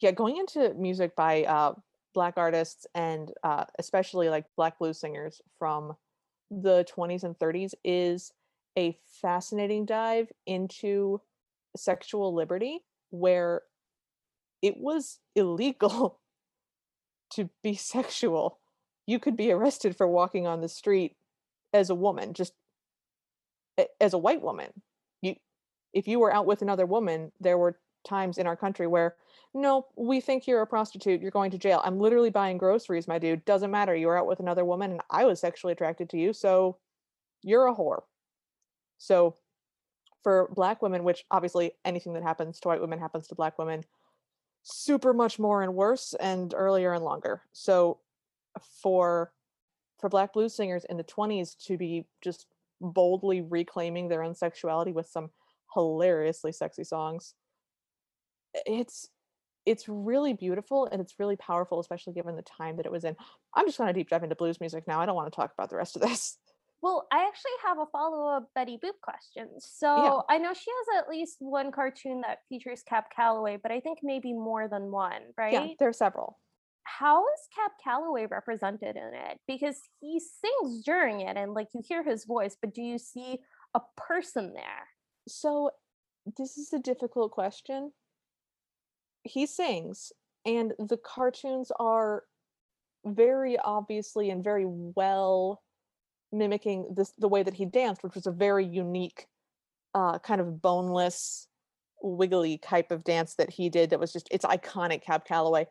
Yeah, 0.00 0.10
going 0.10 0.36
into 0.36 0.74
music 0.74 1.14
by 1.14 1.44
uh, 1.44 1.74
black 2.12 2.34
artists 2.36 2.86
and 2.94 3.30
uh, 3.42 3.64
especially 3.78 4.28
like 4.28 4.46
black 4.56 4.78
blues 4.78 4.98
singers 4.98 5.40
from 5.58 5.94
the 6.62 6.84
20s 6.84 7.24
and 7.24 7.38
30s 7.38 7.74
is 7.84 8.32
a 8.78 8.96
fascinating 9.20 9.84
dive 9.84 10.30
into 10.46 11.20
sexual 11.76 12.34
liberty 12.34 12.80
where 13.10 13.62
it 14.62 14.76
was 14.76 15.20
illegal 15.34 16.20
to 17.30 17.50
be 17.62 17.74
sexual. 17.74 18.58
You 19.06 19.18
could 19.18 19.36
be 19.36 19.52
arrested 19.52 19.96
for 19.96 20.08
walking 20.08 20.46
on 20.46 20.60
the 20.60 20.68
street 20.68 21.16
as 21.72 21.90
a 21.90 21.94
woman, 21.94 22.32
just 22.32 22.54
as 24.00 24.14
a 24.14 24.18
white 24.18 24.42
woman. 24.42 24.70
You 25.20 25.36
if 25.92 26.08
you 26.08 26.18
were 26.18 26.32
out 26.32 26.46
with 26.46 26.62
another 26.62 26.86
woman, 26.86 27.32
there 27.40 27.58
were 27.58 27.78
times 28.04 28.38
in 28.38 28.46
our 28.46 28.56
country 28.56 28.86
where 28.86 29.16
no, 29.56 29.86
we 29.94 30.20
think 30.20 30.46
you're 30.46 30.62
a 30.62 30.66
prostitute, 30.66 31.22
you're 31.22 31.30
going 31.30 31.52
to 31.52 31.58
jail. 31.58 31.80
I'm 31.84 32.00
literally 32.00 32.30
buying 32.30 32.58
groceries, 32.58 33.06
my 33.06 33.20
dude. 33.20 33.44
Doesn't 33.44 33.70
matter. 33.70 33.94
You 33.94 34.08
were 34.08 34.18
out 34.18 34.26
with 34.26 34.40
another 34.40 34.64
woman 34.64 34.90
and 34.90 35.00
I 35.10 35.24
was 35.24 35.40
sexually 35.40 35.72
attracted 35.72 36.10
to 36.10 36.18
you, 36.18 36.32
so 36.32 36.78
you're 37.42 37.68
a 37.68 37.74
whore. 37.74 38.02
So 38.98 39.36
for 40.24 40.50
black 40.54 40.82
women, 40.82 41.04
which 41.04 41.24
obviously 41.30 41.72
anything 41.84 42.14
that 42.14 42.22
happens 42.24 42.58
to 42.60 42.68
white 42.68 42.80
women 42.80 42.98
happens 42.98 43.28
to 43.28 43.36
black 43.36 43.58
women, 43.58 43.84
super 44.64 45.12
much 45.12 45.38
more 45.38 45.62
and 45.62 45.74
worse 45.74 46.14
and 46.18 46.52
earlier 46.56 46.92
and 46.92 47.04
longer. 47.04 47.42
So 47.52 48.00
for 48.82 49.32
for 50.00 50.08
black 50.08 50.32
blues 50.32 50.54
singers 50.54 50.84
in 50.90 50.96
the 50.96 51.04
20s 51.04 51.56
to 51.66 51.78
be 51.78 52.06
just 52.22 52.46
boldly 52.80 53.40
reclaiming 53.40 54.08
their 54.08 54.22
own 54.22 54.34
sexuality 54.34 54.92
with 54.92 55.06
some 55.06 55.30
hilariously 55.74 56.52
sexy 56.52 56.84
songs 56.84 57.34
it's 58.66 59.08
it's 59.66 59.88
really 59.88 60.34
beautiful 60.34 60.86
and 60.92 61.00
it's 61.00 61.14
really 61.18 61.36
powerful 61.36 61.80
especially 61.80 62.12
given 62.12 62.36
the 62.36 62.42
time 62.42 62.76
that 62.76 62.86
it 62.86 62.92
was 62.92 63.04
in. 63.04 63.16
I'm 63.54 63.66
just 63.66 63.78
going 63.78 63.88
to 63.88 63.98
deep 63.98 64.10
dive 64.10 64.22
into 64.22 64.36
blues 64.36 64.60
music 64.60 64.84
now 64.86 65.00
i 65.00 65.06
don't 65.06 65.16
want 65.16 65.32
to 65.32 65.36
talk 65.36 65.52
about 65.56 65.70
the 65.70 65.76
rest 65.76 65.96
of 65.96 66.02
this. 66.02 66.38
Well 66.82 67.06
i 67.12 67.26
actually 67.26 67.52
have 67.66 67.78
a 67.78 67.86
follow-up 67.90 68.48
betty 68.54 68.78
boop 68.84 69.00
question 69.02 69.48
so 69.58 70.22
i 70.28 70.38
know 70.38 70.52
she 70.52 70.70
has 70.70 71.02
at 71.02 71.08
least 71.08 71.36
one 71.40 71.72
cartoon 71.72 72.20
that 72.22 72.40
features 72.48 72.82
cab 72.88 73.04
calloway 73.14 73.58
but 73.62 73.72
i 73.72 73.80
think 73.80 74.00
maybe 74.02 74.32
more 74.32 74.68
than 74.68 74.90
one 74.90 75.22
right? 75.38 75.52
yeah 75.52 75.66
there 75.78 75.88
are 75.88 75.94
several. 75.94 76.38
How 76.86 77.22
is 77.22 77.40
Cab 77.54 77.70
Calloway 77.82 78.26
represented 78.26 78.96
in 78.96 79.10
it? 79.14 79.40
Because 79.48 79.78
he 80.00 80.20
sings 80.20 80.84
during 80.84 81.22
it 81.22 81.34
and 81.34 81.54
like 81.54 81.68
you 81.72 81.80
hear 81.82 82.04
his 82.04 82.26
voice, 82.26 82.58
but 82.60 82.74
do 82.74 82.82
you 82.82 82.98
see 82.98 83.38
a 83.74 83.80
person 83.96 84.52
there? 84.52 84.86
so 85.28 85.70
this 86.36 86.56
is 86.56 86.72
a 86.72 86.78
difficult 86.78 87.32
question 87.32 87.92
he 89.24 89.46
sings 89.46 90.12
and 90.46 90.72
the 90.78 90.98
cartoons 90.98 91.72
are 91.80 92.24
very 93.04 93.58
obviously 93.58 94.30
and 94.30 94.44
very 94.44 94.64
well 94.66 95.62
mimicking 96.32 96.86
this 96.94 97.12
the 97.18 97.28
way 97.28 97.42
that 97.42 97.54
he 97.54 97.64
danced 97.64 98.02
which 98.02 98.14
was 98.14 98.26
a 98.26 98.32
very 98.32 98.64
unique 98.64 99.26
uh 99.94 100.18
kind 100.18 100.40
of 100.40 100.60
boneless 100.60 101.48
wiggly 102.04 102.58
type 102.58 102.90
of 102.90 103.02
dance 103.02 103.34
that 103.34 103.50
he 103.50 103.68
did 103.68 103.90
that 103.90 103.98
was 103.98 104.12
just 104.12 104.28
it's 104.30 104.44
iconic 104.44 105.02
cab 105.02 105.24
calloway. 105.24 105.66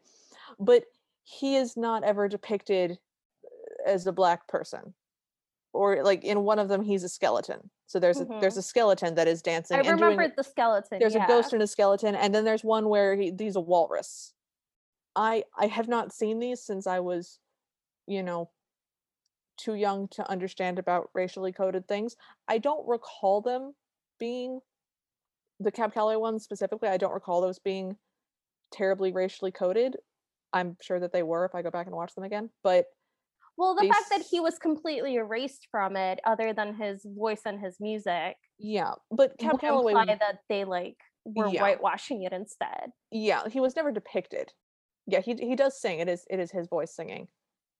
But 0.59 0.83
he 1.23 1.55
is 1.55 1.77
not 1.77 2.03
ever 2.03 2.27
depicted 2.27 2.97
as 3.85 4.07
a 4.07 4.11
black 4.11 4.47
person 4.47 4.93
or 5.71 6.03
like 6.03 6.23
in 6.23 6.43
one 6.43 6.59
of 6.59 6.67
them 6.67 6.81
he's 6.81 7.03
a 7.03 7.09
skeleton 7.09 7.69
so 7.93 7.99
there's 7.99 8.19
a, 8.19 8.25
there's 8.41 8.55
Mhm. 8.55 8.57
a 8.57 8.61
skeleton 8.63 9.13
that 9.13 9.27
is 9.27 9.43
dancing 9.43 9.75
I 9.75 9.81
and 9.81 9.85
doing 9.99 10.01
remember 10.17 10.33
the 10.35 10.43
skeleton. 10.43 10.97
there's 10.97 11.13
yeah. 11.13 11.25
a 11.25 11.27
ghost 11.27 11.53
and 11.53 11.61
a 11.61 11.67
skeleton 11.67 12.15
and 12.15 12.33
then 12.33 12.43
there's 12.43 12.63
one 12.63 12.89
where 12.89 13.15
he, 13.15 13.31
he's 13.37 13.55
a 13.55 13.61
walrus 13.61 14.33
i 15.15 15.43
i 15.55 15.67
have 15.67 15.87
not 15.87 16.11
seen 16.11 16.39
these 16.39 16.59
since 16.59 16.87
i 16.87 16.99
was 16.99 17.37
you 18.07 18.23
know 18.23 18.49
too 19.57 19.75
young 19.75 20.07
to 20.07 20.27
understand 20.27 20.79
about 20.79 21.11
racially 21.13 21.51
coded 21.51 21.87
things 21.87 22.15
i 22.47 22.57
don't 22.57 22.87
recall 22.87 23.41
them 23.41 23.75
being 24.19 24.59
the 25.59 25.71
cab 25.71 25.93
calloway 25.93 26.15
ones 26.15 26.43
specifically 26.43 26.89
i 26.89 26.97
don't 26.97 27.13
recall 27.13 27.41
those 27.41 27.59
being 27.59 27.95
terribly 28.71 29.11
racially 29.11 29.51
coded 29.51 29.97
i'm 30.51 30.75
sure 30.81 30.99
that 30.99 31.13
they 31.13 31.21
were 31.21 31.45
if 31.45 31.53
i 31.53 31.61
go 31.61 31.69
back 31.69 31.85
and 31.85 31.95
watch 31.95 32.15
them 32.15 32.23
again 32.23 32.49
but 32.63 32.87
Well, 33.57 33.75
the 33.75 33.83
they 33.83 33.89
fact 33.89 34.09
that 34.09 34.21
he 34.29 34.39
was 34.39 34.57
completely 34.57 35.15
erased 35.15 35.67
from 35.69 35.95
it, 35.95 36.19
other 36.25 36.53
than 36.53 36.73
his 36.75 37.05
voice 37.05 37.41
and 37.45 37.59
his 37.59 37.79
music, 37.79 38.37
yeah 38.59 38.93
but 39.11 39.37
cab 39.39 39.59
calloway 39.59 39.91
imply 39.93 40.15
that 40.15 40.39
they 40.49 40.63
like 40.63 40.97
were 41.25 41.47
Yeah. 41.49 41.61
whitewashing 41.61 42.23
it 42.23 42.33
instead. 42.33 42.91
yeah 43.11 43.47
he 43.49 43.59
was 43.59 43.75
never 43.75 43.91
depicted 43.91 44.53
yeah 45.07 45.19
he 45.21 45.33
he 45.35 45.55
does 45.55 45.79
sing 45.79 45.99
it 45.99 46.07
is 46.07 46.25
it 46.29 46.39
is 46.39 46.51
his 46.51 46.67
voice 46.67 46.95
singing 46.95 47.27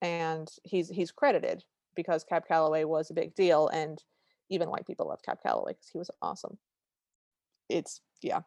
and 0.02 0.50
he's 0.64 0.90
he's 0.90 1.12
credited 1.12 1.64
because 1.96 2.24
cab 2.24 2.44
calloway 2.48 2.84
was 2.84 3.10
a 3.12 3.14
big 3.14 3.36
deal 3.36 3.68
and 3.70 4.04
even 4.50 4.70
white 4.70 4.86
people 4.88 5.08
love 5.08 5.22
cab 5.24 5.38
calloway 5.42 5.74
because 5.74 5.90
he 5.90 5.98
was 5.98 6.10
awesome 6.22 6.58
it's 7.70 8.02
yeah 8.22 8.42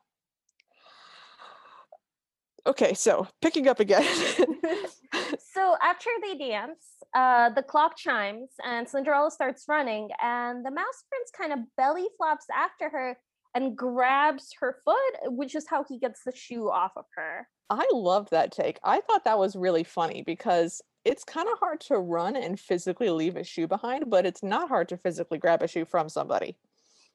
Okay, 2.67 2.95
so 2.95 3.29
picking 3.41 3.69
up 3.69 3.79
again. 3.79 4.03
so 5.55 5.77
after 5.83 6.11
they 6.23 6.37
dance, 6.37 6.85
uh, 7.15 7.51
the 7.51 7.63
clock 7.63 7.97
chimes 7.97 8.51
and 8.65 8.89
Cinderella 8.89 9.31
starts 9.31 9.65
running, 9.69 10.09
and 10.21 10.65
the 10.65 10.71
mouse 10.71 11.05
prince 11.09 11.31
kind 11.37 11.53
of 11.53 11.61
belly 11.77 12.07
flops 12.17 12.47
after 12.55 12.89
her 12.91 13.17
and 13.55 13.77
grabs 13.77 14.53
her 14.61 14.79
foot, 14.85 15.33
which 15.33 15.55
is 15.55 15.67
how 15.69 15.85
he 15.89 15.99
gets 15.99 16.23
the 16.25 16.35
shoe 16.35 16.69
off 16.69 16.93
of 16.97 17.05
her. 17.15 17.49
I 17.71 17.87
loved 17.93 18.31
that 18.31 18.53
take. 18.53 18.79
I 18.85 19.01
thought 19.01 19.25
that 19.25 19.39
was 19.39 19.57
really 19.57 19.85
funny 19.85 20.23
because 20.27 20.83
it's 21.05 21.25
kind 21.25 21.49
of 21.51 21.59
hard 21.59 21.81
to 21.83 21.99
run 21.99 22.37
and 22.37 22.59
physically 22.59 23.11
leave 23.11 23.37
a 23.37 23.45
shoe 23.45 23.67
behind, 23.67 24.11
but 24.11 24.27
it's 24.27 24.43
not 24.43 24.69
hard 24.69 24.89
to 24.91 24.97
physically 24.97 25.39
grab 25.39 25.63
a 25.63 25.69
shoe 25.69 25.85
from 25.85 26.09
somebody. 26.09 26.57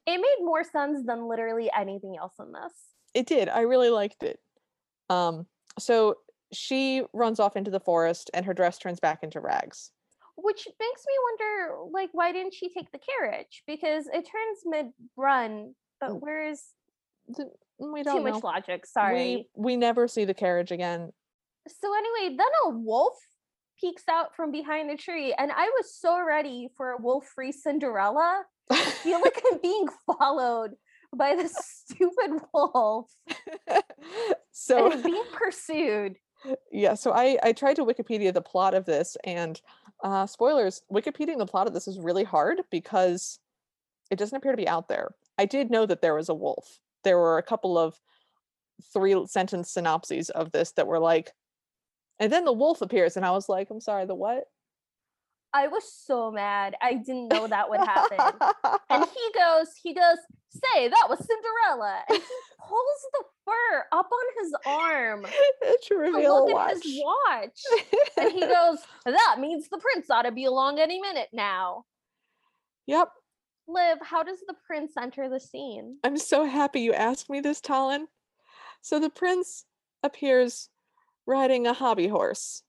It 0.06 0.16
made 0.16 0.44
more 0.44 0.64
sense 0.64 1.06
than 1.06 1.28
literally 1.28 1.70
anything 1.78 2.16
else 2.18 2.34
in 2.40 2.52
this. 2.52 2.72
It 3.14 3.26
did. 3.26 3.48
I 3.48 3.60
really 3.60 3.90
liked 3.90 4.22
it. 4.22 4.40
Um, 5.12 5.46
so 5.78 6.16
she 6.52 7.02
runs 7.12 7.40
off 7.40 7.56
into 7.56 7.70
the 7.70 7.80
forest 7.80 8.30
and 8.34 8.44
her 8.46 8.54
dress 8.54 8.78
turns 8.78 9.00
back 9.00 9.22
into 9.22 9.40
rags. 9.40 9.90
Which 10.36 10.66
makes 10.66 11.02
me 11.06 11.14
wonder, 11.30 11.76
like, 11.92 12.10
why 12.12 12.32
didn't 12.32 12.54
she 12.54 12.68
take 12.70 12.90
the 12.90 12.98
carriage? 12.98 13.62
Because 13.66 14.06
it 14.06 14.22
turns 14.26 14.60
mid-run, 14.64 15.74
but 16.00 16.10
Mm. 16.10 16.20
where's 16.20 16.74
The- 17.28 17.52
we 17.78 18.02
don't 18.02 18.24
know. 18.24 18.32
much 18.32 18.42
logic? 18.42 18.86
Sorry. 18.86 19.48
We 19.54 19.62
we 19.64 19.76
never 19.76 20.08
see 20.08 20.24
the 20.24 20.34
carriage 20.34 20.72
again. 20.72 21.12
So 21.68 21.94
anyway, 21.94 22.36
then 22.36 22.48
a 22.64 22.70
wolf 22.70 23.18
peeks 23.78 24.04
out 24.08 24.34
from 24.34 24.50
behind 24.50 24.90
a 24.90 24.96
tree, 24.96 25.32
and 25.34 25.52
I 25.52 25.68
was 25.70 25.94
so 25.94 26.20
ready 26.20 26.68
for 26.76 26.92
a 26.92 26.96
wolf-free 26.96 27.52
Cinderella. 27.52 28.44
I 28.70 28.76
feel 29.04 29.20
like 29.20 29.40
I'm 29.50 29.58
being 29.58 29.86
followed 30.06 30.76
by 31.16 31.34
the 31.34 31.48
stupid 31.48 32.40
wolf 32.52 33.14
so 34.52 34.90
and 34.90 35.02
being 35.02 35.24
pursued. 35.32 36.16
yeah, 36.70 36.94
so 36.94 37.12
I 37.12 37.38
I 37.42 37.52
tried 37.52 37.76
to 37.76 37.84
Wikipedia 37.84 38.32
the 38.32 38.42
plot 38.42 38.74
of 38.74 38.84
this, 38.84 39.16
and 39.24 39.60
uh, 40.02 40.26
spoilers: 40.26 40.82
Wikipediaing 40.92 41.38
the 41.38 41.46
plot 41.46 41.66
of 41.66 41.74
this 41.74 41.88
is 41.88 41.98
really 41.98 42.24
hard 42.24 42.62
because 42.70 43.38
it 44.10 44.18
doesn't 44.18 44.36
appear 44.36 44.52
to 44.52 44.56
be 44.56 44.68
out 44.68 44.88
there. 44.88 45.14
I 45.38 45.46
did 45.46 45.70
know 45.70 45.86
that 45.86 46.02
there 46.02 46.14
was 46.14 46.28
a 46.28 46.34
wolf. 46.34 46.80
There 47.04 47.18
were 47.18 47.38
a 47.38 47.42
couple 47.42 47.78
of 47.78 48.00
three 48.92 49.26
sentence 49.26 49.70
synopses 49.70 50.30
of 50.30 50.52
this 50.52 50.72
that 50.72 50.86
were 50.86 50.98
like, 50.98 51.32
and 52.18 52.32
then 52.32 52.44
the 52.44 52.52
wolf 52.52 52.82
appears, 52.82 53.16
and 53.16 53.24
I 53.24 53.30
was 53.30 53.48
like, 53.48 53.70
I'm 53.70 53.80
sorry, 53.80 54.06
the 54.06 54.14
what? 54.14 54.44
I 55.54 55.68
was 55.68 55.84
so 55.92 56.30
mad. 56.30 56.74
I 56.80 56.94
didn't 56.94 57.28
know 57.28 57.46
that 57.46 57.68
would 57.68 57.80
happen. 57.80 58.18
and 58.88 59.04
he 59.14 59.38
goes, 59.38 59.68
he 59.82 59.92
goes, 59.94 60.16
say 60.50 60.88
that 60.88 61.06
was 61.08 61.18
Cinderella. 61.18 62.02
And 62.08 62.18
he 62.18 62.34
pulls 62.58 63.06
the 63.12 63.24
fur 63.44 63.84
up 63.92 64.08
on 64.10 64.42
his 64.42 64.54
arm 64.66 65.26
it's 65.62 65.88
to 65.88 65.96
reveal 65.96 66.46
look 66.46 66.54
watch. 66.54 66.70
at 66.70 66.82
his 66.82 67.02
watch. 67.04 67.60
And 68.16 68.32
he 68.32 68.40
goes, 68.46 68.78
that 69.04 69.36
means 69.40 69.68
the 69.68 69.78
prince 69.78 70.08
ought 70.10 70.22
to 70.22 70.32
be 70.32 70.44
along 70.46 70.78
any 70.78 71.00
minute 71.00 71.28
now. 71.32 71.84
yep. 72.86 73.08
Liv, 73.68 73.98
how 74.02 74.22
does 74.24 74.40
the 74.46 74.54
prince 74.66 74.92
enter 75.00 75.28
the 75.28 75.38
scene? 75.38 75.98
I'm 76.02 76.16
so 76.18 76.44
happy 76.44 76.80
you 76.80 76.92
asked 76.92 77.30
me 77.30 77.40
this, 77.40 77.60
Talon. 77.60 78.08
So 78.80 78.98
the 78.98 79.08
prince 79.08 79.64
appears 80.02 80.68
riding 81.26 81.66
a 81.66 81.72
hobby 81.72 82.08
horse. 82.08 82.64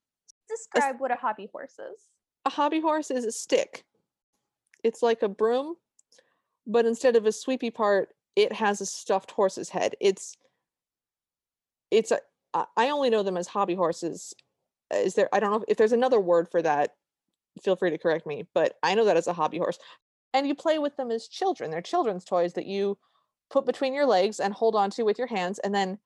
Describe 0.48 1.00
what 1.00 1.12
a 1.12 1.16
hobby 1.16 1.50
horse 1.52 1.74
is. 1.80 2.00
A 2.46 2.50
hobby 2.50 2.82
horse 2.82 3.10
is 3.10 3.26
a 3.26 3.32
stick. 3.32 3.86
It's 4.84 5.02
like 5.02 5.22
a 5.22 5.30
broom, 5.30 5.76
but 6.68 6.86
instead 6.86 7.16
of 7.16 7.26
a 7.26 7.32
sweepy 7.32 7.72
part, 7.72 8.10
it 8.36 8.52
has 8.54 8.82
a 8.82 8.86
stuffed 8.86 9.32
horse's 9.32 9.70
head. 9.70 9.96
It's 10.02 10.36
it's 11.92 12.12
a 12.12 12.20
I 12.76 12.90
only 12.90 13.10
know 13.10 13.24
them 13.24 13.38
as 13.38 13.48
hobby 13.48 13.76
horses. 13.76 14.34
Is 14.94 15.16
there 15.16 15.30
I 15.34 15.40
don't 15.40 15.52
know 15.52 15.58
if, 15.58 15.64
if 15.70 15.78
there's 15.78 15.92
another 15.92 16.20
word 16.20 16.50
for 16.50 16.62
that. 16.62 16.96
Feel 17.62 17.76
free 17.76 17.92
to 17.92 17.98
correct 17.98 18.26
me, 18.26 18.48
but 18.54 18.76
I 18.82 18.96
know 18.96 19.06
that 19.06 19.18
as 19.18 19.28
a 19.28 19.34
hobby 19.34 19.58
horse. 19.58 19.78
And 20.34 20.48
you 20.48 20.56
play 20.56 20.80
with 20.80 20.98
them 20.98 21.12
as 21.12 21.28
children. 21.28 21.70
They're 21.70 21.82
children's 21.82 22.26
toys 22.26 22.54
that 22.54 22.66
you 22.66 22.98
put 23.52 23.66
between 23.66 23.94
your 23.94 24.08
legs 24.08 24.40
and 24.40 24.54
hold 24.54 24.76
on 24.76 24.90
to 24.92 25.04
with 25.04 25.20
your 25.20 25.28
hands 25.28 25.60
and 25.60 25.74
then 25.74 26.00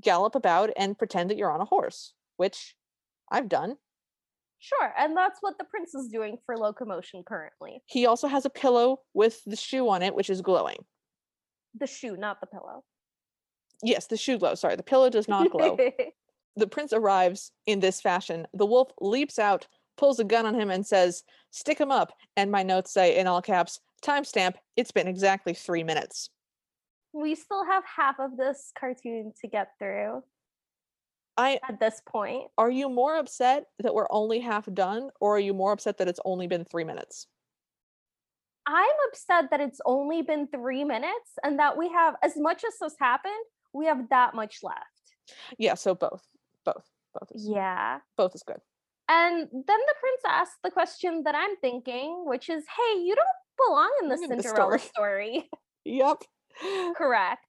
gallop 0.00 0.34
about 0.34 0.70
and 0.76 0.98
pretend 0.98 1.30
that 1.30 1.36
you're 1.36 1.52
on 1.52 1.60
a 1.60 1.66
horse, 1.66 2.12
which 2.36 2.74
I've 3.30 3.48
done. 3.48 3.76
Sure, 4.60 4.92
and 4.98 5.16
that's 5.16 5.38
what 5.40 5.56
the 5.56 5.64
prince 5.64 5.94
is 5.94 6.08
doing 6.08 6.36
for 6.44 6.56
locomotion 6.56 7.22
currently. 7.24 7.82
He 7.86 8.04
also 8.04 8.28
has 8.28 8.44
a 8.44 8.50
pillow 8.50 9.00
with 9.14 9.42
the 9.46 9.56
shoe 9.56 9.88
on 9.88 10.02
it, 10.02 10.14
which 10.14 10.28
is 10.28 10.42
glowing. 10.42 10.84
The 11.78 11.86
shoe, 11.86 12.16
not 12.16 12.40
the 12.40 12.46
pillow. 12.46 12.84
Yes, 13.82 14.06
the 14.06 14.18
shoe 14.18 14.38
glows. 14.38 14.60
Sorry, 14.60 14.76
the 14.76 14.82
pillow 14.82 15.08
does 15.08 15.28
not 15.28 15.50
glow. 15.50 15.78
the 16.56 16.66
prince 16.66 16.92
arrives 16.92 17.52
in 17.66 17.80
this 17.80 18.02
fashion. 18.02 18.46
The 18.52 18.66
wolf 18.66 18.90
leaps 19.00 19.38
out, 19.38 19.66
pulls 19.96 20.20
a 20.20 20.24
gun 20.24 20.44
on 20.44 20.54
him, 20.54 20.70
and 20.70 20.86
says, 20.86 21.22
Stick 21.50 21.78
him 21.78 21.90
up. 21.90 22.12
And 22.36 22.50
my 22.50 22.62
notes 22.62 22.92
say 22.92 23.16
in 23.16 23.26
all 23.26 23.40
caps, 23.40 23.80
timestamp, 24.04 24.56
it's 24.76 24.92
been 24.92 25.08
exactly 25.08 25.54
three 25.54 25.84
minutes. 25.84 26.28
we 27.14 27.34
still 27.34 27.64
have 27.64 27.82
half 27.96 28.20
of 28.20 28.36
this 28.36 28.72
cartoon 28.78 29.32
to 29.40 29.48
get 29.48 29.72
through 29.78 30.22
I 31.36 31.58
at 31.68 31.80
this 31.80 32.02
point. 32.06 32.44
are 32.58 32.70
you 32.70 32.88
more 32.90 33.16
upset 33.16 33.64
that 33.78 33.94
we're 33.94 34.06
only 34.10 34.40
half 34.40 34.66
done, 34.72 35.10
or 35.20 35.36
are 35.36 35.40
you 35.40 35.54
more 35.54 35.72
upset 35.72 35.98
that 35.98 36.08
it's 36.08 36.20
only 36.24 36.46
been 36.46 36.64
three 36.64 36.84
minutes? 36.84 37.26
I'm 38.66 38.94
upset 39.08 39.50
that 39.50 39.60
it's 39.60 39.80
only 39.84 40.22
been 40.22 40.46
three 40.48 40.84
minutes 40.84 41.32
and 41.42 41.58
that 41.58 41.76
we 41.76 41.88
have, 41.88 42.14
as 42.22 42.36
much 42.36 42.62
as 42.64 42.74
this 42.80 42.94
happened, 43.00 43.32
we 43.72 43.86
have 43.86 44.08
that 44.10 44.34
much 44.34 44.58
left. 44.62 44.78
Yeah, 45.58 45.74
so 45.74 45.94
both. 45.94 46.22
Both. 46.64 46.84
Both 47.18 47.32
is 47.34 47.48
Yeah. 47.48 48.00
both 48.16 48.34
is 48.34 48.42
good. 48.42 48.60
And 49.08 49.48
then 49.50 49.62
the 49.62 49.94
prince 49.98 50.22
asks 50.24 50.58
the 50.62 50.70
question 50.70 51.24
that 51.24 51.34
I'm 51.34 51.56
thinking, 51.56 52.24
which 52.26 52.48
is, 52.48 52.64
hey, 52.76 53.00
you 53.00 53.16
don't 53.16 53.66
belong 53.66 53.90
in 54.02 54.08
the 54.08 54.14
Belong 54.16 54.30
in 54.30 54.36
the 54.36 54.42
Cinderella 54.42 54.78
story." 54.78 55.40
story. 55.40 55.50
Yep. 55.84 56.22
Correct. 56.96 57.46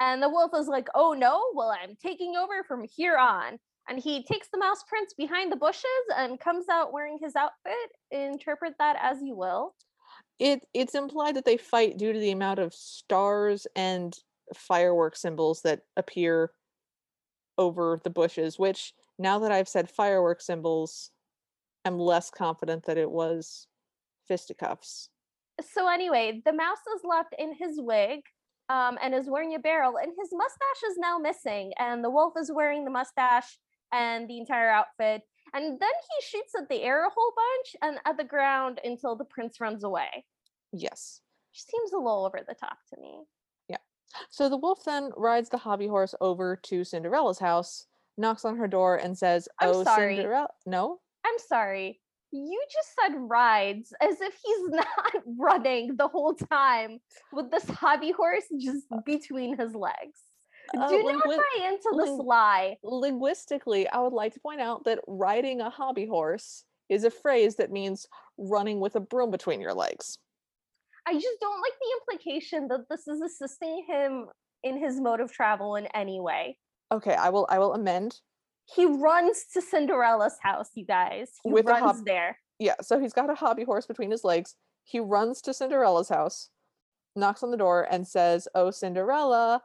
And 0.00 0.22
the 0.22 0.28
wolf 0.30 0.52
is 0.56 0.66
like, 0.66 0.88
oh 0.94 1.12
no, 1.12 1.42
well, 1.54 1.70
I'm 1.70 1.96
taking 2.02 2.34
over 2.36 2.64
from 2.66 2.84
here 2.84 3.16
on. 3.18 3.58
And 3.88 3.98
he 3.98 4.22
takes 4.24 4.48
the 4.52 4.58
mouse 4.58 4.84
prince 4.88 5.14
behind 5.14 5.50
the 5.52 5.56
bushes 5.56 5.84
and 6.16 6.38
comes 6.40 6.66
out 6.70 6.92
wearing 6.92 7.18
his 7.22 7.34
outfit. 7.36 7.74
Interpret 8.10 8.74
that 8.78 8.96
as 9.00 9.18
you 9.22 9.36
will. 9.36 9.74
it 10.38 10.66
it's 10.74 10.94
implied 10.94 11.36
that 11.36 11.44
they 11.44 11.56
fight 11.56 11.98
due 11.98 12.12
to 12.12 12.18
the 12.18 12.30
amount 12.30 12.58
of 12.58 12.72
stars 12.74 13.66
and 13.76 14.14
firework 14.54 15.16
symbols 15.16 15.62
that 15.62 15.82
appear 15.96 16.52
over 17.58 18.00
the 18.04 18.10
bushes 18.10 18.58
which 18.58 18.94
now 19.18 19.38
that 19.38 19.52
i've 19.52 19.68
said 19.68 19.90
firework 19.90 20.40
symbols 20.40 21.10
i'm 21.84 21.98
less 21.98 22.30
confident 22.30 22.84
that 22.86 22.98
it 22.98 23.10
was 23.10 23.66
fisticuffs 24.26 25.08
So, 25.74 25.88
anyway, 25.88 26.40
the 26.44 26.52
mouse 26.54 26.84
is 26.96 27.02
left 27.04 27.34
in 27.38 27.54
his 27.54 27.78
wig 27.78 28.20
um, 28.70 28.96
and 29.02 29.14
is 29.14 29.28
wearing 29.28 29.54
a 29.56 29.58
barrel, 29.58 29.96
and 29.96 30.12
his 30.18 30.30
mustache 30.32 30.90
is 30.90 30.96
now 30.96 31.18
missing. 31.18 31.72
And 31.78 32.04
the 32.04 32.10
wolf 32.10 32.34
is 32.40 32.52
wearing 32.54 32.84
the 32.84 32.90
mustache 32.90 33.58
and 33.92 34.28
the 34.30 34.38
entire 34.38 34.70
outfit. 34.70 35.22
And 35.52 35.64
then 35.64 35.78
he 35.80 36.26
shoots 36.26 36.52
at 36.56 36.68
the 36.68 36.80
air 36.82 37.04
a 37.04 37.10
whole 37.10 37.32
bunch 37.34 37.76
and 37.82 37.98
at 38.06 38.16
the 38.16 38.24
ground 38.24 38.80
until 38.84 39.16
the 39.16 39.24
prince 39.24 39.60
runs 39.60 39.82
away. 39.82 40.24
yes 40.72 41.20
Which 41.50 41.64
seems 41.64 41.92
a 41.92 41.96
little 41.96 42.24
over 42.24 42.38
the 42.46 42.54
top 42.54 42.78
to 42.94 43.00
me. 43.00 43.24
Yeah. 43.68 43.78
So 44.30 44.48
the 44.48 44.56
wolf 44.56 44.84
then 44.84 45.10
rides 45.16 45.48
the 45.48 45.58
hobby 45.58 45.88
horse 45.88 46.14
over 46.20 46.54
to 46.64 46.84
cinderella's 46.84 47.40
house 47.40 47.86
knocks 48.16 48.44
on 48.44 48.56
her 48.56 48.68
door 48.68 48.96
and 48.96 49.18
says 49.18 49.48
I'm 49.60 49.70
oh 49.70 49.82
sorry. 49.84 50.14
cinderella 50.16 50.48
no 50.66 51.00
I'm 51.26 51.38
sorry. 51.48 52.00
You 52.32 52.62
just 52.72 52.88
said 53.00 53.16
rides 53.18 53.92
as 54.00 54.20
if 54.20 54.34
he's 54.42 54.68
not 54.70 55.12
running 55.38 55.96
the 55.96 56.08
whole 56.08 56.34
time 56.34 57.00
with 57.32 57.50
this 57.50 57.68
hobby 57.68 58.12
horse 58.12 58.44
just 58.60 58.86
between 59.04 59.58
his 59.58 59.74
legs. 59.74 60.20
Uh, 60.78 60.88
Do 60.88 61.02
not 61.02 61.24
lingui- 61.24 61.36
buy 61.36 61.66
into 61.68 61.90
this 61.96 62.08
ling- 62.10 62.26
lie. 62.26 62.76
linguistically, 62.84 63.88
I 63.88 63.98
would 64.00 64.12
like 64.12 64.34
to 64.34 64.40
point 64.40 64.60
out 64.60 64.84
that 64.84 65.00
riding 65.08 65.60
a 65.60 65.70
hobby 65.70 66.06
horse 66.06 66.64
is 66.88 67.02
a 67.04 67.10
phrase 67.10 67.56
that 67.56 67.72
means 67.72 68.06
running 68.38 68.78
with 68.80 68.94
a 68.94 69.00
broom 69.00 69.30
between 69.30 69.60
your 69.60 69.74
legs. 69.74 70.18
I 71.06 71.14
just 71.14 71.40
don't 71.40 71.60
like 71.60 71.72
the 71.80 72.14
implication 72.14 72.68
that 72.68 72.84
this 72.88 73.08
is 73.08 73.20
assisting 73.20 73.84
him 73.88 74.26
in 74.62 74.78
his 74.78 75.00
mode 75.00 75.20
of 75.20 75.32
travel 75.32 75.74
in 75.76 75.86
any 75.86 76.20
way. 76.20 76.56
Okay, 76.92 77.14
I 77.14 77.30
will 77.30 77.46
I 77.50 77.58
will 77.58 77.74
amend. 77.74 78.20
He 78.64 78.86
runs 78.86 79.44
to 79.54 79.60
Cinderella's 79.62 80.36
house, 80.42 80.70
you 80.74 80.84
guys. 80.84 81.30
He 81.42 81.50
With 81.50 81.66
runs 81.66 81.82
hob- 81.98 82.04
there. 82.04 82.38
Yeah, 82.58 82.74
so 82.82 82.98
he's 83.00 83.12
got 83.12 83.30
a 83.30 83.34
hobby 83.34 83.64
horse 83.64 83.86
between 83.86 84.10
his 84.10 84.22
legs. 84.24 84.54
He 84.84 85.00
runs 85.00 85.40
to 85.42 85.54
Cinderella's 85.54 86.08
house, 86.08 86.50
knocks 87.16 87.42
on 87.42 87.50
the 87.50 87.56
door 87.56 87.86
and 87.90 88.06
says, 88.06 88.46
"Oh 88.54 88.70
Cinderella." 88.70 89.62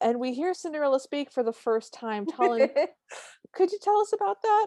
And 0.00 0.20
we 0.20 0.34
hear 0.34 0.52
Cinderella 0.54 1.00
speak 1.00 1.30
for 1.32 1.42
the 1.42 1.52
first 1.52 1.94
time. 1.94 2.26
Talon, 2.26 2.68
could 3.54 3.70
you 3.72 3.78
tell 3.80 3.98
us 4.00 4.12
about 4.12 4.42
that? 4.42 4.66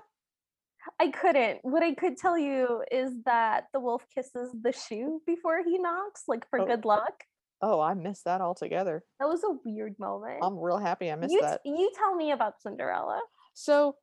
I 0.99 1.09
couldn't. 1.09 1.59
What 1.63 1.83
I 1.83 1.93
could 1.93 2.17
tell 2.17 2.37
you 2.37 2.83
is 2.91 3.11
that 3.25 3.65
the 3.73 3.79
wolf 3.79 4.05
kisses 4.13 4.55
the 4.59 4.71
shoe 4.71 5.21
before 5.27 5.61
he 5.63 5.77
knocks, 5.77 6.23
like 6.27 6.49
for 6.49 6.61
Oh. 6.61 6.65
good 6.65 6.85
luck. 6.85 7.23
Oh, 7.61 7.79
I 7.81 7.93
missed 7.93 8.23
that 8.25 8.39
altogether. 8.41 9.03
That 9.19 9.27
was 9.27 9.43
a 9.43 9.51
weird 9.65 9.99
moment. 9.99 10.39
I'm 10.41 10.57
real 10.57 10.77
happy 10.77 11.11
I 11.11 11.15
missed 11.15 11.33
you, 11.33 11.41
that. 11.41 11.59
you 11.65 11.91
tell 11.97 12.15
me 12.15 12.31
about 12.31 12.61
Cinderella. 12.61 13.19
So 13.59 13.97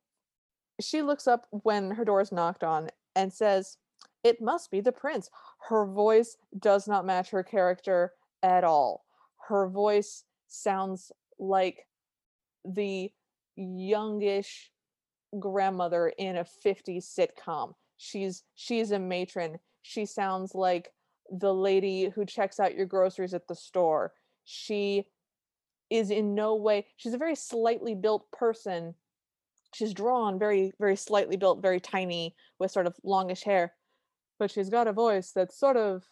she 0.79 1.01
looks 1.01 1.25
up 1.25 1.47
when 1.49 1.89
her 1.89 2.05
door 2.05 2.21
is 2.21 2.31
knocked 2.31 2.63
on 2.63 2.89
and 3.15 3.33
says, 3.33 3.77
It 4.23 4.39
must 4.39 4.69
be 4.69 4.81
the 4.81 4.91
prince. 4.91 5.31
Her 5.67 5.87
voice 5.87 6.37
does 6.59 6.87
not 6.87 7.07
match 7.07 7.31
her 7.31 7.41
character 7.41 8.13
at 8.43 8.63
all. 8.63 9.03
Her 9.47 9.67
voice 9.67 10.25
sounds 10.47 11.11
like 11.39 11.87
the 12.65 13.11
youngish 13.55 14.69
grandmother 15.39 16.13
in 16.19 16.37
a 16.37 16.45
50s 16.63 17.05
sitcom. 17.17 17.73
She's 17.97 18.43
she's 18.53 18.91
a 18.91 18.99
matron. 18.99 19.57
She 19.81 20.05
sounds 20.05 20.53
like 20.53 20.93
the 21.31 21.51
lady 21.51 22.09
who 22.09 22.27
checks 22.27 22.59
out 22.59 22.75
your 22.75 22.85
groceries 22.85 23.33
at 23.33 23.47
the 23.47 23.55
store. 23.55 24.13
She 24.45 25.07
is 25.89 26.11
in 26.11 26.35
no 26.35 26.53
way 26.53 26.85
she's 26.97 27.15
a 27.15 27.17
very 27.17 27.33
slightly 27.33 27.95
built 27.95 28.29
person 28.31 28.93
she's 29.73 29.93
drawn 29.93 30.39
very 30.39 30.71
very 30.79 30.95
slightly 30.95 31.37
built 31.37 31.61
very 31.61 31.79
tiny 31.79 32.35
with 32.59 32.71
sort 32.71 32.87
of 32.87 32.95
longish 33.03 33.43
hair 33.43 33.73
but 34.39 34.51
she's 34.51 34.69
got 34.69 34.87
a 34.87 34.93
voice 34.93 35.31
that's 35.33 35.59
sort 35.59 35.77
of 35.77 36.03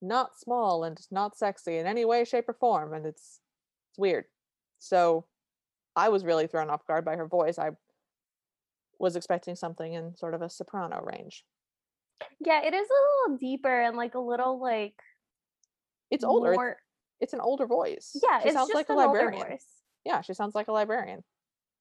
not 0.00 0.38
small 0.38 0.84
and 0.84 0.98
not 1.10 1.36
sexy 1.36 1.78
in 1.78 1.86
any 1.86 2.04
way 2.04 2.24
shape 2.24 2.48
or 2.48 2.54
form 2.54 2.92
and 2.92 3.06
it's 3.06 3.40
it's 3.90 3.98
weird. 3.98 4.24
So 4.78 5.26
i 5.96 6.08
was 6.08 6.24
really 6.24 6.48
thrown 6.48 6.70
off 6.70 6.86
guard 6.86 7.04
by 7.04 7.16
her 7.16 7.26
voice. 7.28 7.58
I 7.58 7.70
was 8.98 9.16
expecting 9.16 9.54
something 9.56 9.92
in 9.92 10.16
sort 10.16 10.34
of 10.34 10.42
a 10.42 10.50
soprano 10.50 11.00
range. 11.02 11.44
Yeah, 12.40 12.62
it 12.64 12.74
is 12.74 12.88
a 12.88 13.28
little 13.28 13.38
deeper 13.38 13.80
and 13.82 13.96
like 13.96 14.14
a 14.14 14.20
little 14.20 14.60
like 14.60 14.94
it's 16.10 16.24
older. 16.24 16.50
It's, 16.52 16.56
more- 16.56 16.76
it's 17.20 17.32
an 17.32 17.40
older 17.40 17.66
voice. 17.66 18.16
Yeah, 18.22 18.40
she 18.40 18.48
it's 18.48 18.56
sounds 18.56 18.70
like 18.74 18.88
a 18.88 18.94
librarian. 18.94 19.58
yeah 20.04 20.20
she 20.20 20.34
sounds 20.34 20.54
like 20.54 20.68
a 20.68 20.72
librarian 20.72 21.22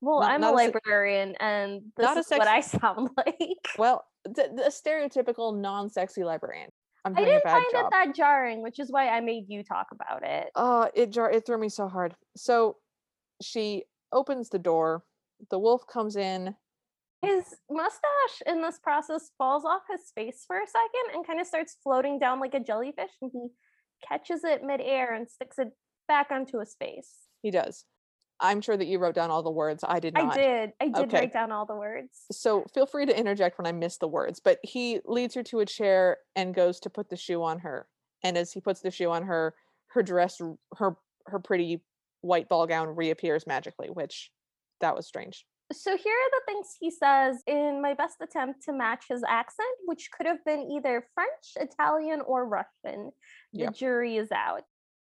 Well, 0.03 0.19
Not- 0.19 0.31
I'm 0.31 0.41
not 0.41 0.53
a 0.53 0.57
librarian, 0.57 1.35
and 1.39 1.81
this 1.95 2.03
not 2.03 2.17
is 2.17 2.27
what 2.27 2.47
I 2.47 2.59
sound 2.75 3.09
like. 3.15 3.69
well 3.77 4.05
the, 4.25 4.49
the 4.55 4.69
stereotypical 4.69 5.57
non-sexy 5.59 6.23
librarian 6.23 6.69
i'm 7.05 7.13
I 7.17 7.25
didn't 7.25 7.43
bad 7.43 7.51
find 7.53 7.65
job 7.71 7.85
it 7.85 7.91
that 7.91 8.15
jarring, 8.15 8.61
which 8.61 8.79
is 8.79 8.91
why 8.91 9.09
I 9.09 9.19
made 9.21 9.45
you 9.47 9.63
talk 9.63 9.87
about 9.91 10.23
it. 10.23 10.49
Uh, 10.55 10.87
it 10.93 11.09
jar 11.11 11.31
it 11.31 11.45
threw 11.45 11.57
me 11.57 11.69
so 11.69 11.87
hard. 11.87 12.15
So 12.37 12.77
she 13.41 13.83
opens 14.11 14.49
the 14.49 14.59
door. 14.59 15.03
The 15.49 15.59
wolf 15.59 15.85
comes 15.87 16.15
in. 16.15 16.55
His 17.21 17.55
mustache 17.69 18.41
in 18.45 18.61
this 18.61 18.79
process 18.79 19.31
falls 19.37 19.63
off 19.65 19.81
his 19.89 20.11
face 20.15 20.43
for 20.47 20.57
a 20.57 20.67
second 20.67 21.15
and 21.15 21.25
kind 21.27 21.39
of 21.39 21.47
starts 21.47 21.77
floating 21.83 22.19
down 22.19 22.39
like 22.41 22.53
a 22.53 22.59
jellyfish, 22.59 23.11
and 23.21 23.31
he 23.33 23.47
catches 24.07 24.43
it 24.43 24.63
midair 24.63 25.13
and 25.13 25.29
sticks 25.29 25.57
it 25.59 25.69
back 26.07 26.27
onto 26.31 26.59
his 26.59 26.75
face. 26.79 27.11
He 27.41 27.51
does. 27.51 27.85
I'm 28.39 28.61
sure 28.61 28.75
that 28.75 28.85
you 28.87 28.99
wrote 28.99 29.15
down 29.15 29.31
all 29.31 29.43
the 29.43 29.51
words. 29.51 29.83
I 29.87 29.99
did 29.99 30.13
not. 30.13 30.33
I 30.33 30.35
did. 30.41 30.73
I 30.81 30.85
did 30.89 30.95
Okay. 31.05 31.17
write 31.19 31.33
down 31.33 31.51
all 31.51 31.65
the 31.65 31.75
words. 31.75 32.25
So 32.31 32.65
feel 32.73 32.85
free 32.85 33.05
to 33.05 33.17
interject 33.17 33.57
when 33.57 33.65
I 33.67 33.71
miss 33.71 33.97
the 33.97 34.07
words. 34.07 34.39
But 34.39 34.59
he 34.63 34.99
leads 35.05 35.33
her 35.35 35.43
to 35.43 35.59
a 35.59 35.65
chair 35.65 36.17
and 36.35 36.53
goes 36.53 36.79
to 36.81 36.89
put 36.89 37.09
the 37.09 37.15
shoe 37.15 37.41
on 37.43 37.59
her. 37.59 37.87
And 38.23 38.37
as 38.37 38.51
he 38.51 38.59
puts 38.61 38.81
the 38.81 38.91
shoe 38.91 39.11
on 39.11 39.23
her, 39.23 39.55
her 39.87 40.03
dress, 40.03 40.41
her 40.77 40.97
her 41.27 41.39
pretty 41.39 41.81
white 42.21 42.49
ball 42.49 42.67
gown 42.67 42.89
reappears 42.89 43.47
magically, 43.47 43.89
which 43.89 44.31
that 44.81 44.95
was 44.95 45.07
strange. 45.07 45.45
So 45.71 45.95
here 45.95 46.13
are 46.13 46.31
the 46.31 46.41
things 46.45 46.67
he 46.79 46.91
says 46.91 47.41
in 47.47 47.81
my 47.81 47.93
best 47.93 48.17
attempt 48.21 48.63
to 48.63 48.73
match 48.73 49.05
his 49.09 49.23
accent, 49.27 49.69
which 49.85 50.09
could 50.11 50.27
have 50.27 50.43
been 50.45 50.69
either 50.69 51.07
French, 51.13 51.69
Italian, 51.69 52.21
or 52.21 52.45
Russian. 52.47 53.11
The 53.53 53.59
Yeah. 53.63 53.69
jury 53.71 54.17
is 54.17 54.31
out. 54.31 54.63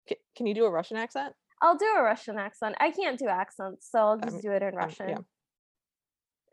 C- 0.10 0.18
can 0.36 0.46
you 0.48 0.54
do 0.54 0.66
a 0.66 0.70
Russian 0.70 0.98
accent? 0.98 1.34
I'll 1.62 1.78
do 1.78 1.86
a 1.98 2.04
Russian 2.04 2.38
accent. 2.38 2.76
I 2.80 2.92
can't 2.92 3.20
do 3.20 3.28
accents, 3.28 3.88
so 3.92 4.00
I'll 4.00 4.18
just 4.18 4.34
mean, 4.36 4.42
do 4.42 4.52
it 4.52 4.62
in 4.62 4.70
Um, 4.70 4.76
Russian. 4.76 5.10
yeah. 5.10 5.18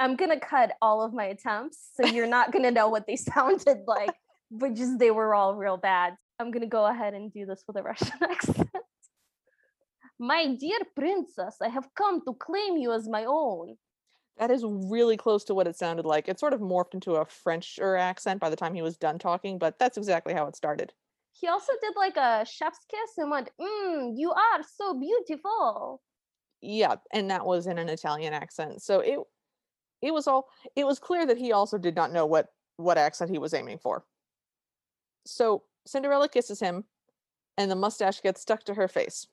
I'm 0.01 0.17
gonna 0.17 0.41
cut 0.41 0.73
all 0.83 1.03
of 1.03 1.15
my 1.15 1.25
attempts, 1.27 1.91
so 1.95 2.07
you're 2.07 2.27
not 2.27 2.53
gonna 2.53 2.71
know 2.71 2.89
what 2.89 3.07
they 3.07 3.17
sounded 3.33 3.85
like, 3.87 4.15
but 4.51 4.75
just 4.75 4.99
they 4.99 5.11
were 5.11 5.35
all 5.35 5.55
real 5.55 5.77
bad. 5.77 6.17
I'm 6.39 6.51
gonna 6.51 6.67
go 6.67 6.87
ahead 6.87 7.15
and 7.15 7.33
do 7.33 7.47
this 7.47 7.65
with 7.67 7.77
a 7.77 7.83
Russian 7.83 8.13
accent. 8.23 8.69
My 10.19 10.55
dear 10.55 10.79
princess, 10.95 11.57
I 11.63 11.69
have 11.69 11.89
come 11.95 12.23
to 12.27 12.35
claim 12.35 12.77
you 12.77 12.93
as 12.93 13.09
my 13.09 13.25
own. 13.27 13.77
That 14.39 14.51
is 14.51 14.65
really 14.65 15.17
close 15.17 15.45
to 15.45 15.55
what 15.55 15.67
it 15.67 15.77
sounded 15.77 16.05
like. 16.05 16.29
It 16.29 16.39
sort 16.39 16.53
of 16.53 16.61
morphed 16.61 16.93
into 16.95 17.15
a 17.17 17.25
Frencher 17.25 17.97
accent 17.97 18.41
by 18.41 18.51
the 18.51 18.57
time 18.57 18.75
he 18.75 18.83
was 18.83 18.97
done 18.99 19.19
talking, 19.19 19.59
but 19.59 19.79
that's 19.79 19.97
exactly 19.97 20.35
how 20.35 20.47
it 20.47 20.57
started. 20.57 20.93
He 21.39 21.49
also 21.49 21.73
did 21.83 21.95
like 21.97 22.17
a 22.17 22.47
chef's 22.47 22.85
kiss 22.91 23.19
and 23.19 23.31
went, 23.31 23.51
Mmm, 23.61 24.15
you 24.17 24.33
are 24.33 24.63
so 24.77 24.99
beautiful. 24.99 26.03
Yeah, 26.63 26.97
and 27.13 27.31
that 27.31 27.45
was 27.45 27.67
in 27.67 27.79
an 27.79 27.89
Italian 27.89 28.33
accent. 28.33 28.83
So 28.83 29.01
it 29.01 29.19
it 30.03 30.13
was 30.13 30.27
all 30.27 30.49
it 30.75 30.87
was 30.87 30.99
clear 30.99 31.27
that 31.27 31.39
he 31.39 31.53
also 31.53 31.79
did 31.79 31.95
not 31.95 32.13
know 32.13 32.27
what 32.27 32.49
what 32.77 32.99
accent 32.99 33.31
he 33.31 33.39
was 33.39 33.55
aiming 33.55 33.79
for. 33.79 34.05
So 35.27 35.65
Cinderella 35.87 36.29
kisses 36.29 36.61
him 36.61 36.85
and 37.59 37.71
the 37.71 37.77
mustache 37.77 38.21
gets 38.21 38.41
stuck 38.41 38.65
to 38.65 38.75
her 38.75 38.89
face. 38.89 39.27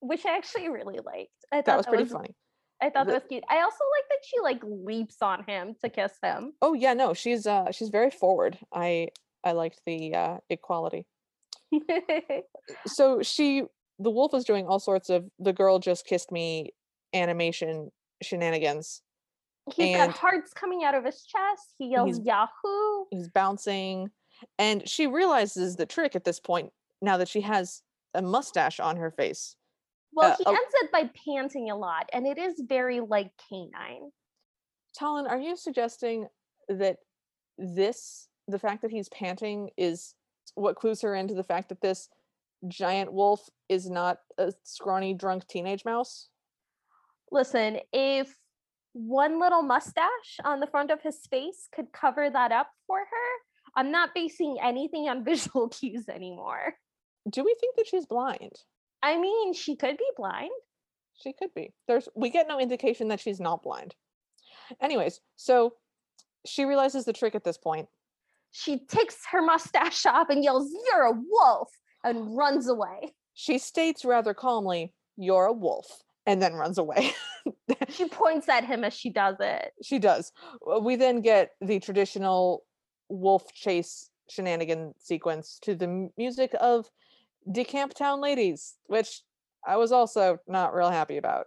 Which 0.00 0.26
I 0.26 0.36
actually 0.36 0.68
really 0.68 0.98
liked. 1.04 1.30
I 1.52 1.56
thought 1.56 1.66
That 1.66 1.76
was 1.78 1.86
pretty 1.86 2.04
funny. 2.04 2.34
I 2.82 2.90
thought 2.90 3.06
that 3.06 3.14
was 3.14 3.22
cute. 3.28 3.44
I 3.48 3.62
also 3.62 3.84
like 3.96 4.04
that 4.10 4.18
she 4.24 4.40
like 4.40 4.62
leaps 4.62 5.22
on 5.22 5.44
him 5.44 5.74
to 5.82 5.88
kiss 5.88 6.12
him. 6.22 6.52
Oh 6.60 6.74
yeah, 6.74 6.92
no, 6.92 7.14
she's 7.14 7.46
uh 7.46 7.70
she's 7.70 7.88
very 7.88 8.10
forward. 8.10 8.58
I 8.72 9.08
I 9.42 9.52
liked 9.52 9.80
the 9.86 10.14
uh 10.14 10.38
equality. 10.50 11.06
So 12.86 13.22
she 13.22 13.62
the 13.98 14.10
wolf 14.10 14.34
is 14.34 14.44
doing 14.44 14.66
all 14.66 14.78
sorts 14.78 15.08
of 15.08 15.24
the 15.38 15.52
girl 15.52 15.78
just 15.78 16.06
kissed 16.06 16.30
me 16.30 16.70
animation 17.14 17.90
shenanigans. 18.22 19.02
He's 19.74 19.96
And- 19.96 20.12
got 20.12 20.18
hearts 20.18 20.52
coming 20.52 20.84
out 20.84 20.94
of 20.94 21.04
his 21.04 21.24
chest. 21.24 21.74
He 21.78 21.88
yells 21.88 22.16
He's- 22.16 22.26
Yahoo. 22.26 23.04
he's 23.10 23.28
bouncing 23.28 24.10
and 24.58 24.86
she 24.88 25.06
realizes 25.06 25.76
the 25.76 25.86
trick 25.86 26.14
at 26.14 26.24
this 26.24 26.38
point 26.40 26.70
now 27.00 27.16
that 27.16 27.28
she 27.28 27.40
has 27.40 27.82
a 28.14 28.20
mustache 28.22 28.78
on 28.80 28.96
her 28.96 29.10
face 29.10 29.56
Well, 30.12 30.32
Uh, 30.32 30.36
he 30.38 30.46
ends 30.46 30.74
it 30.82 30.92
by 30.92 31.10
panting 31.26 31.70
a 31.70 31.76
lot, 31.76 32.08
and 32.12 32.26
it 32.26 32.38
is 32.38 32.60
very 32.66 33.00
like 33.00 33.30
canine. 33.48 34.10
talon 34.94 35.26
are 35.26 35.38
you 35.38 35.56
suggesting 35.56 36.26
that 36.68 36.98
this 37.58 38.28
the 38.48 38.58
fact 38.58 38.82
that 38.82 38.90
he's 38.90 39.08
panting 39.08 39.70
is 39.76 40.14
what 40.56 40.76
clues 40.76 41.02
her 41.02 41.14
into 41.14 41.34
the 41.34 41.44
fact 41.44 41.68
that 41.68 41.80
this 41.80 42.08
giant 42.66 43.12
wolf 43.12 43.48
is 43.68 43.88
not 43.88 44.18
a 44.38 44.52
scrawny 44.64 45.14
drunk 45.14 45.46
teenage 45.46 45.84
mouse? 45.84 46.28
Listen, 47.30 47.78
if 47.92 48.34
one 48.92 49.38
little 49.38 49.62
mustache 49.62 50.38
on 50.44 50.60
the 50.60 50.66
front 50.66 50.90
of 50.90 51.02
his 51.02 51.18
face 51.30 51.68
could 51.72 51.92
cover 51.92 52.28
that 52.30 52.50
up 52.50 52.68
for 52.86 52.98
her, 52.98 53.74
I'm 53.76 53.90
not 53.90 54.14
basing 54.14 54.56
anything 54.62 55.08
on 55.08 55.24
visual 55.32 55.68
cues 55.68 56.08
anymore. 56.08 56.74
do 57.30 57.44
we 57.44 57.54
think 57.60 57.76
that 57.76 57.86
she's 57.86 58.06
blind? 58.06 58.52
I 59.02 59.18
mean, 59.18 59.52
she 59.52 59.76
could 59.76 59.98
be 59.98 60.10
blind. 60.16 60.50
she 61.14 61.32
could 61.32 61.52
be. 61.54 61.74
There's 61.86 62.08
we 62.16 62.30
get 62.30 62.48
no 62.48 62.58
indication 62.58 63.08
that 63.08 63.20
she's 63.20 63.40
not 63.40 63.62
blind. 63.62 63.94
Anyways 64.80 65.20
so 65.36 65.74
she 66.44 66.64
realizes 66.64 67.04
the 67.04 67.12
trick 67.12 67.34
at 67.34 67.44
this 67.44 67.58
point 67.58 67.88
She 68.50 68.78
takes 68.86 69.16
her 69.30 69.42
mustache 69.42 70.06
off 70.06 70.28
and 70.30 70.42
yells, 70.42 70.70
You're 70.86 71.04
a 71.04 71.12
wolf, 71.12 71.70
and 72.04 72.36
runs 72.36 72.68
away. 72.68 73.14
she 73.34 73.58
states 73.58 74.04
rather 74.04 74.32
calmly 74.34 74.92
you're 75.18 75.46
a 75.46 75.52
wolf 75.52 75.86
and 76.26 76.40
then 76.42 76.54
runs 76.54 76.78
away 76.78 77.12
She 77.88 78.06
points 78.08 78.48
at 78.48 78.64
him 78.64 78.84
as 78.84 78.92
she 78.94 79.10
does 79.10 79.36
it. 79.40 79.72
she 79.82 79.98
does 79.98 80.32
we 80.82 80.96
then 80.96 81.20
get 81.22 81.50
the 81.60 81.78
traditional 81.80 82.64
wolf 83.08 83.52
chase 83.54 84.10
shenanigan 84.28 84.94
sequence 84.98 85.58
to 85.62 85.74
the 85.74 86.10
music 86.18 86.54
of 86.60 86.86
De 87.50 87.64
Camptown 87.64 88.20
ladies 88.22 88.76
which 88.86 89.22
i 89.66 89.76
was 89.76 89.90
also 89.92 90.38
not 90.46 90.74
real 90.74 90.90
happy 90.90 91.16
about 91.16 91.46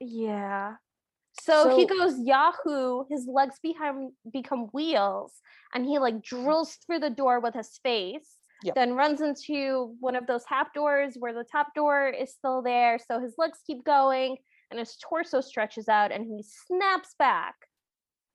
Yeah. 0.00 0.74
So, 1.42 1.76
he 1.76 1.86
goes 1.86 2.18
Yahoo, 2.18 3.04
his 3.10 3.26
legs 3.32 3.56
behind 3.62 4.12
become 4.32 4.68
wheels, 4.72 5.32
and 5.74 5.84
he 5.84 5.98
like 5.98 6.14
mm-hmm. 6.14 6.44
drills 6.44 6.78
through 6.86 7.00
the 7.00 7.10
door 7.10 7.40
with 7.40 7.54
his 7.54 7.78
face. 7.82 8.36
Yep. 8.64 8.74
Then 8.74 8.94
runs 8.94 9.20
into 9.20 9.94
one 10.00 10.16
of 10.16 10.26
those 10.26 10.44
half 10.48 10.72
doors 10.72 11.16
where 11.18 11.34
the 11.34 11.44
top 11.44 11.68
door 11.74 12.08
is 12.08 12.32
still 12.32 12.62
there. 12.62 12.98
So 12.98 13.20
his 13.20 13.34
legs 13.36 13.58
keep 13.66 13.84
going 13.84 14.38
and 14.70 14.78
his 14.78 14.96
torso 14.96 15.42
stretches 15.42 15.88
out 15.88 16.10
and 16.10 16.24
he 16.24 16.42
snaps 16.42 17.14
back. 17.18 17.54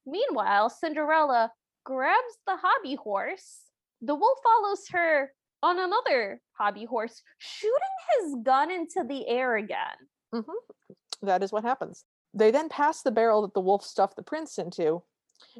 Meanwhile, 0.05 0.69
Cinderella 0.69 1.51
grabs 1.83 2.37
the 2.45 2.55
hobby 2.55 2.95
horse. 2.95 3.61
The 4.01 4.15
wolf 4.15 4.37
follows 4.43 4.85
her 4.91 5.31
on 5.63 5.79
another 5.79 6.39
hobby 6.53 6.85
horse, 6.85 7.21
shooting 7.39 7.71
his 8.19 8.35
gun 8.43 8.69
into 8.69 9.03
the 9.07 9.27
air 9.27 9.55
again. 9.55 9.97
Mm-hmm. 10.33 11.25
that 11.27 11.43
is 11.43 11.51
what 11.51 11.63
happens 11.63 12.05
they 12.33 12.51
then 12.51 12.69
pass 12.69 13.01
the 13.01 13.11
barrel 13.11 13.41
that 13.41 13.53
the 13.53 13.61
wolf 13.61 13.83
stuffed 13.83 14.15
the 14.15 14.23
prince 14.23 14.57
into 14.57 15.03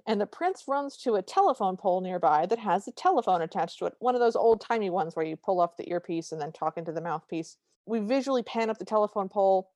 And 0.05 0.19
the 0.21 0.25
prince 0.25 0.65
runs 0.67 0.97
to 0.97 1.15
a 1.15 1.21
telephone 1.21 1.77
pole 1.77 2.01
nearby 2.01 2.45
that 2.45 2.59
has 2.59 2.87
a 2.87 2.91
telephone 2.91 3.41
attached 3.41 3.79
to 3.79 3.85
it. 3.85 3.93
One 3.99 4.15
of 4.15 4.21
those 4.21 4.35
old 4.35 4.61
timey 4.61 4.89
ones 4.89 5.15
where 5.15 5.25
you 5.25 5.35
pull 5.35 5.59
off 5.59 5.77
the 5.77 5.89
earpiece 5.89 6.31
and 6.31 6.41
then 6.41 6.51
talk 6.51 6.77
into 6.77 6.91
the 6.91 7.01
mouthpiece. 7.01 7.57
We 7.85 7.99
visually 7.99 8.43
pan 8.43 8.69
up 8.69 8.77
the 8.77 8.85
telephone 8.85 9.29
pole 9.29 9.69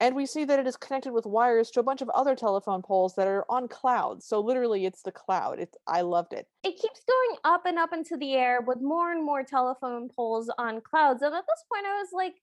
and 0.00 0.14
we 0.14 0.26
see 0.26 0.44
that 0.44 0.60
it 0.60 0.66
is 0.66 0.76
connected 0.76 1.12
with 1.12 1.26
wires 1.26 1.70
to 1.72 1.80
a 1.80 1.82
bunch 1.82 2.02
of 2.02 2.08
other 2.10 2.36
telephone 2.36 2.82
poles 2.82 3.16
that 3.16 3.26
are 3.26 3.44
on 3.48 3.66
clouds. 3.66 4.24
So 4.26 4.40
literally 4.40 4.86
it's 4.86 5.02
the 5.02 5.12
cloud. 5.12 5.58
It's 5.58 5.76
I 5.86 6.02
loved 6.02 6.32
it. 6.32 6.46
It 6.62 6.80
keeps 6.80 7.02
going 7.06 7.38
up 7.44 7.66
and 7.66 7.78
up 7.78 7.92
into 7.92 8.16
the 8.16 8.34
air 8.34 8.60
with 8.60 8.80
more 8.80 9.10
and 9.10 9.24
more 9.24 9.42
telephone 9.42 10.08
poles 10.08 10.50
on 10.56 10.80
clouds. 10.80 11.22
And 11.22 11.34
at 11.34 11.44
this 11.46 11.64
point 11.72 11.86
I 11.86 11.98
was 11.98 12.10
like, 12.12 12.34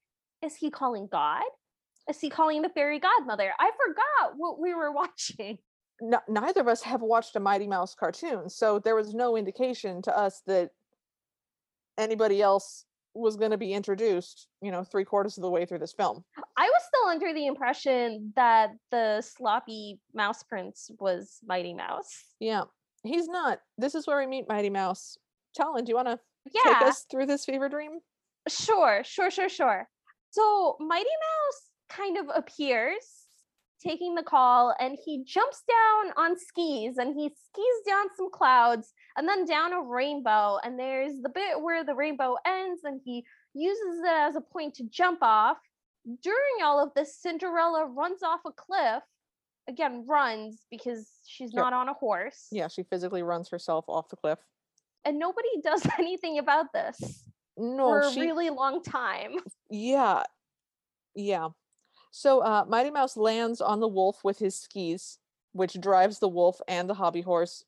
is 0.44 0.58
he 0.58 0.70
calling 0.70 1.08
God? 1.10 1.44
Is 2.10 2.20
he 2.20 2.30
calling 2.30 2.62
the 2.62 2.70
fairy 2.70 3.00
godmother? 3.00 3.52
I 3.60 3.72
forgot 3.72 4.34
what 4.38 4.60
we 4.60 4.74
were 4.74 4.92
watching. 4.94 5.58
N- 6.02 6.20
neither 6.28 6.62
of 6.62 6.68
us 6.68 6.82
have 6.84 7.02
watched 7.02 7.36
a 7.36 7.40
Mighty 7.40 7.68
Mouse 7.68 7.96
cartoon, 7.96 8.50
so 8.50 8.80
there 8.80 8.96
was 8.96 9.14
no 9.14 9.38
indication 9.38 10.02
to 10.04 10.18
us 10.18 10.42
that 10.46 10.72
anybody 11.98 12.42
else 12.42 12.86
was 13.14 13.38
going 13.38 13.52
to 13.52 13.58
be 13.58 13.72
introduced, 13.72 14.50
you 14.62 14.72
know, 14.72 14.84
three 14.84 15.06
quarters 15.06 15.38
of 15.38 15.42
the 15.42 15.50
way 15.50 15.66
through 15.66 15.80
this 15.80 15.94
film. 15.94 16.26
I 16.58 16.66
was 16.66 16.82
still 16.86 17.10
under 17.10 17.34
the 17.34 17.48
impression 17.48 18.34
that 18.36 18.72
the 18.92 19.22
sloppy 19.22 20.00
mouse 20.14 20.44
prince 20.44 20.92
was 21.00 21.40
Mighty 21.46 21.74
Mouse. 21.74 22.26
Yeah, 22.42 22.64
he's 23.04 23.30
not. 23.30 23.60
This 23.78 23.96
is 23.96 24.06
where 24.06 24.18
we 24.20 24.28
meet 24.28 24.50
Mighty 24.50 24.70
Mouse. 24.70 25.18
Talon, 25.56 25.86
do 25.86 25.92
you 25.92 25.96
want 25.96 26.10
to 26.10 26.20
Yeah, 26.54 26.74
take 26.74 26.90
us 26.90 27.06
through 27.10 27.28
this 27.28 27.46
fever 27.46 27.70
dream? 27.70 28.00
sure, 28.50 29.02
sure, 29.06 29.32
sure, 29.32 29.48
sure. 29.50 29.88
So 30.32 30.76
Mighty 30.82 31.06
Mouse 31.06 31.62
kind 31.90 32.18
of 32.18 32.26
appears 32.34 33.28
taking 33.82 34.16
the 34.16 34.24
call 34.24 34.74
and 34.80 34.98
he 35.04 35.24
jumps 35.26 35.62
down 35.68 36.14
on 36.18 36.38
skis 36.40 36.98
and 36.98 37.14
he 37.14 37.30
skis 37.30 37.82
down 37.86 38.06
some 38.16 38.32
clouds 38.32 38.94
and 39.18 39.28
then 39.28 39.46
down 39.46 39.74
a 39.74 39.82
rainbow 39.82 40.58
and 40.64 40.80
there's 40.80 41.22
the 41.22 41.30
bit 41.30 41.62
where 41.62 41.84
the 41.84 41.94
rainbow 41.94 42.36
ends 42.48 42.82
and 42.84 43.00
he 43.04 43.24
uses 43.54 44.00
it 44.04 44.08
as 44.10 44.36
a 44.36 44.42
point 44.42 44.74
to 44.74 44.84
jump 44.90 45.20
off 45.22 45.58
during 46.24 46.64
all 46.64 46.82
of 46.82 46.92
this 46.96 47.16
cinderella 47.18 47.86
runs 47.86 48.24
off 48.24 48.40
a 48.48 48.52
cliff 48.52 49.04
again 49.68 50.06
runs 50.08 50.66
because 50.72 51.10
she's 51.28 51.52
Yep. 51.54 51.64
not 51.64 51.74
on 51.74 51.90
a 51.90 51.94
horse 51.94 52.48
Yeah, 52.52 52.68
she 52.70 52.84
physically 52.84 53.24
runs 53.24 53.50
herself 53.50 53.86
off 53.88 54.10
the 54.10 54.16
cliff. 54.16 54.40
and 55.04 55.20
nobody 55.20 55.48
does 55.64 55.86
anything 56.00 56.40
about 56.40 56.72
this 56.74 57.24
No, 57.58 57.88
for 57.88 58.00
a 58.00 58.12
she 58.12 58.22
really 58.22 58.50
long 58.50 58.82
time 58.82 59.36
Yeah. 59.70 60.24
Yeah. 61.14 61.50
So 62.18 62.40
uh 62.40 62.64
Mighty 62.70 62.92
Mouse 62.92 63.18
lands 63.18 63.60
on 63.60 63.82
the 63.82 63.90
wolf 63.90 64.24
with 64.24 64.40
his 64.40 64.58
skis, 64.58 65.20
which 65.52 65.74
drives 65.82 66.20
the 66.20 66.30
wolf 66.30 66.62
and 66.66 66.90
the 66.90 66.94
hobby 66.94 67.20
horse 67.22 67.66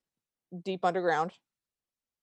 deep 0.63 0.85
underground. 0.85 1.31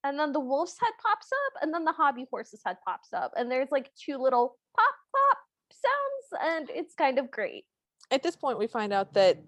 and 0.05 0.19
then 0.19 0.33
the 0.33 0.41
wolf's 0.41 0.79
head 0.81 0.93
pops 1.03 1.29
up 1.45 1.63
and 1.63 1.73
then 1.75 1.85
the 1.85 1.93
hobby 1.93 2.27
horse's 2.31 2.63
head 2.65 2.79
pops 2.87 3.13
up 3.13 3.31
and 3.37 3.51
there's 3.51 3.71
like 3.71 3.91
two 3.95 4.17
little 4.17 4.57
pop 4.75 4.95
pop 5.15 5.39
sounds 5.85 6.43
and 6.51 6.71
it's 6.71 6.95
kind 6.95 7.19
of 7.19 7.31
great 7.31 7.65
At 8.11 8.23
this 8.23 8.37
point 8.37 8.59
we 8.59 8.67
find 8.67 8.93
out 8.95 9.13
that 9.15 9.43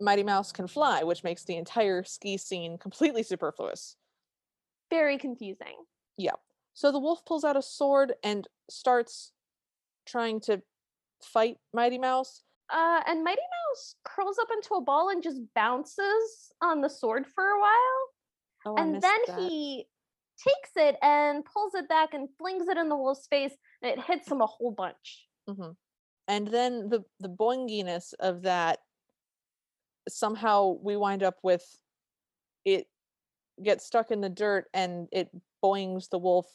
Mighty 0.00 0.24
Mouse 0.24 0.50
can 0.50 0.66
fly, 0.66 1.04
which 1.04 1.22
makes 1.22 1.44
the 1.44 1.56
entire 1.56 2.02
ski 2.02 2.36
scene 2.38 2.76
completely 2.78 3.22
superfluous. 3.22 3.94
very 4.90 5.16
confusing 5.16 5.76
Yeah. 6.16 6.38
So 6.74 6.90
the 6.90 6.98
wolf 7.06 7.24
pulls 7.24 7.44
out 7.44 7.56
a 7.56 7.62
sword 7.62 8.14
and 8.24 8.48
starts 8.68 9.30
trying 10.06 10.40
to 10.40 10.62
fight 11.24 11.56
Mighty 11.72 11.98
Mouse. 11.98 12.42
uh 12.72 13.02
and 13.06 13.24
mighty 13.24 13.42
mouse 13.70 13.94
curls 14.04 14.38
up 14.38 14.48
into 14.52 14.74
a 14.74 14.80
ball 14.80 15.10
and 15.10 15.22
just 15.22 15.40
bounces 15.54 16.52
on 16.62 16.80
the 16.80 16.88
sword 16.88 17.26
for 17.34 17.44
a 17.44 17.60
while 17.60 18.02
Oh, 18.66 18.76
and 18.76 19.00
then 19.00 19.18
that. 19.26 19.38
he 19.38 19.86
takes 20.38 20.70
it 20.76 20.96
and 21.02 21.44
pulls 21.44 21.74
it 21.74 21.88
back 21.88 22.14
and 22.14 22.28
flings 22.38 22.68
it 22.68 22.76
in 22.76 22.88
the 22.88 22.96
wolf's 22.96 23.26
face 23.26 23.54
and 23.82 23.90
it 23.92 24.04
hits 24.04 24.30
him 24.30 24.40
a 24.40 24.46
whole 24.46 24.70
bunch 24.72 25.26
Mhm. 25.48 25.76
And 26.28 26.46
then 26.48 26.88
the 26.88 27.04
the 27.18 27.28
boinginess 27.28 28.14
of 28.20 28.42
that 28.42 28.80
somehow 30.08 30.76
we 30.82 30.96
wind 30.96 31.22
up 31.22 31.38
with 31.42 31.64
it 32.64 32.86
gets 33.62 33.84
stuck 33.84 34.10
in 34.10 34.20
the 34.20 34.28
dirt 34.28 34.66
and 34.72 35.08
it 35.12 35.28
boings 35.62 36.08
the 36.08 36.18
wolf 36.18 36.46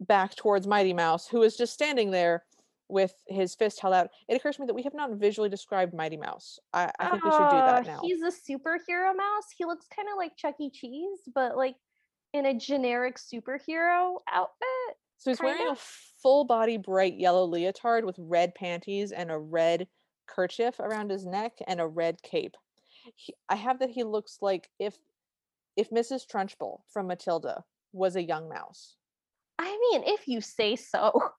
back 0.00 0.36
towards 0.36 0.66
Mighty 0.66 0.92
Mouse, 0.92 1.26
who 1.26 1.42
is 1.42 1.56
just 1.56 1.72
standing 1.72 2.10
there 2.12 2.44
with 2.88 3.12
his 3.26 3.54
fist 3.54 3.80
held 3.80 3.94
out. 3.94 4.08
It 4.28 4.34
occurs 4.36 4.56
to 4.56 4.62
me 4.62 4.66
that 4.66 4.74
we 4.74 4.82
have 4.82 4.94
not 4.94 5.12
visually 5.12 5.48
described 5.48 5.92
Mighty 5.94 6.16
Mouse. 6.16 6.58
I, 6.72 6.90
I 6.98 7.10
think 7.10 7.24
we 7.24 7.30
should 7.30 7.38
do 7.50 7.56
that 7.56 7.86
Uh, 7.86 7.92
now. 7.92 8.00
He's 8.02 8.22
a 8.22 8.30
superhero 8.30 9.14
mouse. 9.16 9.44
He 9.56 9.64
looks 9.64 9.86
kind 9.94 10.08
of 10.10 10.16
like 10.16 10.36
Chuck 10.36 10.54
E. 10.60 10.70
Cheese, 10.70 11.20
but 11.34 11.56
like 11.56 11.76
in 12.32 12.46
a 12.46 12.54
generic 12.54 13.16
superhero 13.18 14.16
outfit. 14.32 14.96
So 15.18 15.30
he's 15.30 15.40
wearing 15.40 15.58
kinda. 15.58 15.72
a 15.72 15.76
full 16.22 16.44
body 16.44 16.76
bright 16.76 17.18
yellow 17.18 17.44
leotard 17.44 18.04
with 18.04 18.16
red 18.18 18.54
panties 18.54 19.12
and 19.12 19.30
a 19.30 19.38
red 19.38 19.88
kerchief 20.26 20.78
around 20.78 21.10
his 21.10 21.26
neck 21.26 21.52
and 21.66 21.80
a 21.80 21.86
red 21.86 22.22
cape. 22.22 22.54
He, 23.16 23.34
I 23.48 23.56
have 23.56 23.78
that 23.80 23.90
he 23.90 24.04
looks 24.04 24.38
like 24.40 24.68
if 24.78 24.96
if 25.76 25.90
Mrs. 25.90 26.26
Trunchbull 26.26 26.80
from 26.92 27.06
Matilda 27.06 27.64
was 27.92 28.16
a 28.16 28.22
young 28.22 28.48
mouse. 28.48 28.96
I 29.58 29.66
mean, 29.90 30.02
if 30.06 30.26
you 30.28 30.40
say 30.40 30.76
so. 30.76 31.12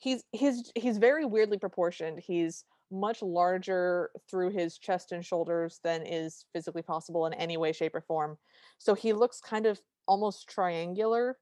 He's 0.00 0.24
he's 0.32 0.70
he's 0.74 0.98
very 0.98 1.24
weirdly 1.24 1.58
proportioned. 1.58 2.20
He's 2.20 2.64
much 2.90 3.22
larger 3.22 4.10
through 4.28 4.50
his 4.50 4.76
chest 4.78 5.12
and 5.12 5.24
shoulders 5.24 5.78
than 5.84 6.02
is 6.02 6.44
physically 6.52 6.82
possible 6.82 7.26
in 7.26 7.34
any 7.34 7.56
way, 7.56 7.72
shape, 7.72 7.94
or 7.94 8.00
form. 8.00 8.36
So 8.78 8.94
he 8.94 9.12
looks 9.12 9.40
kind 9.40 9.66
of 9.66 9.80
almost 10.08 10.48
triangular. 10.48 11.38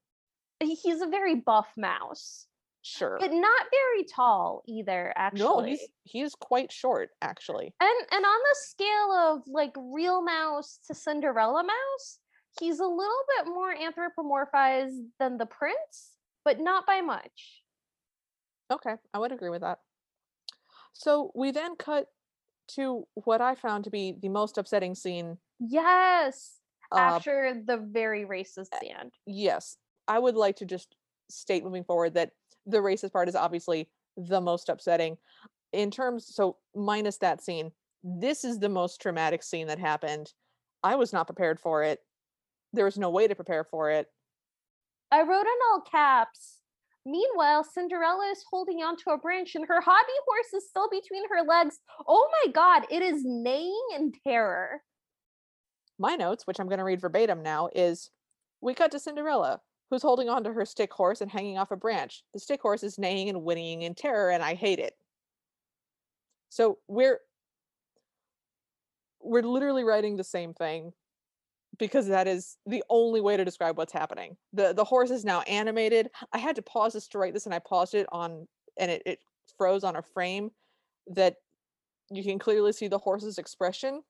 He's 0.59 1.01
a 1.01 1.07
very 1.07 1.35
buff 1.35 1.69
mouse, 1.77 2.47
Sure. 2.81 3.17
but 3.19 3.31
not 3.31 3.65
very 3.71 4.03
tall 4.03 4.61
either, 4.67 5.13
actually. 5.15 5.39
No, 5.41 5.61
he's 5.61 5.87
he's 6.03 6.35
quite 6.35 6.71
short, 6.71 7.11
actually. 7.21 7.73
and 7.79 8.07
and 8.11 8.25
on 8.25 8.39
the 8.49 8.55
scale 8.59 9.11
of 9.13 9.41
like 9.47 9.73
real 9.77 10.21
mouse 10.21 10.79
to 10.87 10.93
Cinderella 10.93 11.63
mouse, 11.63 12.19
he's 12.59 12.79
a 12.79 12.85
little 12.85 13.23
bit 13.37 13.47
more 13.47 13.73
anthropomorphized 13.73 15.07
than 15.17 15.37
the 15.37 15.45
prince, 15.45 16.17
but 16.43 16.59
not 16.59 16.85
by 16.85 16.99
much. 17.01 17.63
Okay, 18.71 18.95
I 19.13 19.19
would 19.19 19.31
agree 19.31 19.49
with 19.49 19.61
that. 19.61 19.79
So 20.93 21.31
we 21.35 21.51
then 21.51 21.75
cut 21.75 22.07
to 22.75 23.07
what 23.15 23.41
I 23.41 23.55
found 23.55 23.83
to 23.85 23.89
be 23.89 24.15
the 24.21 24.29
most 24.29 24.57
upsetting 24.57 24.95
scene. 24.95 25.37
Yes. 25.59 26.59
Uh, 26.91 26.99
After 26.99 27.61
the 27.65 27.77
very 27.77 28.25
racist 28.25 28.67
stand. 28.75 29.13
yes, 29.25 29.77
I 30.07 30.17
would 30.17 30.35
like 30.35 30.55
to 30.57 30.65
just 30.65 30.95
state 31.29 31.63
moving 31.63 31.83
forward 31.83 32.15
that 32.15 32.31
the 32.65 32.79
racist 32.79 33.13
part 33.13 33.29
is 33.29 33.35
obviously 33.35 33.89
the 34.17 34.41
most 34.41 34.69
upsetting. 34.69 35.17
In 35.71 35.91
terms, 35.91 36.33
so 36.33 36.57
minus 36.75 37.17
that 37.17 37.41
scene, 37.41 37.71
this 38.03 38.43
is 38.43 38.59
the 38.59 38.69
most 38.69 39.01
traumatic 39.01 39.43
scene 39.43 39.67
that 39.67 39.77
happened. 39.77 40.33
I 40.83 40.95
was 40.95 41.13
not 41.13 41.27
prepared 41.27 41.59
for 41.59 41.83
it. 41.83 41.99
There 42.73 42.85
was 42.85 42.97
no 42.97 43.09
way 43.09 43.27
to 43.27 43.35
prepare 43.35 43.63
for 43.63 43.91
it. 43.91 44.07
I 45.11 45.21
wrote 45.21 45.41
in 45.41 45.59
all 45.71 45.81
caps. 45.81 46.58
Meanwhile, 47.05 47.63
Cinderella 47.63 48.29
is 48.31 48.43
holding 48.49 48.79
onto 48.83 49.09
a 49.09 49.17
branch 49.17 49.55
and 49.55 49.65
her 49.67 49.81
hobby 49.81 50.13
horse 50.27 50.53
is 50.53 50.69
still 50.69 50.89
between 50.89 51.23
her 51.29 51.43
legs. 51.47 51.79
Oh 52.07 52.29
my 52.43 52.51
god, 52.51 52.85
it 52.91 53.01
is 53.01 53.23
neighing 53.25 53.87
in 53.95 54.11
terror. 54.25 54.81
my 55.97 56.15
notes, 56.15 56.45
which 56.47 56.59
I'm 56.59 56.67
going 56.67 56.79
to 56.79 56.83
read 56.83 57.01
verbatim 57.01 57.41
now, 57.43 57.69
is 57.75 58.11
we 58.61 58.73
cut 58.73 58.91
to 58.91 58.99
Cinderella, 58.99 59.61
who's 59.89 60.01
holding 60.01 60.29
onto 60.29 60.53
her 60.53 60.65
stick 60.65 60.93
horse 60.93 61.21
and 61.21 61.31
hanging 61.31 61.57
off 61.57 61.71
a 61.71 61.75
branch. 61.77 62.23
The 62.33 62.39
stick 62.39 62.61
horse 62.61 62.83
is 62.83 62.97
neighing 62.99 63.29
and 63.29 63.43
whinnying 63.43 63.81
in 63.83 63.95
terror, 63.95 64.29
and 64.31 64.43
I 64.43 64.53
hate 64.55 64.79
it. 64.79 64.95
So 66.49 66.79
we're 66.87 67.19
we're 69.21 69.43
literally 69.43 69.83
writing 69.83 70.15
the 70.15 70.23
same 70.23 70.53
thing 70.53 70.93
because 71.79 72.07
that 72.07 72.27
is 72.27 72.57
the 72.65 72.83
only 72.89 73.21
way 73.21 73.37
to 73.37 73.45
describe 73.45 73.77
what's 73.77 73.93
happening. 73.93 74.37
The 74.53 74.73
the 74.73 74.83
horse 74.83 75.09
is 75.11 75.25
now 75.25 75.41
animated. 75.41 76.09
I 76.33 76.37
had 76.37 76.55
to 76.57 76.61
pause 76.61 76.93
this 76.93 77.07
to 77.09 77.17
write 77.17 77.33
this 77.33 77.45
and 77.45 77.55
I 77.55 77.59
paused 77.59 77.95
it 77.95 78.07
on 78.11 78.47
and 78.77 78.91
it, 78.91 79.01
it 79.05 79.19
froze 79.57 79.83
on 79.83 79.95
a 79.95 80.01
frame 80.01 80.51
that 81.07 81.35
you 82.11 82.23
can 82.23 82.39
clearly 82.39 82.73
see 82.73 82.87
the 82.87 82.97
horse's 82.97 83.37
expression 83.37 84.01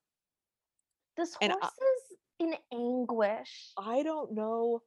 This 1.17 1.35
horse 1.41 1.55
I- 1.61 1.67
is 1.67 2.17
in 2.39 2.55
anguish. 2.73 3.71
I 3.77 4.03
don't 4.03 4.33
know 4.33 4.81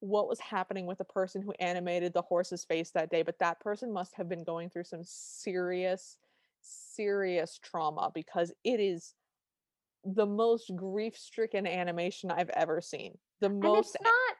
what 0.00 0.28
was 0.28 0.40
happening 0.40 0.86
with 0.86 0.98
the 0.98 1.04
person 1.04 1.42
who 1.42 1.52
animated 1.60 2.12
the 2.12 2.22
horse's 2.22 2.64
face 2.64 2.90
that 2.92 3.10
day, 3.10 3.22
but 3.22 3.38
that 3.38 3.60
person 3.60 3.92
must 3.92 4.14
have 4.14 4.28
been 4.28 4.44
going 4.44 4.70
through 4.70 4.84
some 4.84 5.02
serious, 5.04 6.16
serious 6.62 7.58
trauma 7.62 8.10
because 8.14 8.52
it 8.64 8.80
is 8.80 9.14
the 10.04 10.26
most 10.26 10.72
grief 10.74 11.16
stricken 11.16 11.66
animation 11.66 12.30
I've 12.30 12.50
ever 12.50 12.80
seen. 12.80 13.18
The 13.40 13.48
most 13.48 13.66
And 13.66 13.76
it's 13.78 13.96
not 14.02 14.36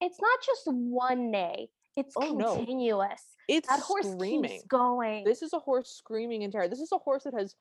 it's 0.00 0.20
not 0.20 0.38
just 0.44 0.62
one 0.66 1.30
neigh. 1.30 1.68
It's 1.96 2.14
Oh, 2.16 2.34
no. 2.34 2.56
continuous. 2.56 3.22
it's 3.48 3.68
That 3.68 3.80
horse 3.80 4.10
screaming. 4.10 4.50
keeps 4.50 4.64
going. 4.66 5.24
This 5.24 5.42
is 5.42 5.52
a 5.52 5.58
horse 5.60 5.90
screaming 5.90 6.42
in 6.42 6.50
terror. 6.50 6.66
This 6.68 6.80
is 6.80 6.90
a 6.92 6.98
horse 6.98 7.22
that 7.24 7.34
has, 7.34 7.54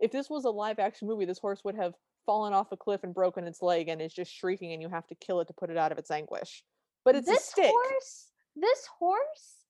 if 0.00 0.10
this 0.10 0.28
was 0.28 0.44
a 0.44 0.50
live 0.50 0.78
action 0.80 1.06
movie, 1.06 1.24
this 1.24 1.38
horse 1.38 1.60
would 1.64 1.76
have 1.76 1.94
fallen 2.26 2.52
off 2.52 2.72
a 2.72 2.76
cliff 2.76 3.04
and 3.04 3.14
broken 3.14 3.46
its 3.46 3.62
leg 3.62 3.88
and 3.88 4.02
is 4.02 4.12
just 4.12 4.32
shrieking 4.32 4.72
and 4.72 4.82
you 4.82 4.88
have 4.88 5.06
to 5.06 5.14
kill 5.14 5.40
it 5.40 5.46
to 5.46 5.52
put 5.54 5.70
it 5.70 5.76
out 5.76 5.92
of 5.92 5.98
its 5.98 6.10
anguish. 6.10 6.64
But 7.04 7.14
it's 7.14 7.26
this 7.28 7.40
a 7.40 7.50
stick. 7.50 7.70
horse, 7.70 8.26
this 8.56 8.86
horse 8.98 9.64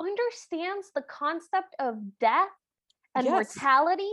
understands 0.00 0.90
the 0.94 1.02
concept 1.02 1.74
of 1.78 1.96
death 2.20 2.48
and 3.14 3.26
Yes. 3.26 3.54
mortality. 3.56 4.10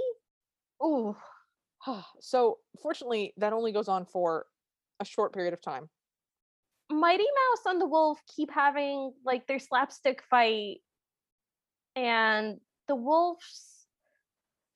Ooh, 0.84 1.16
so 2.20 2.58
fortunately 2.82 3.34
that 3.38 3.54
only 3.54 3.72
goes 3.72 3.88
on 3.88 4.06
for 4.06 4.46
a 5.00 5.06
short 5.06 5.34
period 5.34 5.54
of 5.54 5.62
time. 5.62 5.90
Mighty 6.90 7.24
Mouse 7.24 7.66
and 7.66 7.82
the 7.82 7.88
wolf 7.88 8.20
keep 8.34 8.50
having 8.52 9.12
like 9.26 9.46
their 9.48 9.60
slapstick 9.60 10.24
fight, 10.30 10.78
and 11.96 12.60
the 12.88 12.96
wolf's 12.96 13.86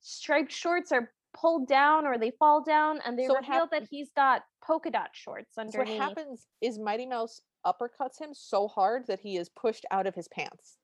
striped 0.02 0.52
shorts 0.52 0.92
are 0.92 1.10
pulled 1.32 1.66
down 1.66 2.06
or 2.06 2.18
they 2.18 2.30
fall 2.38 2.62
down, 2.62 3.00
and 3.06 3.18
they 3.18 3.26
So 3.26 3.36
reveal 3.36 3.50
hap- 3.50 3.70
that 3.70 3.88
he's 3.90 4.10
got 4.14 4.42
polka 4.62 4.90
dot 4.90 5.10
shorts 5.12 5.54
So 5.54 5.78
what 5.78 5.88
happens 5.88 6.46
is 6.60 6.78
Mighty 6.78 7.06
Mouse 7.06 7.40
uppercuts 7.66 8.20
him 8.20 8.30
so 8.32 8.68
hard 8.68 9.06
that 9.06 9.20
he 9.20 9.36
is 9.36 9.48
pushed 9.48 9.86
out 9.90 10.06
of 10.06 10.14
his 10.14 10.28
pants. 10.28 10.76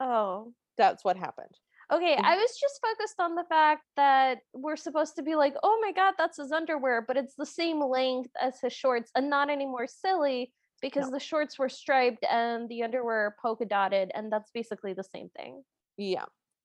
Oh, 0.00 0.52
That's 0.78 1.04
what 1.04 1.16
happened. 1.16 1.58
Okay. 1.92 2.16
I 2.16 2.36
was 2.36 2.58
just 2.60 2.80
focused 2.82 3.20
on 3.20 3.36
the 3.36 3.44
fact 3.48 3.82
that 3.96 4.38
we're 4.52 4.76
supposed 4.76 5.14
to 5.16 5.22
be 5.22 5.36
like, 5.36 5.54
oh 5.62 5.78
my 5.80 5.92
god, 5.92 6.14
that's 6.18 6.38
his 6.38 6.50
underwear, 6.50 7.04
but 7.06 7.16
it's 7.16 7.34
the 7.36 7.46
same 7.46 7.80
length 7.80 8.30
as 8.40 8.60
his 8.60 8.72
shorts 8.72 9.10
and 9.14 9.30
not 9.30 9.50
anymore 9.50 9.86
silly 9.86 10.52
because 10.82 11.06
No. 11.06 11.12
the 11.12 11.20
shorts 11.20 11.58
were 11.58 11.68
striped 11.68 12.24
and 12.28 12.68
the 12.68 12.82
underwear 12.82 13.36
polka 13.40 13.64
dotted, 13.64 14.10
and 14.14 14.32
that's 14.32 14.50
basically 14.50 14.94
the 14.94 15.04
same 15.04 15.28
thing. 15.36 15.62
Yeah. 15.96 16.24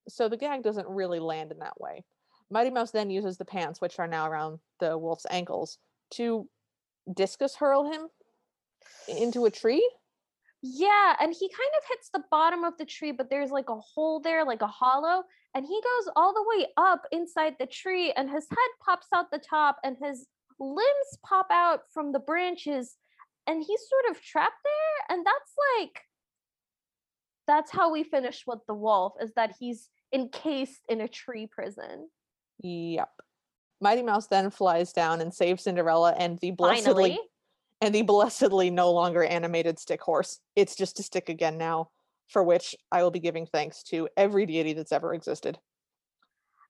So 0.10 0.28
the 0.28 0.38
gag 0.38 0.64
doesn't 0.64 0.88
really 0.88 1.20
land 1.20 1.52
in 1.52 1.60
that 1.60 1.80
way. 1.80 2.04
Mighty 2.50 2.72
Mouse 2.72 2.92
then 2.92 3.10
uses 3.10 3.38
the 3.38 3.46
pants, 3.46 3.80
which 3.80 4.00
are 4.00 4.08
now 4.08 4.28
around 4.28 4.60
the 4.80 4.98
wolf's 4.98 5.28
ankles, 5.30 5.78
to 6.16 6.50
discus 7.14 7.56
hurl 7.56 7.92
him 7.92 8.08
into 9.08 9.46
a 9.46 9.52
tree. 9.52 9.88
Yeah, 10.64 11.16
and 11.20 11.34
he 11.34 11.50
kind 11.50 11.72
of 11.80 11.88
hits 11.90 12.10
the 12.14 12.24
bottom 12.30 12.64
of 12.64 12.78
the 12.78 12.86
tree, 12.86 13.12
but 13.12 13.30
there's 13.30 13.50
like 13.50 13.70
a 13.70 13.80
hole 13.80 14.20
there, 14.20 14.46
like 14.46 14.62
a 14.62 14.68
hollow, 14.68 15.24
and 15.56 15.66
he 15.66 15.82
goes 15.82 16.14
all 16.16 16.34
the 16.34 16.46
way 16.56 16.68
up 16.78 17.02
inside 17.12 17.56
the 17.60 17.66
tree, 17.66 18.12
and 18.12 18.30
his 18.30 18.46
head 18.50 18.58
pops 18.86 19.08
out 19.14 19.32
the 19.32 19.40
top, 19.40 19.78
and 19.84 19.98
his 20.02 20.28
limbs 20.60 21.18
pop 21.26 21.48
out 21.52 21.82
from 21.92 22.12
the 22.12 22.20
branches, 22.20 22.96
and 23.48 23.64
he's 23.64 23.82
sort 23.90 24.16
of 24.16 24.22
trapped 24.24 24.54
there. 24.64 25.18
And 25.18 25.26
that's 25.26 25.54
like, 25.80 26.02
that's 27.48 27.72
how 27.72 27.92
we 27.92 28.04
finish 28.04 28.44
with 28.46 28.60
the 28.68 28.76
wolf, 28.76 29.14
is 29.20 29.32
that 29.36 29.56
he's 29.60 29.90
encased 30.14 30.82
in 30.88 31.02
a 31.02 31.08
tree 31.08 31.48
prison. 31.48 32.08
Yep. 32.60 33.10
Mighty 33.82 34.04
Mouse 34.04 34.28
then 34.28 34.52
flies 34.52 34.94
down 34.94 35.22
and 35.22 35.34
saves 35.34 35.64
Cinderella 35.64 36.14
and 36.16 36.38
the 36.38 36.52
blessedly 36.52 37.04
Finally. 37.04 37.20
And 37.82 37.94
the 37.94 38.04
blessedly 38.04 38.70
no 38.70 38.92
longer 38.92 39.24
animated 39.24 39.80
stick 39.80 40.02
horse. 40.02 40.40
It's 40.56 40.76
just 40.76 41.00
a 41.00 41.04
stick 41.04 41.30
again 41.30 41.58
now, 41.58 41.90
for 42.30 42.44
which 42.44 42.76
I 42.92 43.02
will 43.04 43.12
be 43.12 43.20
giving 43.20 43.48
thanks 43.48 43.84
to 43.84 44.08
every 44.16 44.46
deity 44.46 44.74
that's 44.74 44.92
ever 44.92 45.14
existed. 45.14 45.58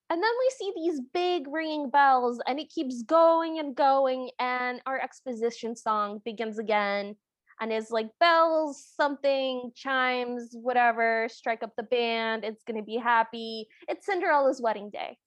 And 0.09 0.21
then 0.21 0.31
we 0.39 0.51
see 0.57 0.73
these 0.75 1.01
big 1.13 1.47
ringing 1.49 1.89
bells, 1.89 2.41
and 2.47 2.59
it 2.59 2.69
keeps 2.69 3.03
going 3.03 3.59
and 3.59 3.75
going. 3.75 4.29
And 4.39 4.81
our 4.85 4.99
exposition 4.99 5.75
song 5.75 6.21
begins 6.25 6.59
again 6.59 7.15
and 7.61 7.71
is 7.71 7.91
like 7.91 8.09
bells, 8.19 8.83
something, 8.97 9.71
chimes, 9.75 10.49
whatever, 10.53 11.27
strike 11.29 11.63
up 11.63 11.73
the 11.77 11.83
band. 11.83 12.43
It's 12.43 12.63
going 12.63 12.77
to 12.77 12.83
be 12.83 12.97
happy. 12.97 13.67
It's 13.87 14.05
Cinderella's 14.05 14.61
wedding 14.61 14.89
day. 14.89 15.17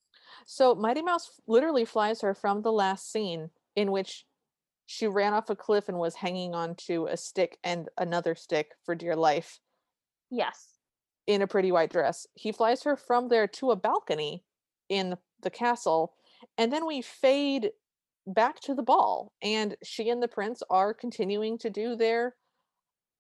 So 0.45 0.74
Mighty 0.74 1.01
Mouse 1.01 1.30
literally 1.47 1.85
flies 1.85 2.20
her 2.20 2.35
from 2.35 2.61
the 2.61 2.72
last 2.72 3.11
scene 3.11 3.51
in 3.76 3.91
which 3.91 4.26
she 4.87 5.07
ran 5.07 5.32
off 5.35 5.51
a 5.51 5.57
cliff 5.57 5.89
and 5.89 5.99
was 5.99 6.16
hanging 6.16 6.55
onto 6.55 7.07
a 7.07 7.16
stick 7.16 7.59
and 7.64 7.89
another 7.99 8.35
stick 8.35 8.72
for 8.85 8.95
dear 8.95 9.16
life 9.16 9.61
Yes. 10.30 10.78
in 11.26 11.43
a 11.43 11.47
pretty 11.47 11.72
white 11.72 11.91
dress. 11.91 12.26
He 12.35 12.53
flies 12.53 12.82
her 12.85 12.97
from 12.97 13.28
there 13.28 13.49
to 13.49 13.70
a 13.70 13.76
balcony 13.76 14.45
in 14.89 15.18
the- 15.41 15.51
castle, 15.51 16.14
and 16.59 16.72
then 16.72 16.87
we 16.87 17.03
fade 17.03 17.72
back 18.26 18.61
to 18.61 18.74
the 18.74 18.82
ball, 18.82 19.32
and 19.43 19.76
she 19.82 20.09
and 20.09 20.22
the 20.22 20.28
prince 20.28 20.62
are 20.70 20.95
continuing 20.95 21.59
to 21.59 21.68
do 21.70 21.95
their 21.97 22.37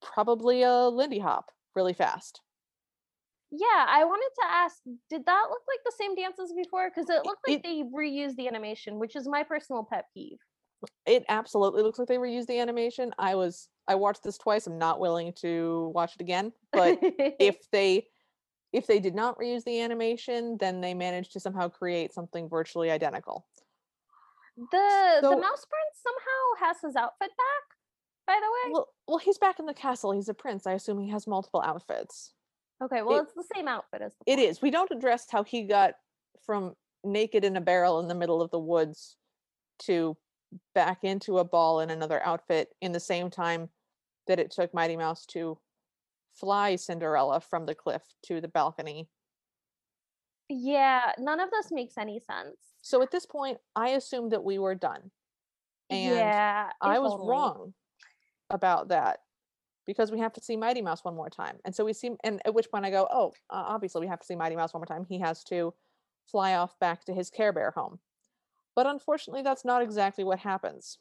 probably 0.00 0.62
a 0.62 0.88
Lindy 0.88 1.18
Hop 1.18 1.50
really 1.74 1.92
fast. 1.94 2.40
Yeah, 3.50 3.86
I 3.88 4.04
wanted 4.04 4.30
to 4.40 4.46
ask 4.50 4.82
did 5.08 5.26
that 5.26 5.46
look 5.50 5.62
like 5.68 5.80
the 5.84 5.92
same 5.96 6.14
dance 6.14 6.38
as 6.40 6.52
before? 6.52 6.90
Because 6.90 7.08
it 7.08 7.24
looked 7.24 7.46
like 7.46 7.58
it- 7.58 7.62
they 7.62 7.82
reused 7.82 8.36
the 8.36 8.48
animation, 8.48 8.98
which 8.98 9.14
is 9.16 9.28
my 9.28 9.42
personal 9.44 9.84
pet 9.84 10.06
peeve. 10.14 10.38
It 11.06 11.24
absolutely 11.28 11.82
looks 11.82 11.98
like 11.98 12.08
they 12.08 12.16
reused 12.16 12.46
the 12.46 12.58
animation. 12.58 13.12
I 13.18 13.34
was 13.34 13.68
I 13.86 13.94
watched 13.96 14.22
this 14.22 14.38
twice. 14.38 14.66
I'm 14.66 14.78
not 14.78 15.00
willing 15.00 15.32
to 15.40 15.90
watch 15.94 16.14
it 16.14 16.20
again, 16.20 16.52
but 16.72 16.98
if 17.02 17.56
they 17.70 18.06
if 18.72 18.86
they 18.86 18.98
did 18.98 19.14
not 19.14 19.38
reuse 19.38 19.62
the 19.64 19.80
animation, 19.80 20.56
then 20.58 20.80
they 20.80 20.94
managed 20.94 21.32
to 21.32 21.40
somehow 21.40 21.68
create 21.68 22.12
something 22.12 22.48
virtually 22.48 22.90
identical. 22.90 23.46
the 24.56 25.20
So- 25.20 25.30
the 25.30 25.36
mouse 25.36 25.66
prince 25.66 26.02
somehow 26.02 26.66
has 26.66 26.76
his 26.80 26.96
outfit 26.96 27.30
back, 27.30 27.76
by 28.26 28.40
the 28.40 28.50
way. 28.50 28.72
Well, 28.72 28.88
well, 29.06 29.18
he's 29.18 29.38
back 29.38 29.58
in 29.58 29.66
the 29.66 29.74
castle. 29.74 30.12
He's 30.12 30.28
a 30.28 30.34
prince. 30.34 30.66
I 30.66 30.72
assume 30.72 30.98
he 31.00 31.10
has 31.10 31.26
multiple 31.26 31.62
outfits. 31.64 32.32
Okay, 32.82 33.02
well, 33.02 33.18
It- 33.18 33.22
it's 33.24 33.34
the 33.34 33.54
same 33.54 33.68
outfit 33.68 34.02
as 34.02 34.14
the 34.14 34.32
It 34.32 34.38
is. 34.38 34.60
We 34.62 34.70
don't 34.70 34.90
address 34.90 35.26
how 35.30 35.44
he 35.44 35.62
got 35.64 35.94
from 36.44 36.74
naked 37.04 37.44
in 37.44 37.56
a 37.56 37.60
barrel 37.60 38.00
in 38.00 38.08
the 38.08 38.14
middle 38.14 38.40
of 38.42 38.50
the 38.50 38.58
woods 38.58 39.16
to 39.80 40.16
back 40.74 41.04
into 41.04 41.38
a 41.38 41.44
ball 41.44 41.80
in 41.80 41.90
another 41.90 42.24
outfit 42.24 42.74
in 42.80 42.92
the 42.92 43.00
same 43.00 43.30
time 43.30 43.68
that 44.26 44.38
it 44.38 44.50
took 44.50 44.72
Mighty 44.72 44.96
Mouse 44.96 45.26
to 45.26 45.58
fly 46.34 46.76
Cinderella 46.76 47.40
from 47.40 47.66
the 47.66 47.74
cliff 47.74 48.02
to 48.26 48.40
the 48.40 48.48
balcony. 48.48 49.08
Yeah, 50.48 51.12
none 51.18 51.40
of 51.40 51.50
this 51.50 51.70
makes 51.70 51.96
any 51.96 52.20
sense. 52.20 52.56
So 52.82 53.02
at 53.02 53.10
this 53.10 53.26
point, 53.26 53.58
I 53.74 53.90
assumed 53.90 54.32
that 54.32 54.44
we 54.44 54.58
were 54.58 54.74
done. 54.74 55.10
And 55.90 56.14
yeah, 56.16 56.70
I 56.80 56.98
was 56.98 57.12
only. 57.12 57.28
wrong 57.28 57.74
about 58.50 58.88
that 58.88 59.20
because 59.86 60.10
we 60.10 60.18
have 60.18 60.32
to 60.34 60.40
see 60.40 60.56
Mighty 60.56 60.82
Mouse 60.82 61.04
one 61.04 61.14
more 61.14 61.30
time. 61.30 61.56
And 61.64 61.74
so 61.74 61.84
we 61.84 61.92
see, 61.92 62.10
and 62.24 62.40
at 62.44 62.54
which 62.54 62.70
point 62.70 62.84
I 62.84 62.90
go, 62.90 63.06
oh, 63.10 63.32
uh, 63.50 63.64
obviously 63.66 64.00
we 64.00 64.06
have 64.08 64.20
to 64.20 64.26
see 64.26 64.36
Mighty 64.36 64.56
Mouse 64.56 64.72
one 64.72 64.80
more 64.80 64.86
time. 64.86 65.04
He 65.08 65.18
has 65.20 65.44
to 65.44 65.74
fly 66.30 66.54
off 66.54 66.78
back 66.78 67.04
to 67.04 67.14
his 67.14 67.30
Care 67.30 67.52
Bear 67.52 67.70
home. 67.70 67.98
But 68.74 68.86
unfortunately, 68.86 69.42
that's 69.42 69.64
not 69.64 69.82
exactly 69.82 70.24
what 70.24 70.40
happens. 70.40 70.98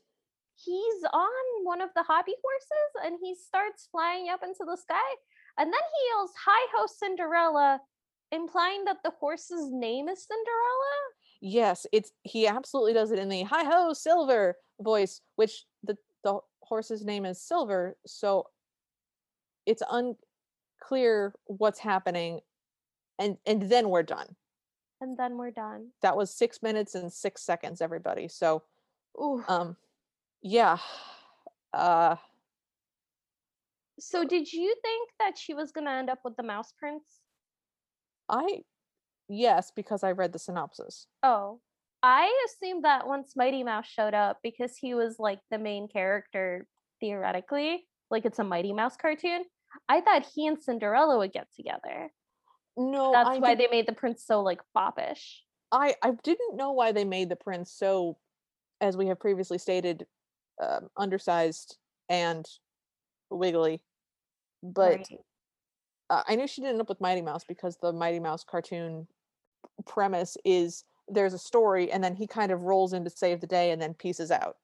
He's 0.55 1.03
on 1.11 1.63
one 1.63 1.81
of 1.81 1.89
the 1.95 2.03
hobby 2.03 2.35
horses 2.43 3.05
and 3.05 3.17
he 3.21 3.35
starts 3.35 3.87
flying 3.91 4.29
up 4.29 4.41
into 4.43 4.63
the 4.65 4.77
sky. 4.77 5.15
And 5.57 5.67
then 5.71 5.73
he 5.73 6.09
yells, 6.11 6.31
Hi 6.45 6.67
ho, 6.75 6.87
Cinderella, 6.87 7.79
implying 8.31 8.85
that 8.85 8.97
the 9.03 9.11
horse's 9.19 9.71
name 9.71 10.07
is 10.07 10.25
Cinderella. 10.25 10.95
Yes, 11.41 11.85
it's 11.91 12.11
he 12.23 12.47
absolutely 12.47 12.93
does 12.93 13.11
it 13.11 13.19
in 13.19 13.27
the 13.27 13.43
hi 13.43 13.65
ho 13.65 13.93
silver 13.93 14.55
voice, 14.79 15.19
which 15.35 15.65
the 15.83 15.97
the 16.23 16.39
horse's 16.61 17.03
name 17.03 17.25
is 17.25 17.41
Silver, 17.41 17.97
so 18.07 18.47
it's 19.65 19.83
unclear 19.91 21.33
what's 21.45 21.79
happening, 21.79 22.39
and 23.19 23.37
and 23.45 23.63
then 23.63 23.89
we're 23.89 24.03
done. 24.03 24.35
And 25.03 25.17
then 25.17 25.37
we're 25.37 25.51
done. 25.51 25.89
That 26.01 26.15
was 26.15 26.33
six 26.33 26.63
minutes 26.63 26.95
and 26.95 27.11
six 27.11 27.43
seconds, 27.43 27.81
everybody. 27.81 28.29
So 28.29 28.63
Ooh. 29.21 29.43
um, 29.49 29.75
yeah, 30.41 30.77
uh, 31.73 32.15
so 33.99 34.23
did 34.23 34.51
you 34.51 34.73
think 34.81 35.09
that 35.19 35.37
she 35.37 35.53
was 35.53 35.73
gonna 35.73 35.91
end 35.91 36.09
up 36.09 36.19
with 36.23 36.37
the 36.37 36.43
mouse 36.43 36.71
prince? 36.77 37.03
I 38.29 38.61
yes 39.27 39.73
because 39.75 40.05
I 40.05 40.11
read 40.11 40.31
the 40.31 40.39
synopsis. 40.39 41.07
Oh, 41.21 41.59
I 42.01 42.33
assumed 42.47 42.85
that 42.85 43.05
once 43.05 43.33
Mighty 43.35 43.63
Mouse 43.63 43.87
showed 43.87 44.13
up, 44.13 44.39
because 44.41 44.77
he 44.77 44.93
was 44.93 45.17
like 45.19 45.39
the 45.51 45.59
main 45.59 45.89
character 45.89 46.65
theoretically, 47.01 47.85
like 48.09 48.23
it's 48.23 48.39
a 48.39 48.43
Mighty 48.43 48.71
Mouse 48.71 48.95
cartoon. 48.95 49.43
I 49.89 49.99
thought 49.99 50.25
he 50.33 50.47
and 50.47 50.61
Cinderella 50.61 51.17
would 51.17 51.33
get 51.33 51.47
together. 51.53 52.09
No, 52.77 53.11
That's 53.11 53.29
I 53.29 53.37
why 53.37 53.55
did- 53.55 53.59
they 53.69 53.71
made 53.75 53.87
the 53.87 53.93
prince 53.93 54.23
so 54.25 54.41
like 54.41 54.61
foppish. 54.73 55.43
I 55.71 55.95
I 56.01 56.11
didn't 56.23 56.55
know 56.55 56.71
why 56.71 56.91
they 56.91 57.03
made 57.05 57.29
the 57.29 57.35
prince 57.35 57.71
so, 57.71 58.17
as 58.81 58.95
we 58.97 59.07
have 59.07 59.19
previously 59.19 59.57
stated, 59.57 60.05
um, 60.61 60.89
undersized 60.97 61.77
and 62.09 62.45
wiggly. 63.29 63.81
But 64.61 64.97
Right. 64.97 65.19
uh, 66.09 66.23
I 66.27 66.35
knew 66.35 66.47
she 66.47 66.61
didn't 66.61 66.73
end 66.73 66.81
up 66.81 66.89
with 66.89 67.01
Mighty 67.01 67.21
Mouse 67.21 67.43
because 67.43 67.77
the 67.77 67.91
Mighty 67.91 68.19
Mouse 68.19 68.43
cartoon 68.43 69.07
premise 69.85 70.37
is 70.45 70.83
there's 71.07 71.33
a 71.33 71.39
story 71.39 71.91
and 71.91 72.03
then 72.03 72.15
he 72.15 72.27
kind 72.27 72.51
of 72.51 72.61
rolls 72.63 72.93
in 72.93 73.03
to 73.03 73.09
save 73.09 73.41
the 73.41 73.47
day 73.47 73.71
and 73.71 73.81
then 73.81 73.93
pieces 73.93 74.31
out. 74.31 74.57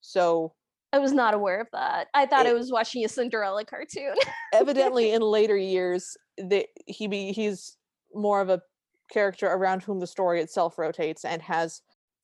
So 0.00 0.54
I 0.92 0.98
was 0.98 1.12
not 1.12 1.34
aware 1.34 1.60
of 1.60 1.68
that. 1.72 2.08
I 2.14 2.26
thought 2.26 2.46
I 2.46 2.52
was 2.52 2.70
watching 2.70 3.04
a 3.04 3.08
Cinderella 3.08 3.64
cartoon. 3.64 4.14
evidently 4.52 5.12
in 5.12 5.22
later 5.22 5.56
years 5.56 6.16
that 6.38 6.66
he 6.86 7.06
be 7.06 7.32
he's 7.32 7.76
more 8.14 8.40
of 8.40 8.48
a 8.48 8.62
character 9.10 9.46
around 9.46 9.82
whom 9.82 10.00
the 10.00 10.06
story 10.06 10.40
itself 10.40 10.78
rotates 10.78 11.24
and 11.24 11.42
has 11.42 11.82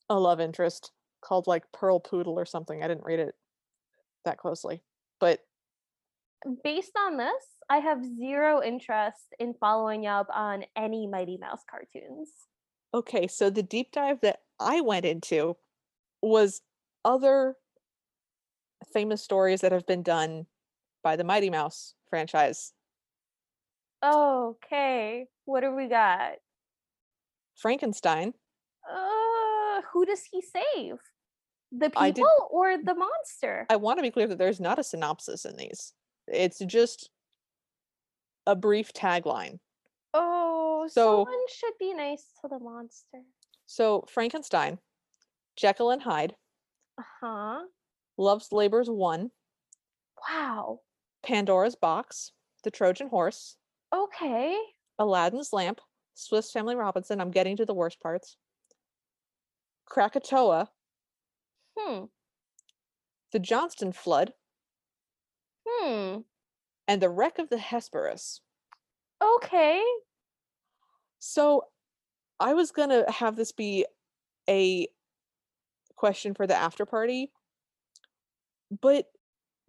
a 0.09 0.19
love 0.19 0.41
interest 0.41 0.93
called 1.21 1.47
like 1.47 1.71
Pearl 1.73 2.01
Poodle 2.01 2.39
or 2.39 2.47
something. 2.47 2.83
I 2.83 2.89
didn't 2.89 3.05
read 3.05 3.21
it 3.21 3.35
that 4.25 4.39
closely. 4.39 4.83
But 5.21 5.41
Based 6.63 6.93
on 6.97 7.17
this, 7.17 7.59
I 7.69 7.79
have 7.79 8.05
zero 8.05 8.63
interest 8.63 9.35
in 9.39 9.55
following 9.55 10.07
up 10.07 10.29
on 10.33 10.65
any 10.77 11.07
Mighty 11.07 11.37
Mouse 11.37 11.63
cartoons. 11.69 12.31
okay, 12.95 13.27
so 13.27 13.51
the 13.51 13.63
deep 13.63 13.93
dive 13.93 14.21
that 14.23 14.41
I 14.61 14.81
went 14.81 15.05
into 15.05 15.57
was 16.23 16.63
other 17.05 17.57
famous 18.93 19.23
stories 19.23 19.61
that 19.61 19.73
have 19.73 19.87
been 19.87 20.03
done 20.03 20.47
by 21.03 21.17
the 21.17 21.25
Mighty 21.25 21.51
Mouse 21.51 21.95
franchise. 22.09 22.73
Okay, 24.05 25.27
what 25.45 25.61
do 25.61 25.75
we 25.75 25.89
got? 25.89 26.33
Frankenstein. 27.57 28.33
Uh, 28.89 29.83
who 29.93 30.05
does 30.07 30.23
he 30.31 30.41
save? 30.41 30.97
The 31.73 31.91
I 31.97 32.11
did- 32.11 32.17
people 32.17 32.49
or 32.51 32.77
the 32.83 32.95
monster? 32.95 33.67
I 33.69 33.77
want 33.77 33.99
to 33.99 34.03
be 34.03 34.11
clear 34.11 34.27
that 34.29 34.39
there's 34.39 34.61
not 34.61 34.79
a 34.79 34.85
synopsis 34.85 35.45
in 35.45 35.57
these. 35.57 35.93
It's 36.27 36.61
just 36.61 37.11
a 38.47 38.55
brief 38.57 38.93
tagline. 38.93 39.59
oh, 40.15 40.87
so- 40.91 41.25
someone 41.25 41.49
should 41.49 41.75
be 41.79 41.93
nice 41.93 42.25
to 42.41 42.49
the 42.49 42.59
monster. 42.59 43.23
So 43.67 44.05
Frankenstein, 44.09 44.79
Jekyll 45.57 45.91
and 45.91 46.03
Hyde, 46.03 46.35
Uh 46.99 47.03
huh. 47.21 47.61
Love's 48.17 48.51
Labor's 48.53 48.89
Won, 48.89 49.31
Wow. 50.29 50.81
Pandora's 51.23 51.77
Box, 51.77 52.33
The 52.65 52.71
Trojan 52.71 53.09
Horse, 53.09 53.57
Okay. 53.95 54.59
Aladdin's 54.99 55.53
Lamp, 55.53 55.81
Swiss 56.15 56.51
Family 56.51 56.75
Robinson. 56.75 57.21
I'm 57.21 57.31
getting 57.31 57.57
to 57.57 57.67
the 57.67 57.75
worst 57.75 58.01
parts. 58.01 58.37
Krakatoa, 59.87 60.71
Hmm. 61.79 62.05
The 63.33 63.39
Johnstown 63.39 63.93
Flood, 63.93 64.35
Hmm. 65.67 66.21
and 66.89 67.03
The 67.03 67.11
Wreck 67.11 67.39
of 67.39 67.49
the 67.49 67.59
Hesperus. 67.59 68.41
Okay. 69.23 69.83
So 71.19 71.65
I 72.41 72.55
was 72.55 72.71
going 72.71 72.91
to 72.91 73.11
have 73.11 73.37
this 73.37 73.53
be 73.53 73.87
a 74.49 74.89
question 75.97 76.35
for 76.35 76.47
the 76.47 76.55
after 76.55 76.87
party. 76.87 77.33
But 78.81 79.07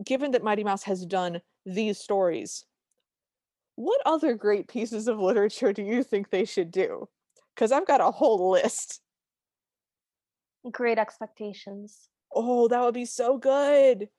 given 0.03 0.32
that 0.32 0.43
Mighty 0.43 0.63
Mouse 0.63 0.84
has 0.84 1.05
done 1.05 1.41
these 1.65 1.99
stories, 1.99 2.65
what 3.80 4.01
other 4.05 4.34
great 4.34 4.67
pieces 4.67 5.07
of 5.07 5.19
literature 5.19 5.71
do 5.71 5.82
you 5.82 6.03
think 6.03 6.30
they 6.30 6.43
should 6.43 6.69
do? 6.69 7.07
Because 7.55 7.71
I've 7.71 7.88
got 7.88 8.01
a 8.01 8.11
whole 8.11 8.51
list. 8.51 8.99
Great 10.69 10.97
expectations. 10.97 12.09
Oh, 12.36 12.67
that 12.67 12.82
would 12.82 12.93
be 12.93 13.05
so 13.05 13.38
good. 13.38 14.09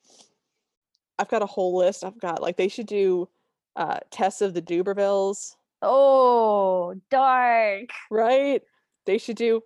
I've 1.18 1.28
got 1.28 1.42
a 1.42 1.46
whole 1.46 1.76
list. 1.76 2.04
I've 2.04 2.18
got 2.18 2.40
like 2.40 2.56
they 2.56 2.68
should 2.68 2.86
do 2.86 3.28
uh 3.76 3.98
Tess 4.11 4.40
of 4.40 4.54
the 4.54 4.62
d'Urbervilles. 4.62 5.56
Oh, 5.82 6.94
dark. 7.11 7.90
right? 8.11 8.62
They 9.04 9.18
should 9.18 9.36
do. 9.36 9.62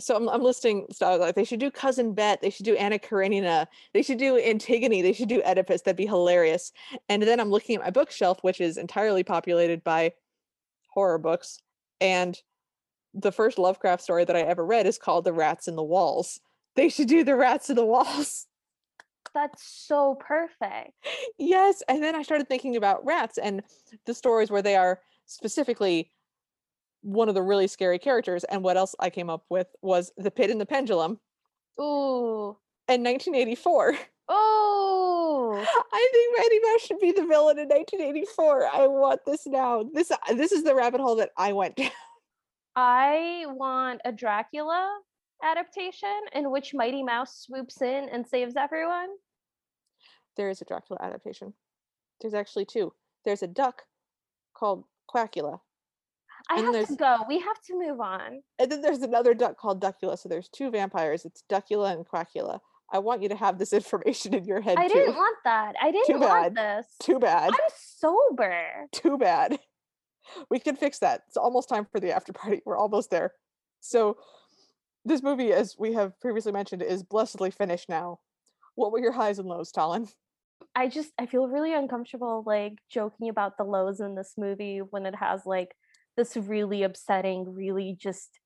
So 0.00 0.16
I'm, 0.16 0.28
I'm 0.28 0.42
listing 0.42 0.86
stuff 0.90 1.20
like 1.20 1.34
they 1.34 1.44
should 1.44 1.60
do 1.60 1.70
Cousin 1.70 2.14
Bette. 2.14 2.40
They 2.42 2.50
should 2.50 2.64
do 2.64 2.76
Anna 2.76 2.98
Karenina. 2.98 3.68
They 3.94 4.02
should 4.02 4.18
do 4.18 4.38
Antigone. 4.38 5.02
They 5.02 5.12
should 5.12 5.28
do 5.28 5.42
Oedipus. 5.42 5.82
That'd 5.82 5.96
be 5.96 6.06
hilarious. 6.06 6.72
And 7.08 7.22
then 7.22 7.40
I'm 7.40 7.50
looking 7.50 7.76
at 7.76 7.82
my 7.82 7.90
bookshelf, 7.90 8.38
which 8.42 8.60
is 8.60 8.76
entirely 8.76 9.22
populated 9.22 9.84
by 9.84 10.12
horror 10.88 11.18
books. 11.18 11.60
And 12.00 12.36
the 13.14 13.32
first 13.32 13.58
Lovecraft 13.58 14.02
story 14.02 14.24
that 14.24 14.36
I 14.36 14.40
ever 14.40 14.64
read 14.64 14.86
is 14.86 14.98
called 14.98 15.24
The 15.24 15.32
Rats 15.32 15.68
in 15.68 15.76
the 15.76 15.82
Walls. 15.82 16.40
They 16.76 16.88
should 16.88 17.08
do 17.08 17.24
The 17.24 17.36
Rats 17.36 17.70
in 17.70 17.76
the 17.76 17.84
Walls. 17.84 18.46
That's 19.34 19.62
so 19.62 20.16
perfect. 20.16 20.92
yes. 21.38 21.82
And 21.88 22.02
then 22.02 22.14
I 22.14 22.22
started 22.22 22.48
thinking 22.48 22.76
about 22.76 23.04
rats 23.04 23.38
and 23.38 23.62
the 24.06 24.14
stories 24.14 24.50
where 24.50 24.62
they 24.62 24.76
are 24.76 25.00
specifically 25.26 26.10
one 27.02 27.28
of 27.28 27.34
the 27.34 27.42
really 27.42 27.66
scary 27.66 27.98
characters. 27.98 28.44
And 28.44 28.62
what 28.62 28.76
else 28.76 28.94
I 29.00 29.10
came 29.10 29.30
up 29.30 29.44
with 29.48 29.68
was 29.82 30.12
The 30.16 30.30
Pit 30.30 30.50
and 30.50 30.60
the 30.60 30.66
Pendulum 30.66 31.18
Ooh. 31.80 32.56
in 32.88 33.02
1984. 33.02 33.96
Oh. 34.32 35.66
I 35.92 36.08
think 36.12 36.38
Mighty 36.38 36.60
Mouse 36.60 36.82
should 36.82 37.00
be 37.00 37.10
the 37.10 37.26
villain 37.26 37.58
in 37.58 37.66
1984. 37.68 38.68
I 38.72 38.86
want 38.86 39.20
this 39.26 39.44
now. 39.44 39.82
This 39.92 40.12
this 40.36 40.52
is 40.52 40.62
the 40.62 40.74
rabbit 40.74 41.00
hole 41.00 41.16
that 41.16 41.30
I 41.36 41.52
went 41.52 41.74
down. 41.74 41.90
I 42.76 43.46
want 43.48 44.00
a 44.04 44.12
Dracula 44.12 45.00
adaptation 45.42 46.16
in 46.32 46.52
which 46.52 46.74
Mighty 46.74 47.02
Mouse 47.02 47.40
swoops 47.40 47.82
in 47.82 48.08
and 48.08 48.24
saves 48.26 48.54
everyone. 48.56 49.08
There 50.36 50.48
is 50.48 50.60
a 50.62 50.64
Dracula 50.64 51.00
adaptation. 51.02 51.52
There's 52.20 52.34
actually 52.34 52.66
two. 52.66 52.92
There's 53.24 53.42
a 53.42 53.48
duck 53.48 53.82
called 54.54 54.84
Quackula, 55.12 55.60
I 56.48 56.60
And 56.60 56.74
have 56.74 56.88
to 56.88 56.96
go. 56.96 57.18
We 57.28 57.38
have 57.40 57.60
to 57.66 57.78
move 57.78 58.00
on. 58.00 58.42
and 58.58 58.70
then 58.70 58.80
there's 58.82 59.02
another 59.02 59.34
duck 59.34 59.56
called 59.58 59.82
Duckula. 59.82 60.18
So 60.18 60.28
there's 60.28 60.48
two 60.48 60.70
vampires. 60.70 61.24
It's 61.24 61.42
Duckula 61.50 61.92
and 61.94 62.06
Quackula. 62.06 62.60
I 62.92 62.98
want 62.98 63.22
you 63.22 63.28
to 63.28 63.36
have 63.36 63.58
this 63.58 63.72
information 63.80 64.34
in 64.34 64.44
your 64.44 64.60
head 64.60 64.78
I 64.78 64.88
too. 64.88 64.94
didn't 64.94 65.16
want 65.16 65.36
that. 65.44 65.74
I 65.80 65.90
didn't 65.90 66.20
want 66.20 66.54
this. 66.54 66.86
Too 67.00 67.18
bad. 67.18 67.50
I'm 67.52 67.58
sober. 67.76 68.86
Too 68.92 69.18
bad. 69.18 69.58
We 70.48 70.60
can 70.60 70.76
fix 70.76 70.98
that. 71.00 71.22
It's 71.26 71.36
almost 71.36 71.68
time 71.68 71.86
for 71.90 71.98
the 71.98 72.12
after 72.14 72.32
party. 72.32 72.60
We're 72.64 72.76
almost 72.76 73.10
there. 73.10 73.32
So, 73.80 74.16
this 75.04 75.22
movie, 75.24 75.52
as 75.52 75.74
we 75.76 75.94
have 75.94 76.12
previously 76.20 76.52
mentioned, 76.52 76.82
is 76.82 77.02
blessedly 77.02 77.50
finished 77.50 77.88
now. 77.88 78.20
What 78.76 78.92
were 78.92 79.00
your 79.00 79.10
highs 79.12 79.40
and 79.40 79.48
lows, 79.48 79.72
Talon? 79.72 80.06
I 80.76 80.86
just 80.88 81.10
I 81.18 81.26
feel 81.26 81.48
really 81.48 81.74
uncomfortable 81.74 82.44
like 82.46 82.74
joking 82.90 83.28
about 83.28 83.56
the 83.56 83.64
lows 83.64 83.98
in 83.98 84.14
this 84.14 84.34
movie 84.36 84.78
when 84.90 85.04
it 85.04 85.16
has 85.16 85.46
like 85.46 85.74
this 86.16 86.36
really 86.36 86.82
upsetting, 86.82 87.54
really 87.54 87.96
just 87.98 88.40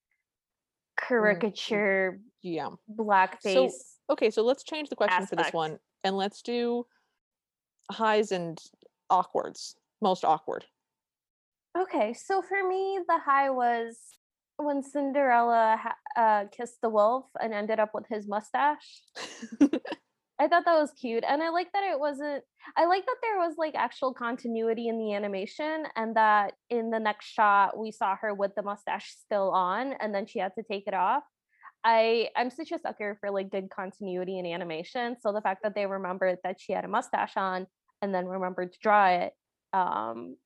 caricature 0.96 2.20
Yeah. 2.42 2.70
blackface. 2.90 3.72
Okay, 4.10 4.30
so 4.30 4.42
let's 4.42 4.64
change 4.64 4.90
the 4.90 4.96
question 4.96 5.26
for 5.26 5.36
this 5.36 5.52
one 5.52 5.78
and 6.02 6.16
let's 6.16 6.42
do 6.42 6.86
highs 7.90 8.32
and 8.32 8.60
awkwards. 9.10 9.76
Most 10.00 10.24
awkward. 10.24 10.64
Okay, 11.76 12.12
so 12.12 12.42
for 12.42 12.66
me, 12.66 13.00
the 13.08 13.18
high 13.18 13.50
was 13.50 13.98
when 14.56 14.82
Cinderella 14.82 15.80
uh, 16.16 16.44
kissed 16.56 16.80
the 16.80 16.88
wolf 16.88 17.26
and 17.40 17.52
ended 17.52 17.80
up 17.80 17.90
with 17.94 18.06
his 18.08 18.28
mustache. 18.28 19.02
I 20.38 20.48
thought 20.48 20.64
that 20.64 20.80
was 20.80 20.90
cute, 21.00 21.24
and 21.26 21.42
I 21.42 21.50
like 21.50 21.70
that 21.72 21.84
it 21.84 21.98
wasn't. 21.98 22.42
I 22.76 22.86
like 22.86 23.06
that 23.06 23.16
there 23.22 23.38
was 23.38 23.54
like 23.56 23.74
actual 23.76 24.12
continuity 24.12 24.88
in 24.88 24.98
the 24.98 25.14
animation, 25.14 25.84
and 25.94 26.16
that 26.16 26.54
in 26.70 26.90
the 26.90 26.98
next 26.98 27.26
shot 27.26 27.78
we 27.78 27.92
saw 27.92 28.16
her 28.16 28.34
with 28.34 28.54
the 28.56 28.62
mustache 28.62 29.14
still 29.16 29.50
on, 29.50 29.92
and 30.00 30.12
then 30.12 30.26
she 30.26 30.40
had 30.40 30.52
to 30.56 30.64
take 30.64 30.84
it 30.88 30.94
off. 30.94 31.22
I 31.84 32.30
I'm 32.34 32.50
such 32.50 32.72
a 32.72 32.78
sucker 32.80 33.16
for 33.20 33.30
like 33.30 33.50
good 33.50 33.70
continuity 33.70 34.38
in 34.40 34.46
animation, 34.46 35.16
so 35.20 35.32
the 35.32 35.40
fact 35.40 35.62
that 35.62 35.76
they 35.76 35.86
remembered 35.86 36.38
that 36.42 36.60
she 36.60 36.72
had 36.72 36.84
a 36.84 36.88
mustache 36.88 37.36
on 37.36 37.66
and 38.02 38.12
then 38.12 38.26
remembered 38.26 38.72
to 38.72 38.78
draw 38.82 39.08
it, 39.08 39.32
um, 39.72 40.36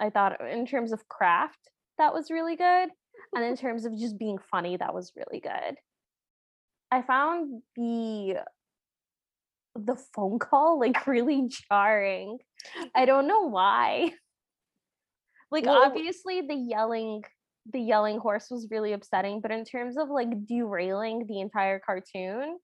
I 0.00 0.10
thought 0.10 0.40
in 0.40 0.66
terms 0.66 0.92
of 0.92 1.08
craft 1.08 1.58
that 1.98 2.14
was 2.14 2.30
really 2.30 2.54
good, 2.54 2.90
and 3.34 3.44
in 3.44 3.56
terms 3.56 3.86
of 3.86 3.98
just 3.98 4.18
being 4.18 4.38
funny, 4.52 4.76
that 4.76 4.94
was 4.94 5.12
really 5.16 5.40
good. 5.40 5.76
I 6.92 7.02
found 7.02 7.62
the 7.74 8.36
the 9.74 9.96
phone 10.14 10.38
call 10.38 10.78
like 10.78 11.06
really 11.06 11.48
jarring. 11.70 12.38
I 12.94 13.04
don't 13.04 13.26
know 13.26 13.48
why. 13.48 14.12
Like 15.50 15.66
Well- 15.66 15.82
obviously 15.84 16.42
the 16.42 16.54
yelling 16.54 17.24
the 17.72 17.80
yelling 17.80 18.18
horse 18.18 18.48
was 18.50 18.66
really 18.72 18.92
upsetting, 18.92 19.40
but 19.40 19.52
in 19.52 19.64
terms 19.64 19.96
of 19.96 20.08
like 20.08 20.46
derailing 20.46 21.26
the 21.28 21.40
entire 21.40 21.78
cartoon, 21.78 22.58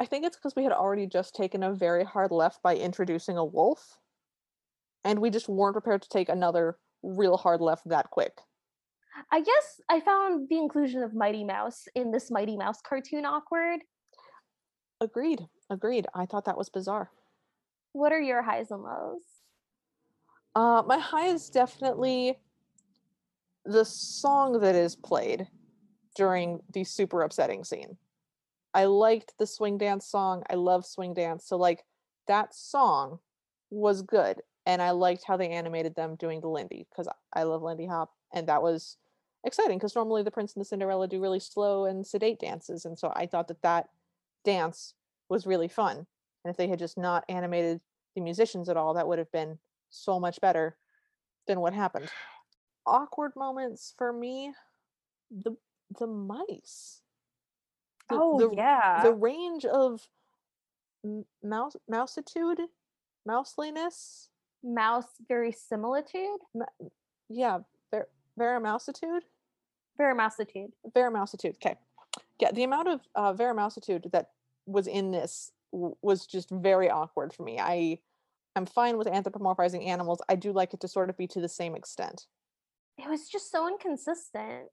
I 0.00 0.04
think 0.04 0.26
it's 0.26 0.36
because 0.36 0.56
we 0.56 0.64
had 0.64 0.72
already 0.72 1.06
just 1.06 1.34
taken 1.34 1.62
a 1.62 1.72
very 1.72 2.04
hard 2.04 2.32
left 2.32 2.60
by 2.62 2.74
introducing 2.74 3.38
a 3.38 3.44
wolf, 3.44 3.98
and 5.04 5.20
we 5.20 5.30
just 5.30 5.48
weren't 5.48 5.74
prepared 5.74 6.02
to 6.02 6.08
take 6.08 6.28
another 6.28 6.76
real 7.04 7.36
hard 7.36 7.60
left 7.60 7.88
that 7.88 8.10
quick. 8.10 8.32
I 9.30 9.40
guess 9.40 9.80
I 9.88 10.00
found 10.00 10.48
the 10.48 10.58
inclusion 10.58 11.02
of 11.02 11.14
Mighty 11.14 11.44
Mouse 11.44 11.84
in 11.94 12.10
this 12.10 12.30
Mighty 12.30 12.56
Mouse 12.56 12.80
cartoon 12.82 13.24
awkward. 13.24 13.80
Agreed. 15.00 15.46
Agreed. 15.70 16.06
I 16.14 16.26
thought 16.26 16.44
that 16.46 16.56
was 16.58 16.68
bizarre. 16.68 17.10
What 17.92 18.12
are 18.12 18.20
your 18.20 18.42
highs 18.42 18.70
and 18.70 18.82
lows? 18.82 19.22
Uh, 20.54 20.82
my 20.86 20.98
high 20.98 21.26
is 21.26 21.50
definitely 21.50 22.38
the 23.64 23.84
song 23.84 24.60
that 24.60 24.74
is 24.74 24.96
played 24.96 25.48
during 26.14 26.60
the 26.72 26.84
super 26.84 27.22
upsetting 27.22 27.64
scene. 27.64 27.96
I 28.72 28.84
liked 28.84 29.34
the 29.38 29.46
swing 29.46 29.78
dance 29.78 30.06
song. 30.06 30.42
I 30.48 30.54
love 30.54 30.86
swing 30.86 31.14
dance. 31.14 31.46
So 31.46 31.56
like 31.56 31.84
that 32.26 32.54
song 32.54 33.18
was 33.70 34.02
good. 34.02 34.40
And 34.64 34.82
I 34.82 34.90
liked 34.90 35.24
how 35.26 35.36
they 35.36 35.48
animated 35.48 35.94
them 35.94 36.16
doing 36.16 36.40
the 36.40 36.48
Lindy 36.48 36.86
because 36.90 37.08
I 37.32 37.44
love 37.44 37.62
Lindy 37.62 37.86
Hop. 37.86 38.12
And 38.34 38.48
that 38.48 38.62
was 38.62 38.96
exciting 39.46 39.78
because 39.78 39.94
normally 39.94 40.22
the 40.22 40.30
prince 40.30 40.54
and 40.54 40.60
the 40.60 40.64
cinderella 40.64 41.06
do 41.06 41.20
really 41.20 41.38
slow 41.38 41.84
and 41.84 42.04
sedate 42.04 42.40
dances 42.40 42.84
and 42.84 42.98
so 42.98 43.12
i 43.14 43.24
thought 43.24 43.46
that 43.46 43.62
that 43.62 43.88
dance 44.46 44.94
was 45.28 45.46
really 45.46 45.68
fun 45.68 45.96
and 46.44 46.50
if 46.50 46.56
they 46.56 46.68
had 46.68 46.78
just 46.78 46.96
not 46.96 47.24
animated 47.28 47.80
the 48.14 48.22
musicians 48.22 48.68
at 48.68 48.76
all 48.76 48.94
that 48.94 49.06
would 49.06 49.18
have 49.18 49.30
been 49.32 49.58
so 49.90 50.18
much 50.18 50.40
better 50.40 50.76
than 51.46 51.60
what 51.60 51.74
happened 51.74 52.08
awkward 52.86 53.32
moments 53.36 53.92
for 53.98 54.12
me 54.12 54.52
the 55.30 55.54
the 55.98 56.06
mice 56.06 57.02
the, 58.08 58.16
Oh 58.16 58.38
the, 58.38 58.54
yeah. 58.56 59.02
the 59.02 59.12
range 59.12 59.64
of 59.64 60.08
mouse 61.42 61.76
mousitude 61.88 62.60
mouseliness 63.28 64.28
Mouse 64.64 65.06
verisimilitude. 65.28 66.40
yeah 67.28 67.58
ver- 67.92 68.08
veramousitude. 68.38 69.20
Veramousitude. 70.94 71.54
Okay. 71.56 71.76
Yeah, 72.40 72.50
the 72.52 72.64
amount 72.64 72.88
of 72.88 73.00
uh, 73.14 73.32
Veramousitude 73.32 74.10
that 74.12 74.30
was 74.66 74.86
in 74.86 75.10
this 75.10 75.50
w- 75.72 75.96
was 76.02 76.26
just 76.26 76.50
very 76.50 76.90
awkward 76.90 77.32
for 77.32 77.42
me. 77.42 77.58
I 77.58 77.98
I'm 78.56 78.66
fine 78.66 78.96
with 78.96 79.06
anthropomorphizing 79.06 79.86
animals. 79.86 80.20
I 80.28 80.34
do 80.34 80.52
like 80.52 80.72
it 80.74 80.80
to 80.80 80.88
sort 80.88 81.10
of 81.10 81.16
be 81.16 81.26
to 81.28 81.40
the 81.40 81.48
same 81.48 81.74
extent. 81.74 82.26
It 82.98 83.08
was 83.08 83.28
just 83.28 83.50
so 83.50 83.68
inconsistent. 83.68 84.68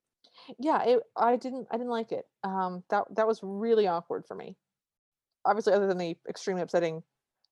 Yeah, 0.58 0.82
it, 0.84 1.00
I 1.18 1.36
didn't 1.36 1.68
I 1.72 1.78
didn't 1.78 1.91
like 1.91 2.12
it. 2.12 2.26
Um, 2.44 2.84
that 2.89 3.04
that 3.16 3.28
was 3.28 3.39
really 3.44 3.88
awkward 3.88 4.26
for 4.26 4.36
me. 4.36 4.58
Obviously, 5.46 5.74
other 5.74 5.88
than 5.88 5.98
the 5.98 6.16
extremely 6.28 6.62
upsetting 6.62 7.04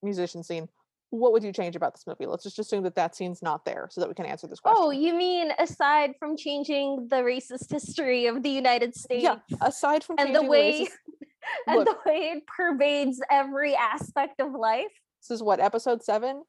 musician 0.01 0.43
scene, 0.43 0.69
what 1.09 1.33
would 1.33 1.43
you 1.43 1.51
change 1.51 1.75
about 1.75 1.93
this 1.93 2.07
movie? 2.07 2.25
Let's 2.25 2.43
just 2.43 2.57
assume 2.57 2.83
that 2.83 2.95
that 2.95 3.15
scene's 3.15 3.41
not 3.41 3.65
there, 3.65 3.89
so 3.91 3.99
that 3.99 4.07
we 4.07 4.15
can 4.15 4.25
answer 4.25 4.47
this 4.47 4.61
question. 4.61 4.81
Oh, 4.81 4.91
you 4.91 5.13
mean 5.13 5.51
aside 5.59 6.11
from 6.17 6.37
changing 6.37 7.07
the 7.09 7.17
racist 7.17 7.69
history 7.69 8.27
of 8.27 8.41
the 8.41 8.49
United 8.49 8.95
States 8.95 9.23
yeah. 9.23 9.37
Aside 9.59 10.03
from 10.03 10.15
and 10.17 10.33
the 10.33 10.41
way 10.41 10.85
racist- 10.85 10.89
and 11.67 11.77
Look. 11.77 11.87
the 11.87 12.09
way 12.09 12.17
it 12.35 12.43
pervades 12.47 13.21
every 13.29 13.75
aspect 13.75 14.39
of 14.39 14.53
life? 14.53 14.91
this 15.21 15.35
is 15.35 15.43
what 15.43 15.59
episode 15.59 16.03
seven. 16.03 16.43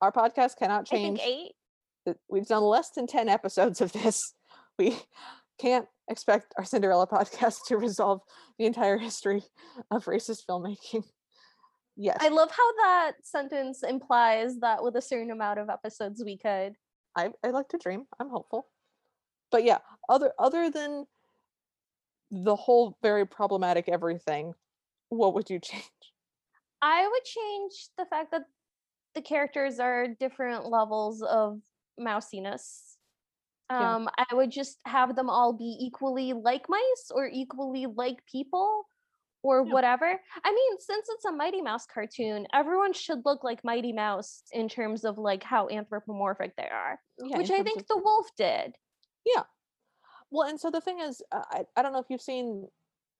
Our 0.00 0.10
podcast 0.12 0.56
cannot 0.58 0.88
I 0.90 0.96
think 0.96 1.18
change. 1.18 1.54
eight. 2.06 2.16
we've 2.28 2.46
done 2.46 2.62
less 2.62 2.90
than 2.90 3.06
10 3.06 3.28
episodes 3.28 3.80
of 3.80 3.92
this. 3.92 4.34
We 4.78 4.96
can't 5.60 5.84
expect 6.08 6.54
our 6.56 6.64
Cinderella 6.64 7.06
podcast 7.06 7.66
to 7.66 7.76
resolve 7.76 8.22
the 8.58 8.64
entire 8.64 8.96
history 8.96 9.42
of 9.90 10.06
racist 10.06 10.44
filmmaking. 10.48 11.04
Yes, 11.96 12.16
I 12.18 12.28
love 12.28 12.50
how 12.50 12.72
that 12.84 13.12
sentence 13.22 13.82
implies 13.82 14.58
that 14.60 14.82
with 14.82 14.96
a 14.96 15.02
certain 15.02 15.30
amount 15.30 15.58
of 15.58 15.68
episodes 15.68 16.22
we 16.24 16.38
could. 16.38 16.76
I, 17.14 17.30
I 17.44 17.50
like 17.50 17.68
to 17.68 17.78
dream. 17.78 18.06
I'm 18.18 18.30
hopeful. 18.30 18.68
But 19.50 19.64
yeah, 19.64 19.78
other 20.08 20.32
other 20.38 20.70
than 20.70 21.04
the 22.30 22.56
whole 22.56 22.96
very 23.02 23.26
problematic 23.26 23.88
everything, 23.88 24.54
what 25.08 25.34
would 25.34 25.50
you 25.50 25.58
change? 25.70 25.84
I 26.82 27.06
would 27.06 27.24
change 27.24 27.88
the 27.98 28.06
fact 28.06 28.30
that 28.32 28.42
the 29.14 29.22
characters 29.22 29.78
are 29.80 30.06
different 30.08 30.66
levels 30.66 31.22
of 31.22 31.60
mousiness. 31.98 32.96
Yeah. 33.70 33.94
Um, 33.96 34.08
I 34.16 34.34
would 34.34 34.50
just 34.50 34.78
have 34.86 35.14
them 35.14 35.28
all 35.30 35.52
be 35.52 35.76
equally 35.80 36.32
like 36.32 36.68
mice 36.68 37.10
or 37.10 37.28
equally 37.28 37.86
like 37.86 38.24
people 38.26 38.84
or 39.42 39.64
Yeah. 39.64 39.72
whatever. 39.72 40.20
I 40.44 40.52
mean, 40.52 40.78
since 40.80 41.06
it's 41.10 41.24
a 41.24 41.32
Mighty 41.32 41.60
Mouse 41.62 41.86
cartoon, 41.86 42.46
everyone 42.52 42.92
should 42.92 43.24
look 43.24 43.42
like 43.44 43.62
Mighty 43.64 43.92
Mouse 43.92 44.42
in 44.52 44.68
terms 44.68 45.04
of 45.04 45.18
like 45.18 45.42
how 45.42 45.68
anthropomorphic 45.68 46.56
they 46.56 46.68
are, 46.68 47.00
Yeah, 47.18 47.38
which 47.38 47.50
I 47.50 47.62
think 47.62 47.80
of- 47.82 47.86
the 47.88 47.96
wolf 47.98 48.26
did. 48.36 48.76
Well, 50.30 50.48
and 50.48 50.60
so 50.60 50.70
the 50.70 50.80
thing 50.80 51.00
is, 51.00 51.22
uh, 51.32 51.42
I, 51.50 51.64
I 51.76 51.82
don't 51.82 51.92
know 51.92 51.98
if 51.98 52.06
you've 52.08 52.20
seen, 52.22 52.68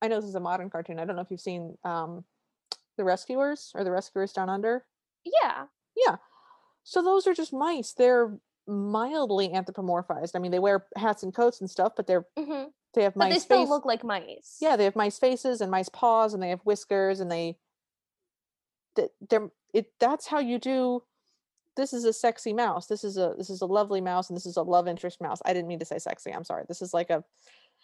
I 0.02 0.08
know 0.08 0.16
this 0.20 0.28
is 0.28 0.34
a 0.34 0.40
modern 0.40 0.70
cartoon. 0.70 0.98
I 0.98 1.04
don't 1.04 1.16
know 1.16 1.22
if 1.22 1.30
you've 1.30 1.40
seen 1.40 1.76
um, 1.84 2.24
The 2.96 3.04
Rescuers 3.04 3.72
or 3.74 3.82
The 3.84 3.90
Rescuers 3.90 4.32
Down 4.32 4.48
Under. 4.48 4.84
Yeah. 5.24 5.64
Yeah 5.96 6.16
so 6.82 7.02
those 7.02 7.26
are 7.26 7.34
just 7.34 7.52
mice. 7.52 7.92
They're 7.92 8.38
mildly 8.66 9.50
anthropomorphized. 9.50 10.30
I 10.34 10.38
mean, 10.38 10.50
they 10.50 10.58
wear 10.58 10.86
hats 10.96 11.22
and 11.22 11.32
coats 11.32 11.61
and 11.61 11.68
stuff, 11.70 11.92
but 11.94 12.06
they're 12.06 12.24
hmm 12.38 12.64
they 12.94 13.02
have 13.02 13.14
But 13.14 13.26
mice 13.28 13.32
they 13.34 13.38
still 13.40 13.61
face- 13.61 13.68
look 13.68 13.84
like 13.84 14.02
mice. 14.02 14.56
Yeah, 14.61 14.76
they 14.76 14.84
have 14.84 14.96
mice 14.96 15.18
faces 15.18 15.61
and 15.61 15.70
mice 15.70 15.90
paws, 15.90 16.32
and 16.32 16.42
they 16.42 16.48
have 16.48 16.62
whiskers, 16.62 17.20
and 17.20 17.30
they. 17.30 17.58
th- 18.96 19.11
They're 19.28 19.50
it. 19.74 19.92
That's 20.00 20.26
how 20.26 20.38
you 20.38 20.58
do. 20.58 21.02
This 21.80 21.94
is 21.94 22.04
a 22.04 22.12
sexy 22.12 22.52
mouse. 22.52 22.86
This 22.86 23.04
is 23.04 23.16
a 23.16 23.34
this 23.38 23.48
is 23.48 23.62
a 23.62 23.66
lovely 23.66 24.02
mouse, 24.02 24.28
and 24.28 24.36
this 24.36 24.44
is 24.44 24.58
a 24.58 24.62
love 24.62 24.86
interest 24.86 25.18
mouse. 25.18 25.40
I 25.46 25.54
didn't 25.54 25.66
mean 25.68 25.78
to 25.78 25.86
say 25.86 25.98
sexy. 25.98 26.30
I'm 26.30 26.44
sorry. 26.44 26.64
This 26.68 26.82
is 26.82 26.92
like 26.92 27.08
a. 27.08 27.24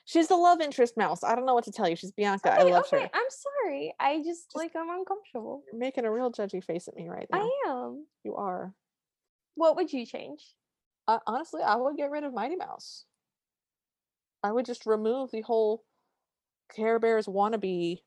She's 0.04 0.28
the 0.28 0.36
love 0.36 0.60
interest 0.60 0.98
mouse. 0.98 1.24
I 1.24 1.34
don't 1.34 1.46
know 1.46 1.54
what 1.54 1.64
to 1.64 1.72
tell 1.72 1.88
you. 1.88 1.96
She's 1.96 2.12
Bianca. 2.12 2.52
I 2.52 2.60
Okay, 2.60 2.72
love 2.72 2.84
okay, 2.92 3.04
her. 3.04 3.10
I'm 3.14 3.30
sorry. 3.64 3.94
I 3.98 4.18
just, 4.18 4.26
Just- 4.26 4.54
like 4.56 4.72
I'm 4.76 4.90
uncomfortable. 4.90 5.62
You're 5.72 5.80
making 5.80 6.04
a 6.04 6.12
real 6.12 6.30
judgy 6.30 6.62
face 6.62 6.88
at 6.88 6.94
me 6.94 7.08
right 7.08 7.26
now. 7.32 7.40
I 7.40 7.62
am. 7.68 8.06
You 8.22 8.36
are. 8.36 8.74
What 9.54 9.76
would 9.76 9.90
you 9.92 10.04
change? 10.04 10.44
Uh, 11.08 11.18
honestly, 11.26 11.62
I 11.62 11.76
would 11.76 11.96
get 11.96 12.10
rid 12.10 12.22
of 12.24 12.34
Mighty 12.34 12.56
Mouse. 12.56 13.06
I 14.44 14.52
would 14.52 14.66
just 14.66 14.84
remove 14.84 15.30
the 15.30 15.40
whole 15.40 15.84
Care 16.74 16.98
Bears 16.98 17.26
wannabe 17.26 18.02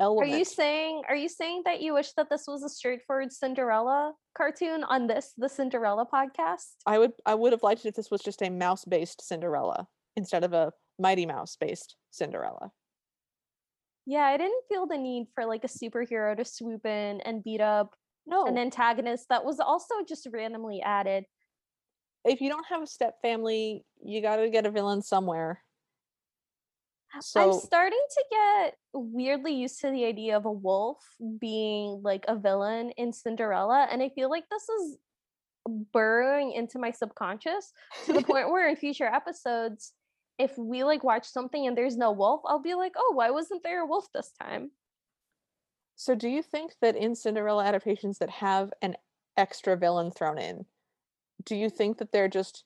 Are 0.00 0.24
you 0.24 0.44
saying 0.44 1.02
are 1.08 1.16
you 1.16 1.28
saying 1.28 1.62
that 1.64 1.80
you 1.80 1.94
wish 1.94 2.12
that 2.12 2.30
this 2.30 2.44
was 2.46 2.62
a 2.62 2.68
straightforward 2.68 3.32
Cinderella 3.32 4.12
cartoon 4.36 4.84
on 4.84 5.08
this 5.08 5.32
the 5.36 5.48
Cinderella 5.48 6.06
podcast? 6.06 6.76
I 6.86 6.98
would 6.98 7.12
I 7.26 7.34
would 7.34 7.52
have 7.52 7.62
liked 7.64 7.84
it 7.84 7.88
if 7.88 7.94
this 7.96 8.10
was 8.10 8.20
just 8.20 8.42
a 8.42 8.48
mouse 8.50 8.84
based 8.84 9.26
Cinderella 9.26 9.88
instead 10.16 10.44
of 10.44 10.52
a 10.52 10.72
Mighty 11.00 11.26
Mouse 11.26 11.56
based 11.56 11.96
Cinderella. 12.10 12.70
Yeah, 14.06 14.22
I 14.22 14.36
didn't 14.36 14.62
feel 14.68 14.86
the 14.86 14.96
need 14.96 15.26
for 15.34 15.44
like 15.44 15.64
a 15.64 15.68
superhero 15.68 16.36
to 16.36 16.44
swoop 16.44 16.86
in 16.86 17.20
and 17.22 17.44
beat 17.44 17.60
up 17.60 17.94
No, 18.26 18.46
an 18.46 18.56
antagonist 18.56 19.26
that 19.30 19.44
was 19.44 19.60
also 19.60 19.96
just 20.08 20.26
randomly 20.32 20.80
added. 20.80 21.24
if 22.24 22.40
you 22.40 22.48
don't 22.48 22.66
have 22.68 22.82
a 22.82 22.86
step 22.86 23.16
family, 23.20 23.84
you 24.02 24.22
got 24.22 24.36
to 24.36 24.48
get 24.48 24.64
a 24.66 24.70
villain 24.70 25.02
somewhere. 25.02 25.62
So 27.20 27.40
I'm 27.40 27.52
starting 27.58 28.04
to 28.10 28.24
get 28.30 28.76
weirdly 28.92 29.54
used 29.54 29.80
to 29.80 29.90
the 29.90 30.04
idea 30.04 30.36
of 30.36 30.44
a 30.44 30.52
wolf 30.52 30.98
being 31.40 32.02
like 32.02 32.24
a 32.28 32.36
villain 32.36 32.90
in 32.96 33.12
Cinderella. 33.12 33.88
And 33.90 34.02
I 34.02 34.10
feel 34.10 34.30
like 34.30 34.44
this 34.50 34.68
is 34.68 34.98
burrowing 35.92 36.52
into 36.52 36.78
my 36.78 36.90
subconscious 36.90 37.72
to 38.06 38.12
the 38.12 38.22
point 38.22 38.50
where 38.50 38.68
in 38.68 38.76
future 38.76 39.06
episodes, 39.06 39.92
if 40.38 40.56
we 40.56 40.84
like 40.84 41.02
watch 41.02 41.26
something 41.26 41.66
and 41.66 41.76
there's 41.76 41.96
no 41.96 42.12
wolf, 42.12 42.42
I'll 42.46 42.62
be 42.62 42.74
like, 42.74 42.92
oh, 42.96 43.12
why 43.14 43.30
wasn't 43.30 43.62
there 43.62 43.82
a 43.82 43.86
wolf 43.86 44.06
this 44.12 44.30
time? 44.40 44.70
So, 45.96 46.14
do 46.14 46.28
you 46.28 46.42
think 46.42 46.74
that 46.80 46.94
in 46.94 47.16
Cinderella 47.16 47.64
adaptations 47.64 48.18
that 48.18 48.30
have 48.30 48.72
an 48.82 48.94
extra 49.36 49.76
villain 49.76 50.12
thrown 50.12 50.38
in, 50.38 50.64
do 51.44 51.56
you 51.56 51.68
think 51.70 51.98
that 51.98 52.12
they're 52.12 52.28
just 52.28 52.64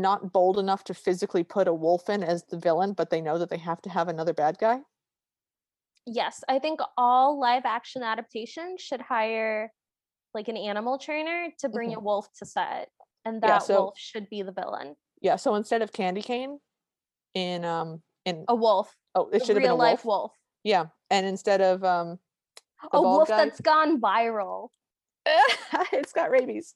not 0.00 0.32
bold 0.32 0.58
enough 0.58 0.84
to 0.84 0.94
physically 0.94 1.42
put 1.44 1.68
a 1.68 1.72
wolf 1.74 2.08
in 2.08 2.22
as 2.22 2.44
the 2.44 2.58
villain, 2.58 2.92
but 2.92 3.10
they 3.10 3.20
know 3.20 3.38
that 3.38 3.50
they 3.50 3.58
have 3.58 3.80
to 3.82 3.90
have 3.90 4.08
another 4.08 4.32
bad 4.32 4.58
guy? 4.58 4.80
Yes, 6.06 6.44
I 6.48 6.58
think 6.58 6.80
all 6.98 7.40
live 7.40 7.62
action 7.64 8.02
adaptations 8.02 8.80
should 8.82 9.00
hire 9.00 9.72
like 10.34 10.48
an 10.48 10.56
animal 10.56 10.98
trainer 10.98 11.48
to 11.60 11.68
bring 11.68 11.94
a 11.94 12.00
wolf 12.00 12.28
to 12.38 12.46
set. 12.46 12.88
And 13.24 13.36
Mm-hmm. 13.36 13.44
Yeah, 13.48 13.52
that 13.58 13.62
so- 13.62 13.80
wolf 13.84 13.98
should 13.98 14.28
be 14.28 14.42
the 14.42 14.52
villain. 14.52 14.96
Yeah. 15.22 15.36
So 15.36 15.54
instead 15.54 15.80
of 15.80 15.92
Candy 15.92 16.20
Cane, 16.22 16.58
in 17.34 17.64
um 17.64 18.02
in 18.26 18.44
A 18.48 18.54
wolf. 18.54 18.94
oh 19.14 19.28
it 19.32 19.40
should 19.44 19.56
have 19.56 19.62
been 19.62 19.64
a 19.64 19.68
real 19.74 19.76
wolf. 19.78 19.88
life 19.90 20.04
wolf. 20.04 20.32
Yeah, 20.62 20.86
and 21.10 21.24
instead 21.26 21.60
of 21.62 21.82
um 21.82 22.18
a 22.92 23.00
wolf 23.00 23.28
guy- 23.28 23.44
that's 23.46 23.60
gone 23.60 24.00
viral. 24.00 24.68
it's 25.92 26.12
got 26.12 26.30
rabies. 26.30 26.74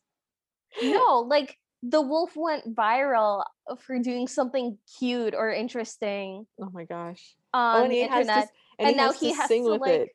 No, 0.82 1.26
like 1.28 1.56
the 1.82 2.02
wolf 2.02 2.32
went 2.34 2.74
viral 2.74 3.44
uh, 3.70 3.76
for 3.76 3.98
doing 3.98 4.26
something 4.26 4.78
cute 4.98 5.34
or 5.34 5.52
interesting 5.52 6.46
Oh 6.60 6.70
my 6.72 6.84
gosh. 6.84 7.36
on 7.54 7.80
oh, 7.80 7.82
and 7.84 7.92
the 7.92 7.96
he 7.96 8.02
has 8.02 8.20
internet. 8.26 8.46
to, 8.46 8.52
and, 8.78 8.88
and 8.88 8.88
he 8.88 8.96
now 8.96 9.06
has 9.12 9.20
he 9.20 9.32
has 9.32 9.48
sing 9.48 9.64
to, 9.64 9.70
with 9.72 9.80
like, 9.80 9.92
it. 9.92 10.08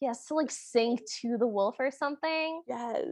He 0.00 0.06
has 0.06 0.24
to 0.26 0.34
like 0.34 0.50
sing 0.50 0.98
to 1.20 1.36
the 1.38 1.46
wolf 1.46 1.76
or 1.78 1.90
something. 1.90 2.62
Yes. 2.66 3.04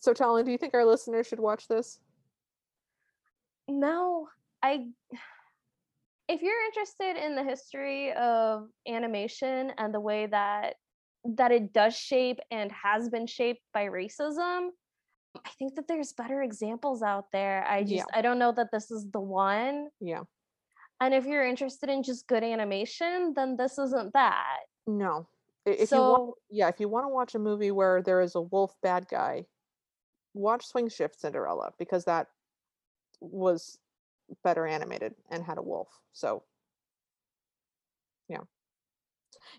So, 0.00 0.12
Talon, 0.14 0.44
do 0.44 0.52
you 0.52 0.58
think 0.58 0.74
our 0.74 0.84
listeners 0.84 1.26
should 1.26 1.40
watch 1.40 1.68
this? 1.68 1.98
No, 3.68 4.28
I. 4.62 4.86
If 6.28 6.42
you're 6.42 6.64
interested 6.66 7.16
in 7.22 7.34
the 7.34 7.42
history 7.42 8.12
of 8.12 8.68
animation 8.88 9.72
and 9.76 9.92
the 9.92 10.00
way 10.00 10.26
that 10.26 10.76
that 11.24 11.52
it 11.52 11.72
does 11.72 11.94
shape 11.96 12.38
and 12.50 12.72
has 12.72 13.08
been 13.08 13.26
shaped 13.26 13.60
by 13.74 13.86
racism, 13.86 14.68
I 15.36 15.50
think 15.58 15.76
that 15.76 15.86
there's 15.86 16.12
better 16.12 16.42
examples 16.42 17.02
out 17.02 17.30
there. 17.32 17.64
I 17.66 17.82
just 17.82 17.94
Yeah. 17.94 18.04
I 18.12 18.22
don't 18.22 18.38
know 18.38 18.52
that 18.52 18.70
this 18.72 18.90
is 18.90 19.08
the 19.10 19.20
one. 19.20 19.88
Yeah. 20.00 20.24
And 21.00 21.14
if 21.14 21.24
you're 21.24 21.46
interested 21.46 21.88
in 21.88 22.02
just 22.02 22.26
good 22.26 22.42
animation, 22.42 23.32
then 23.34 23.56
this 23.56 23.78
isn't 23.78 24.12
that. 24.12 24.60
No. 24.86 25.28
If 25.64 25.90
you 25.92 25.98
want, 25.98 26.16
so 26.16 26.36
yeah, 26.50 26.68
if 26.68 26.80
you 26.80 26.88
want 26.88 27.04
to 27.04 27.08
watch 27.08 27.34
a 27.34 27.38
movie 27.38 27.70
where 27.70 28.02
there 28.02 28.20
is 28.20 28.34
a 28.34 28.40
wolf 28.40 28.74
bad 28.82 29.06
guy, 29.08 29.46
watch 30.34 30.66
Swing 30.66 30.88
Shift 30.88 31.20
Cinderella 31.20 31.72
because 31.78 32.04
that 32.06 32.28
was 33.20 33.78
better 34.42 34.66
animated 34.66 35.14
and 35.30 35.44
had 35.44 35.58
a 35.58 35.62
wolf. 35.62 35.88
So 36.12 36.44
yeah. 38.28 38.40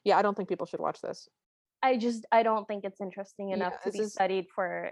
Yeah, 0.04 0.18
I 0.18 0.22
don't 0.22 0.36
think 0.36 0.50
people 0.50 0.66
should 0.66 0.80
watch 0.80 1.02
this. 1.02 1.30
I 1.84 1.98
just 1.98 2.26
I 2.32 2.44
don't 2.44 2.68
think 2.68 2.84
it's 2.84 3.02
interesting 3.02 3.50
Yeah, 3.50 3.56
enough 3.56 3.82
to 3.84 3.92
be 3.92 4.00
is 4.00 4.14
studied 4.14 4.48
for 4.54 4.92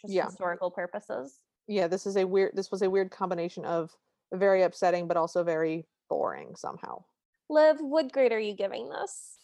just 0.00 0.12
yeah. 0.12 0.26
historical 0.26 0.70
purposes. 0.70 1.40
Yeah, 1.68 1.88
this 1.88 2.06
is 2.06 2.16
a 2.16 2.26
weird 2.26 2.52
this 2.54 2.70
was 2.70 2.82
a 2.82 2.90
weird 2.90 3.10
combination 3.10 3.64
of 3.64 3.90
very 4.32 4.62
upsetting 4.62 5.08
but 5.08 5.16
also 5.16 5.44
very 5.44 5.86
boring 6.08 6.54
somehow. 6.56 7.04
Liv, 7.48 7.76
what 7.80 8.12
grade 8.12 8.32
are 8.32 8.40
you 8.40 8.54
giving 8.54 8.88
this? 8.88 9.38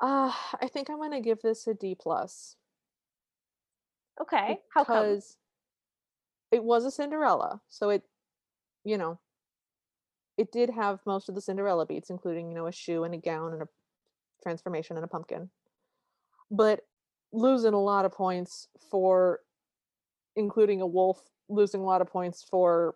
Uh, 0.00 0.32
I 0.60 0.68
think 0.68 0.90
I'm 0.90 0.98
gonna 0.98 1.20
give 1.20 1.40
this 1.42 1.66
a 1.66 1.74
D 1.74 1.96
plus 1.98 2.56
Okay, 4.20 4.60
how 4.72 4.84
come? 4.84 4.96
because 4.96 5.36
it 6.52 6.62
was 6.62 6.84
a 6.84 6.90
Cinderella. 6.90 7.60
So 7.68 7.90
it, 7.90 8.02
you 8.84 8.96
know, 8.96 9.18
it 10.36 10.52
did 10.52 10.70
have 10.70 11.00
most 11.04 11.28
of 11.28 11.34
the 11.34 11.40
Cinderella 11.40 11.86
beats, 11.86 12.10
including, 12.10 12.48
you 12.48 12.54
know, 12.54 12.66
a 12.66 12.72
shoe 12.72 13.04
and 13.04 13.14
a 13.14 13.18
gown 13.18 13.52
and 13.52 13.62
a 13.62 13.68
transformation 14.42 14.96
and 14.96 15.04
a 15.04 15.08
pumpkin. 15.08 15.50
But 16.50 16.80
losing 17.34 17.74
a 17.74 17.80
lot 17.80 18.04
of 18.04 18.12
points 18.12 18.68
for 18.90 19.40
including 20.36 20.80
a 20.80 20.86
wolf, 20.86 21.20
losing 21.48 21.80
a 21.80 21.84
lot 21.84 22.00
of 22.00 22.06
points 22.06 22.44
for 22.48 22.94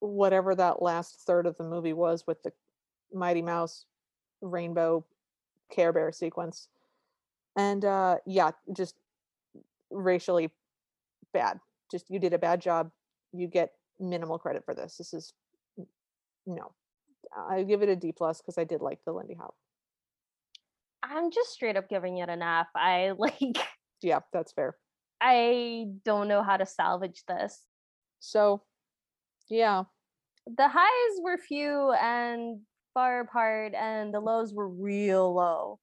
whatever 0.00 0.54
that 0.54 0.82
last 0.82 1.20
third 1.20 1.46
of 1.46 1.56
the 1.56 1.64
movie 1.64 1.92
was 1.92 2.26
with 2.26 2.42
the 2.42 2.52
Mighty 3.12 3.40
Mouse 3.40 3.86
rainbow 4.42 5.04
Care 5.70 5.92
Bear 5.92 6.12
sequence. 6.12 6.68
And 7.56 7.84
uh 7.84 8.16
yeah, 8.26 8.50
just 8.76 8.96
racially 9.90 10.50
bad. 11.32 11.60
Just 11.90 12.10
you 12.10 12.18
did 12.18 12.34
a 12.34 12.38
bad 12.38 12.60
job. 12.60 12.90
You 13.32 13.46
get 13.46 13.72
minimal 14.00 14.38
credit 14.38 14.64
for 14.64 14.74
this. 14.74 14.96
This 14.96 15.14
is 15.14 15.32
no. 16.46 16.72
I 17.36 17.62
give 17.62 17.82
it 17.82 17.88
a 17.88 17.96
D 17.96 18.12
plus 18.12 18.40
because 18.40 18.58
I 18.58 18.64
did 18.64 18.82
like 18.82 18.98
the 19.04 19.12
Lindy 19.12 19.34
Hop. 19.34 19.54
I'm 21.10 21.30
just 21.30 21.50
straight 21.52 21.76
up 21.76 21.88
giving 21.88 22.18
it 22.18 22.28
an 22.28 22.42
F. 22.42 22.68
I 22.74 23.12
like 23.18 23.58
Yeah, 24.02 24.20
that's 24.32 24.52
fair. 24.52 24.76
I 25.20 25.86
don't 26.04 26.28
know 26.28 26.42
how 26.42 26.56
to 26.56 26.66
salvage 26.66 27.22
this. 27.28 27.62
So 28.20 28.62
yeah, 29.50 29.84
The 30.46 30.68
highs 30.68 31.20
were 31.22 31.38
few 31.38 31.92
and 31.92 32.60
far 32.94 33.20
apart 33.20 33.74
and 33.74 34.14
the 34.14 34.20
lows 34.20 34.54
were 34.54 34.68
real 34.68 35.34
low. 35.34 35.80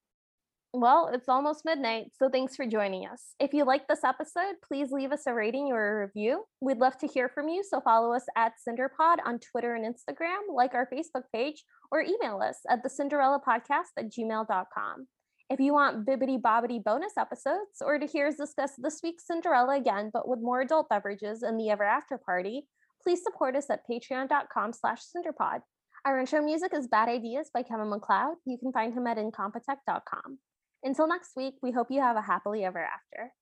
Well, 0.73 1.09
it's 1.13 1.27
almost 1.27 1.65
midnight, 1.65 2.11
so 2.17 2.29
thanks 2.29 2.55
for 2.55 2.65
joining 2.65 3.05
us. 3.05 3.35
If 3.41 3.53
you 3.53 3.65
like 3.65 3.89
this 3.89 4.05
episode, 4.05 4.55
please 4.65 4.89
leave 4.89 5.11
us 5.11 5.27
a 5.27 5.33
rating 5.33 5.65
or 5.65 6.03
a 6.03 6.05
review. 6.05 6.45
We'd 6.61 6.77
love 6.77 6.97
to 6.99 7.07
hear 7.07 7.27
from 7.27 7.49
you, 7.49 7.61
so 7.61 7.81
follow 7.81 8.13
us 8.13 8.23
at 8.37 8.53
Cinderpod 8.65 9.17
on 9.25 9.39
Twitter 9.39 9.75
and 9.75 9.83
Instagram, 9.83 10.55
like 10.55 10.73
our 10.73 10.87
Facebook 10.87 11.23
page, 11.33 11.65
or 11.91 12.01
email 12.01 12.41
us 12.41 12.59
at 12.69 12.83
the 12.83 12.89
Cinderella 12.89 13.41
Podcast 13.45 13.91
at 13.97 14.13
gmail.com. 14.13 15.07
If 15.49 15.59
you 15.59 15.73
want 15.73 16.05
bibbity 16.05 16.39
bobbity 16.39 16.81
bonus 16.81 17.17
episodes 17.17 17.81
or 17.81 17.99
to 17.99 18.05
hear 18.05 18.27
us 18.27 18.35
discuss 18.35 18.71
this 18.77 19.01
week's 19.03 19.27
Cinderella 19.27 19.75
again, 19.75 20.09
but 20.13 20.25
with 20.25 20.39
more 20.39 20.61
adult 20.61 20.87
beverages 20.87 21.43
and 21.43 21.59
the 21.59 21.69
ever 21.69 21.83
after 21.83 22.17
party, 22.17 22.63
please 23.03 23.21
support 23.21 23.57
us 23.57 23.69
at 23.69 23.81
patreon.com 23.85 24.71
slash 24.71 25.01
cinderpod. 25.01 25.59
Our 26.05 26.17
intro 26.17 26.41
music 26.41 26.73
is 26.73 26.87
Bad 26.87 27.09
Ideas 27.09 27.49
by 27.53 27.63
Kevin 27.63 27.89
MacLeod. 27.89 28.37
You 28.45 28.57
can 28.57 28.71
find 28.71 28.93
him 28.93 29.05
at 29.05 29.17
incompetech.com. 29.17 30.39
Until 30.83 31.07
next 31.07 31.35
week, 31.35 31.55
we 31.61 31.71
hope 31.71 31.91
you 31.91 32.01
have 32.01 32.15
a 32.17 32.21
happily 32.21 32.63
ever 32.63 32.83
after. 32.83 33.33